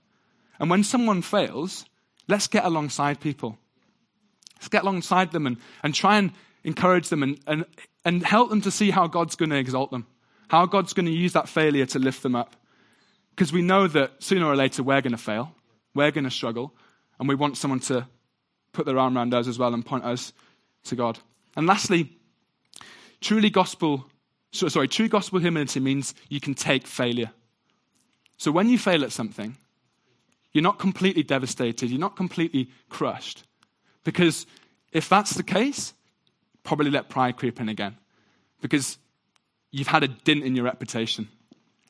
And 0.60 0.68
when 0.68 0.84
someone 0.84 1.22
fails, 1.22 1.86
let's 2.28 2.48
get 2.48 2.66
alongside 2.66 3.20
people. 3.20 3.60
Let's 4.56 4.70
get 4.70 4.82
alongside 4.82 5.32
them 5.32 5.46
and, 5.46 5.58
and 5.84 5.94
try 5.94 6.18
and 6.18 6.32
encourage 6.64 7.10
them 7.10 7.22
and, 7.22 7.40
and, 7.46 7.66
and 8.04 8.26
help 8.26 8.50
them 8.50 8.62
to 8.62 8.72
see 8.72 8.90
how 8.90 9.06
God's 9.06 9.36
going 9.36 9.52
to 9.52 9.58
exalt 9.58 9.92
them, 9.92 10.08
how 10.48 10.66
God's 10.66 10.94
going 10.94 11.06
to 11.06 11.12
use 11.12 11.34
that 11.34 11.48
failure 11.48 11.86
to 11.86 12.00
lift 12.00 12.24
them 12.24 12.36
up. 12.36 12.56
Because 13.36 13.54
we 13.54 13.62
know 13.62 13.88
that 13.90 14.24
sooner 14.24 14.48
or 14.48 14.56
later 14.56 14.82
we're 14.82 15.02
going 15.02 15.12
to 15.12 15.20
fail, 15.20 15.54
we're 15.94 16.10
going 16.10 16.24
to 16.24 16.32
struggle, 16.32 16.74
and 17.20 17.30
we 17.30 17.36
want 17.36 17.58
someone 17.58 17.82
to 17.82 18.08
put 18.74 18.88
their 18.88 18.98
arm 18.98 19.16
around 19.16 19.36
us 19.36 19.48
as 19.48 19.60
well 19.60 19.76
and 19.76 19.86
point 19.86 20.04
us 20.04 20.34
to 20.86 20.96
God. 20.96 21.20
And 21.56 21.68
lastly, 21.68 22.17
truly 23.22 23.50
gospel, 23.50 24.06
sorry, 24.52 24.88
true 24.88 25.08
gospel 25.08 25.40
humility 25.40 25.80
means 25.80 26.14
you 26.30 26.40
can 26.40 26.54
take 26.54 26.88
failure. 26.88 27.32
So 28.38 28.52
when 28.52 28.70
you 28.70 28.78
fail 28.78 29.04
at 29.04 29.12
something, 29.12 29.58
you're 30.54 30.64
not 30.64 30.80
completely 30.80 31.24
devastated, 31.24 31.90
you're 31.90 32.00
not 32.00 32.16
completely 32.16 32.70
crushed. 32.90 33.44
Because 34.04 34.46
if 34.92 35.10
that's 35.10 35.34
the 35.34 35.44
case, 35.44 35.94
probably 36.64 36.90
let 36.90 37.10
pride 37.10 37.38
creep 37.38 37.60
in 37.60 37.70
again. 37.70 37.98
Because 38.62 38.98
you've 39.72 39.88
had 39.88 40.04
a 40.04 40.08
dint 40.08 40.44
in 40.44 40.56
your 40.56 40.66
reputation. 40.66 41.28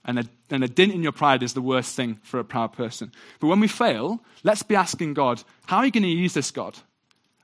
And 0.04 0.20
a, 0.20 0.26
and 0.50 0.64
a 0.64 0.68
dint 0.68 0.94
in 0.94 1.04
your 1.04 1.12
pride 1.12 1.44
is 1.44 1.54
the 1.54 1.62
worst 1.62 1.96
thing 1.96 2.20
for 2.24 2.40
a 2.40 2.44
proud 2.44 2.74
person. 2.74 3.12
But 3.40 3.48
when 3.48 3.60
we 3.60 3.68
fail, 3.68 4.22
let's 4.44 4.64
be 4.64 4.76
asking 4.76 5.14
God, 5.14 5.44
how 5.66 5.78
are 5.78 5.86
you 5.86 5.92
going 5.92 6.04
to 6.04 6.10
use 6.10 6.34
this, 6.34 6.50
God? 6.50 6.78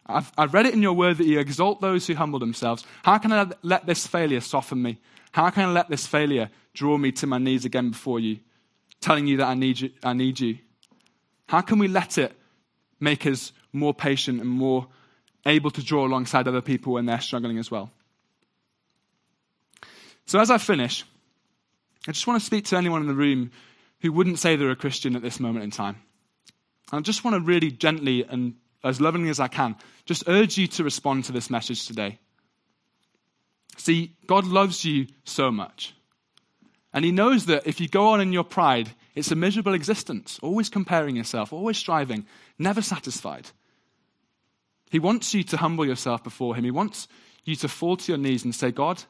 I've, 0.05 0.31
I've 0.37 0.53
read 0.53 0.65
it 0.65 0.73
in 0.73 0.81
your 0.81 0.93
word 0.93 1.17
that 1.17 1.27
you 1.27 1.39
exalt 1.39 1.81
those 1.81 2.05
who 2.07 2.15
humble 2.15 2.39
themselves. 2.39 2.85
How 3.03 3.17
can 3.17 3.31
I 3.31 3.49
let 3.61 3.85
this 3.85 4.05
failure 4.05 4.41
soften 4.41 4.81
me? 4.81 4.99
How 5.31 5.49
can 5.49 5.69
I 5.69 5.71
let 5.71 5.89
this 5.89 6.05
failure 6.05 6.49
draw 6.73 6.97
me 6.97 7.11
to 7.13 7.27
my 7.27 7.37
knees 7.37 7.65
again 7.65 7.89
before 7.89 8.19
you, 8.19 8.39
telling 8.99 9.27
you 9.27 9.37
that 9.37 9.47
I 9.47 9.53
need 9.53 9.79
you? 9.79 9.91
I 10.03 10.13
need 10.13 10.39
you? 10.39 10.57
How 11.47 11.61
can 11.61 11.79
we 11.79 11.87
let 11.87 12.17
it 12.17 12.33
make 12.99 13.25
us 13.25 13.53
more 13.71 13.93
patient 13.93 14.41
and 14.41 14.49
more 14.49 14.87
able 15.45 15.71
to 15.71 15.83
draw 15.83 16.05
alongside 16.05 16.47
other 16.47 16.61
people 16.61 16.93
when 16.93 17.05
they're 17.05 17.21
struggling 17.21 17.57
as 17.57 17.71
well? 17.71 17.91
So, 20.25 20.39
as 20.39 20.49
I 20.49 20.57
finish, 20.57 21.03
I 22.07 22.11
just 22.11 22.27
want 22.27 22.39
to 22.39 22.45
speak 22.45 22.65
to 22.65 22.77
anyone 22.77 23.01
in 23.01 23.07
the 23.07 23.13
room 23.13 23.51
who 24.01 24.11
wouldn't 24.11 24.39
say 24.39 24.55
they're 24.55 24.69
a 24.69 24.75
Christian 24.75 25.15
at 25.15 25.21
this 25.21 25.39
moment 25.39 25.63
in 25.63 25.71
time. 25.71 26.01
I 26.91 26.99
just 26.99 27.23
want 27.23 27.35
to 27.35 27.39
really 27.39 27.71
gently 27.71 28.23
and 28.23 28.55
as 28.83 28.99
lovingly 28.99 29.29
as 29.29 29.39
I 29.39 29.47
can, 29.47 29.75
just 30.05 30.23
urge 30.27 30.57
you 30.57 30.67
to 30.67 30.83
respond 30.83 31.25
to 31.25 31.31
this 31.31 31.49
message 31.49 31.87
today. 31.87 32.19
See, 33.77 34.15
God 34.27 34.45
loves 34.45 34.85
you 34.85 35.07
so 35.23 35.51
much. 35.51 35.95
And 36.93 37.03
He 37.03 37.11
knows 37.11 37.45
that 37.45 37.65
if 37.65 37.79
you 37.81 37.87
go 37.87 38.09
on 38.09 38.21
in 38.21 38.33
your 38.33 38.43
pride, 38.43 38.91
it's 39.15 39.31
a 39.31 39.35
miserable 39.35 39.73
existence, 39.73 40.39
always 40.41 40.69
comparing 40.69 41.15
yourself, 41.15 41.53
always 41.53 41.77
striving, 41.77 42.25
never 42.59 42.81
satisfied. 42.81 43.49
He 44.91 44.99
wants 44.99 45.33
you 45.33 45.43
to 45.43 45.57
humble 45.57 45.85
yourself 45.85 46.23
before 46.23 46.55
Him. 46.55 46.65
He 46.65 46.71
wants 46.71 47.07
you 47.45 47.55
to 47.57 47.67
fall 47.67 47.97
to 47.97 48.11
your 48.11 48.19
knees 48.19 48.43
and 48.43 48.53
say, 48.53 48.71
God, 48.71 49.03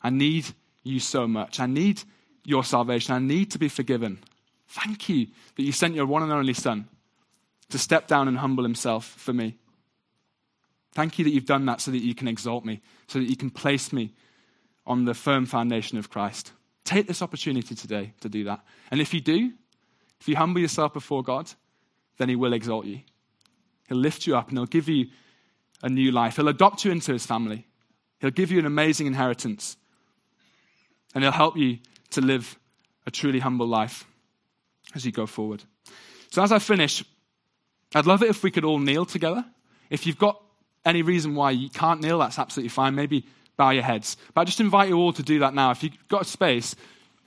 I 0.00 0.10
need 0.10 0.46
you 0.84 1.00
so 1.00 1.26
much. 1.26 1.58
I 1.58 1.66
need 1.66 2.02
your 2.44 2.62
salvation. 2.62 3.14
I 3.14 3.18
need 3.18 3.50
to 3.50 3.58
be 3.58 3.68
forgiven. 3.68 4.20
Thank 4.68 5.08
you 5.08 5.26
that 5.56 5.62
you 5.62 5.72
sent 5.72 5.94
your 5.94 6.06
one 6.06 6.22
and 6.22 6.32
only 6.32 6.54
Son 6.54 6.88
to 7.70 7.78
step 7.78 8.06
down 8.06 8.28
and 8.28 8.38
humble 8.38 8.64
himself 8.64 9.04
for 9.04 9.32
me. 9.32 9.56
Thank 10.92 11.18
you 11.18 11.24
that 11.24 11.30
you've 11.30 11.44
done 11.44 11.66
that 11.66 11.80
so 11.80 11.90
that 11.90 11.98
you 11.98 12.14
can 12.14 12.28
exalt 12.28 12.64
me, 12.64 12.80
so 13.06 13.18
that 13.18 13.28
you 13.28 13.36
can 13.36 13.50
place 13.50 13.92
me 13.92 14.14
on 14.86 15.04
the 15.04 15.14
firm 15.14 15.46
foundation 15.46 15.98
of 15.98 16.10
Christ. 16.10 16.52
Take 16.84 17.06
this 17.06 17.20
opportunity 17.20 17.74
today 17.74 18.14
to 18.20 18.28
do 18.28 18.44
that. 18.44 18.60
And 18.90 19.00
if 19.00 19.12
you 19.12 19.20
do, 19.20 19.52
if 20.20 20.28
you 20.28 20.36
humble 20.36 20.60
yourself 20.60 20.94
before 20.94 21.22
God, 21.22 21.50
then 22.16 22.28
he 22.28 22.36
will 22.36 22.52
exalt 22.52 22.86
you. 22.86 23.00
He'll 23.88 23.98
lift 23.98 24.26
you 24.26 24.36
up 24.36 24.48
and 24.48 24.58
he'll 24.58 24.66
give 24.66 24.88
you 24.88 25.08
a 25.82 25.88
new 25.88 26.10
life. 26.10 26.36
He'll 26.36 26.48
adopt 26.48 26.84
you 26.84 26.90
into 26.90 27.12
his 27.12 27.26
family. 27.26 27.66
He'll 28.20 28.30
give 28.30 28.50
you 28.50 28.58
an 28.58 28.66
amazing 28.66 29.06
inheritance. 29.06 29.76
And 31.14 31.22
he'll 31.22 31.32
help 31.32 31.56
you 31.56 31.78
to 32.10 32.20
live 32.20 32.58
a 33.06 33.10
truly 33.10 33.38
humble 33.38 33.66
life 33.66 34.04
as 34.94 35.06
you 35.06 35.12
go 35.12 35.26
forward. 35.26 35.64
So, 36.30 36.42
as 36.42 36.52
I 36.52 36.58
finish, 36.58 37.04
I'd 37.94 38.06
love 38.06 38.22
it 38.22 38.28
if 38.28 38.42
we 38.42 38.50
could 38.50 38.64
all 38.64 38.78
kneel 38.78 39.06
together. 39.06 39.44
If 39.90 40.06
you've 40.06 40.18
got 40.18 40.40
any 40.84 41.02
reason 41.02 41.34
why 41.34 41.52
you 41.52 41.70
can't 41.70 42.00
kneel, 42.00 42.18
that's 42.18 42.38
absolutely 42.38 42.68
fine. 42.68 42.94
Maybe 42.94 43.24
bow 43.56 43.70
your 43.70 43.82
heads. 43.82 44.16
But 44.34 44.42
I 44.42 44.44
just 44.44 44.60
invite 44.60 44.88
you 44.88 44.96
all 44.96 45.12
to 45.12 45.22
do 45.22 45.38
that 45.40 45.54
now. 45.54 45.70
If 45.70 45.82
you've 45.82 46.08
got 46.08 46.26
space, 46.26 46.76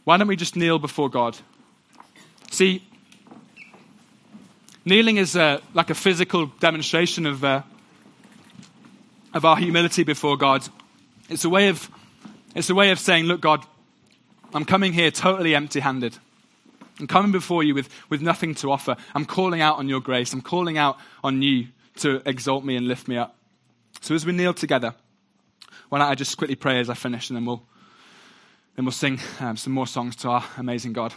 why 0.04 0.18
don't 0.18 0.28
we 0.28 0.36
just 0.36 0.56
kneel 0.56 0.80
before 0.80 1.10
God? 1.10 1.38
See, 2.52 2.88
kneeling 4.86 5.18
is 5.18 5.36
uh, 5.36 5.60
like 5.74 5.90
a 5.90 5.96
physical 5.96 6.48
demonstration 6.60 7.26
of, 7.26 7.44
uh, 7.44 7.62
of 9.34 9.46
our 9.46 9.58
humility 9.58 10.04
before 10.04 10.38
God. 10.38 10.68
It's 11.30 11.46
a 11.46 11.50
way 11.50 11.70
of, 11.70 11.90
it's 12.56 12.70
a 12.70 12.76
way 12.76 12.92
of 12.92 13.00
saying, 13.00 13.26
Look, 13.26 13.42
God, 13.42 13.66
I'm 14.54 14.66
coming 14.66 14.94
here 14.94 15.12
totally 15.12 15.56
empty 15.56 15.80
handed. 15.80 16.18
I'm 17.02 17.08
coming 17.08 17.32
before 17.32 17.64
you 17.64 17.74
with, 17.74 17.90
with 18.10 18.22
nothing 18.22 18.54
to 18.56 18.72
offer. 18.72 18.96
I'm 19.16 19.26
calling 19.26 19.60
out 19.60 19.78
on 19.78 19.90
your 19.90 20.00
grace. 20.00 20.34
I'm 20.34 20.42
calling 20.42 20.78
out 20.78 20.98
on 21.24 21.42
you 21.42 21.68
to 21.98 22.22
exalt 22.28 22.64
me 22.64 22.76
and 22.76 22.88
lift 22.88 23.08
me 23.08 23.18
up. 23.18 23.36
So 24.02 24.16
as 24.16 24.26
we 24.26 24.32
kneel 24.32 24.54
together, 24.54 24.94
why 25.90 26.00
don't 26.00 26.08
I 26.08 26.16
just 26.16 26.38
quickly 26.38 26.56
pray 26.56 26.80
as 26.80 26.90
I 26.90 26.94
finish 26.94 27.30
and 27.30 27.38
then 27.38 27.46
we'll, 27.46 27.64
then 28.76 28.86
we'll 28.86 28.92
sing 28.92 29.20
um, 29.40 29.58
some 29.58 29.74
more 29.74 29.88
songs 29.88 30.16
to 30.18 30.30
our 30.30 30.46
amazing 30.58 30.94
God. 30.94 31.14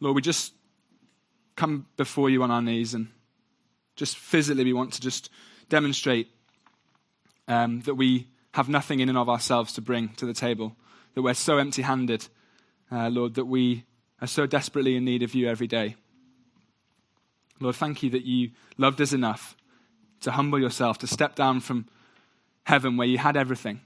Lord, 0.00 0.16
we 0.16 0.22
just 0.22 0.52
come 1.56 1.86
before 1.96 2.30
you 2.30 2.42
on 2.42 2.50
our 2.50 2.62
knees 2.62 2.94
and 2.94 3.08
just 3.96 4.16
physically 4.16 4.64
we 4.64 4.72
want 4.72 4.92
to 4.94 5.00
just 5.00 5.30
demonstrate 5.68 6.28
um, 7.48 7.80
that 7.82 7.94
we 7.94 8.28
have 8.52 8.68
nothing 8.68 9.00
in 9.00 9.08
and 9.08 9.18
of 9.18 9.28
ourselves 9.28 9.72
to 9.74 9.80
bring 9.80 10.08
to 10.10 10.26
the 10.26 10.34
table, 10.34 10.76
that 11.14 11.22
we're 11.22 11.34
so 11.34 11.58
empty 11.58 11.82
handed, 11.82 12.26
uh, 12.90 13.08
Lord, 13.08 13.34
that 13.34 13.44
we 13.44 13.84
are 14.20 14.26
so 14.26 14.46
desperately 14.46 14.96
in 14.96 15.04
need 15.04 15.22
of 15.22 15.34
you 15.34 15.48
every 15.48 15.66
day. 15.66 15.96
Lord, 17.60 17.76
thank 17.76 18.02
you 18.02 18.10
that 18.10 18.24
you 18.24 18.50
loved 18.76 19.00
us 19.00 19.12
enough 19.12 19.56
to 20.20 20.32
humble 20.32 20.60
yourself, 20.60 20.98
to 20.98 21.06
step 21.06 21.34
down 21.34 21.60
from 21.60 21.86
heaven 22.64 22.96
where 22.96 23.06
you 23.06 23.18
had 23.18 23.36
everything 23.36 23.80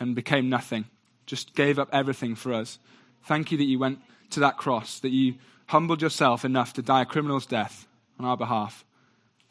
and 0.00 0.14
became 0.14 0.48
nothing, 0.48 0.84
just 1.26 1.54
gave 1.54 1.78
up 1.78 1.88
everything 1.92 2.34
for 2.34 2.52
us. 2.52 2.78
Thank 3.24 3.50
you 3.50 3.58
that 3.58 3.64
you 3.64 3.78
went 3.78 4.00
to 4.30 4.40
that 4.40 4.56
cross, 4.56 5.00
that 5.00 5.10
you 5.10 5.34
humbled 5.66 6.00
yourself 6.00 6.44
enough 6.44 6.72
to 6.74 6.82
die 6.82 7.02
a 7.02 7.06
criminal's 7.06 7.46
death 7.46 7.86
on 8.18 8.24
our 8.24 8.36
behalf. 8.36 8.84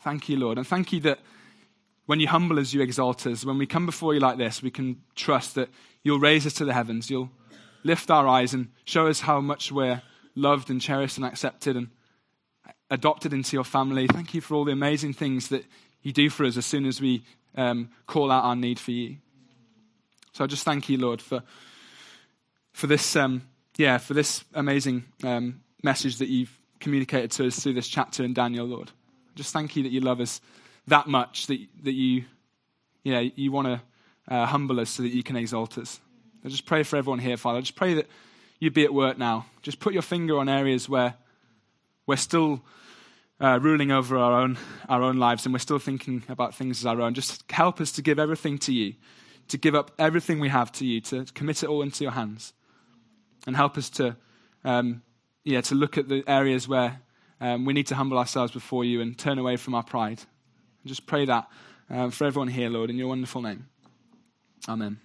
Thank 0.01 0.29
you, 0.29 0.37
Lord. 0.37 0.57
And 0.57 0.65
thank 0.65 0.93
you 0.93 0.99
that 1.01 1.19
when 2.05 2.19
you 2.19 2.27
humble 2.27 2.59
us, 2.59 2.73
you 2.73 2.81
exalt 2.81 3.27
us. 3.27 3.43
When 3.43 3.57
we 3.57 3.65
come 3.65 3.85
before 3.85 4.13
you 4.13 4.19
like 4.19 4.37
this, 4.37 4.63
we 4.63 4.71
can 4.71 5.01
trust 5.15 5.55
that 5.55 5.69
you'll 6.03 6.19
raise 6.19 6.45
us 6.45 6.53
to 6.53 6.65
the 6.65 6.73
heavens. 6.73 7.09
You'll 7.09 7.29
lift 7.83 8.11
our 8.11 8.27
eyes 8.27 8.53
and 8.53 8.69
show 8.85 9.07
us 9.07 9.21
how 9.21 9.39
much 9.39 9.71
we're 9.71 10.01
loved 10.35 10.69
and 10.69 10.81
cherished 10.81 11.17
and 11.17 11.25
accepted 11.25 11.75
and 11.75 11.89
adopted 12.89 13.33
into 13.33 13.55
your 13.55 13.63
family. 13.63 14.07
Thank 14.07 14.33
you 14.33 14.41
for 14.41 14.55
all 14.55 14.65
the 14.65 14.71
amazing 14.71 15.13
things 15.13 15.49
that 15.49 15.65
you 16.01 16.13
do 16.13 16.29
for 16.29 16.45
us 16.45 16.57
as 16.57 16.65
soon 16.65 16.85
as 16.85 17.01
we 17.01 17.23
um, 17.55 17.89
call 18.05 18.31
out 18.31 18.43
our 18.43 18.55
need 18.55 18.79
for 18.79 18.91
you. 18.91 19.17
So 20.33 20.43
I 20.43 20.47
just 20.47 20.63
thank 20.63 20.87
you, 20.87 20.97
Lord, 20.97 21.21
for 21.21 21.43
for 22.73 22.85
this, 22.85 23.15
um, 23.15 23.41
yeah, 23.75 23.97
for 23.97 24.13
this 24.13 24.43
amazing 24.53 25.05
um, 25.23 25.61
message 25.81 26.17
that 26.17 26.29
you've 26.29 26.55
communicated 26.79 27.31
to 27.31 27.47
us 27.47 27.59
through 27.59 27.73
this 27.73 27.87
chapter 27.87 28.23
in 28.23 28.35
Daniel, 28.35 28.67
Lord. 28.67 28.91
Just 29.33 29.51
thank 29.51 29.75
you 29.75 29.81
that 29.81 29.91
you 29.91 29.99
love 29.99 30.21
us 30.21 30.41
that 30.85 31.07
much 31.07 31.47
that 31.47 31.59
that 31.83 31.93
you, 31.93 32.25
yeah, 33.03 33.21
you 33.35 33.51
want 33.51 33.67
to 33.67 33.81
uh, 34.33 34.45
humble 34.45 34.79
us 34.79 34.91
so 34.91 35.03
that 35.03 35.09
you 35.09 35.23
can 35.23 35.35
exalt 35.35 35.79
us. 35.79 35.99
I 36.47 36.49
just 36.49 36.65
pray 36.65 36.83
for 36.83 36.95
everyone 36.95 37.19
here, 37.19 37.35
Father. 37.35 37.57
I 37.57 37.61
just 37.61 37.75
pray 37.75 37.95
that 37.95 38.07
you'd 38.61 38.73
be 38.73 38.85
at 38.85 38.93
work 38.93 39.17
now. 39.17 39.47
Just 39.63 39.81
put 39.81 39.91
your 39.91 40.01
finger 40.01 40.37
on 40.37 40.47
areas 40.47 40.87
where 40.87 41.15
we're 42.05 42.15
still 42.15 42.63
uh, 43.41 43.59
ruling 43.61 43.91
over 43.91 44.17
our 44.17 44.31
own, 44.31 44.57
our 44.87 45.03
own 45.03 45.17
lives 45.17 45.45
and 45.45 45.51
we're 45.51 45.59
still 45.59 45.77
thinking 45.77 46.23
about 46.29 46.55
things 46.55 46.79
as 46.79 46.85
our 46.85 47.01
own. 47.01 47.13
Just 47.15 47.51
help 47.51 47.81
us 47.81 47.91
to 47.91 48.01
give 48.01 48.17
everything 48.17 48.57
to 48.59 48.71
you, 48.71 48.93
to 49.49 49.57
give 49.57 49.75
up 49.75 49.91
everything 49.99 50.39
we 50.39 50.47
have 50.47 50.71
to 50.71 50.85
you, 50.85 51.01
to 51.01 51.25
commit 51.35 51.63
it 51.63 51.67
all 51.67 51.81
into 51.81 52.05
your 52.05 52.13
hands. 52.13 52.53
And 53.45 53.53
help 53.53 53.77
us 53.77 53.89
to, 53.89 54.15
um, 54.63 55.01
yeah, 55.43 55.59
to 55.59 55.75
look 55.75 55.97
at 55.97 56.07
the 56.07 56.23
areas 56.27 56.65
where 56.65 57.01
um, 57.41 57.65
we 57.65 57.73
need 57.73 57.87
to 57.87 57.95
humble 57.95 58.17
ourselves 58.17 58.53
before 58.53 58.85
you 58.85 59.01
and 59.01 59.17
turn 59.17 59.37
away 59.37 59.57
from 59.57 59.75
our 59.75 59.83
pride. 59.83 60.21
Just 60.85 61.07
pray 61.07 61.25
that 61.25 61.49
um, 61.89 62.11
for 62.11 62.23
everyone 62.23 62.47
here, 62.47 62.69
Lord, 62.69 62.89
in 62.89 62.95
your 62.95 63.09
wonderful 63.09 63.41
name. 63.41 63.67
Amen. 64.69 64.99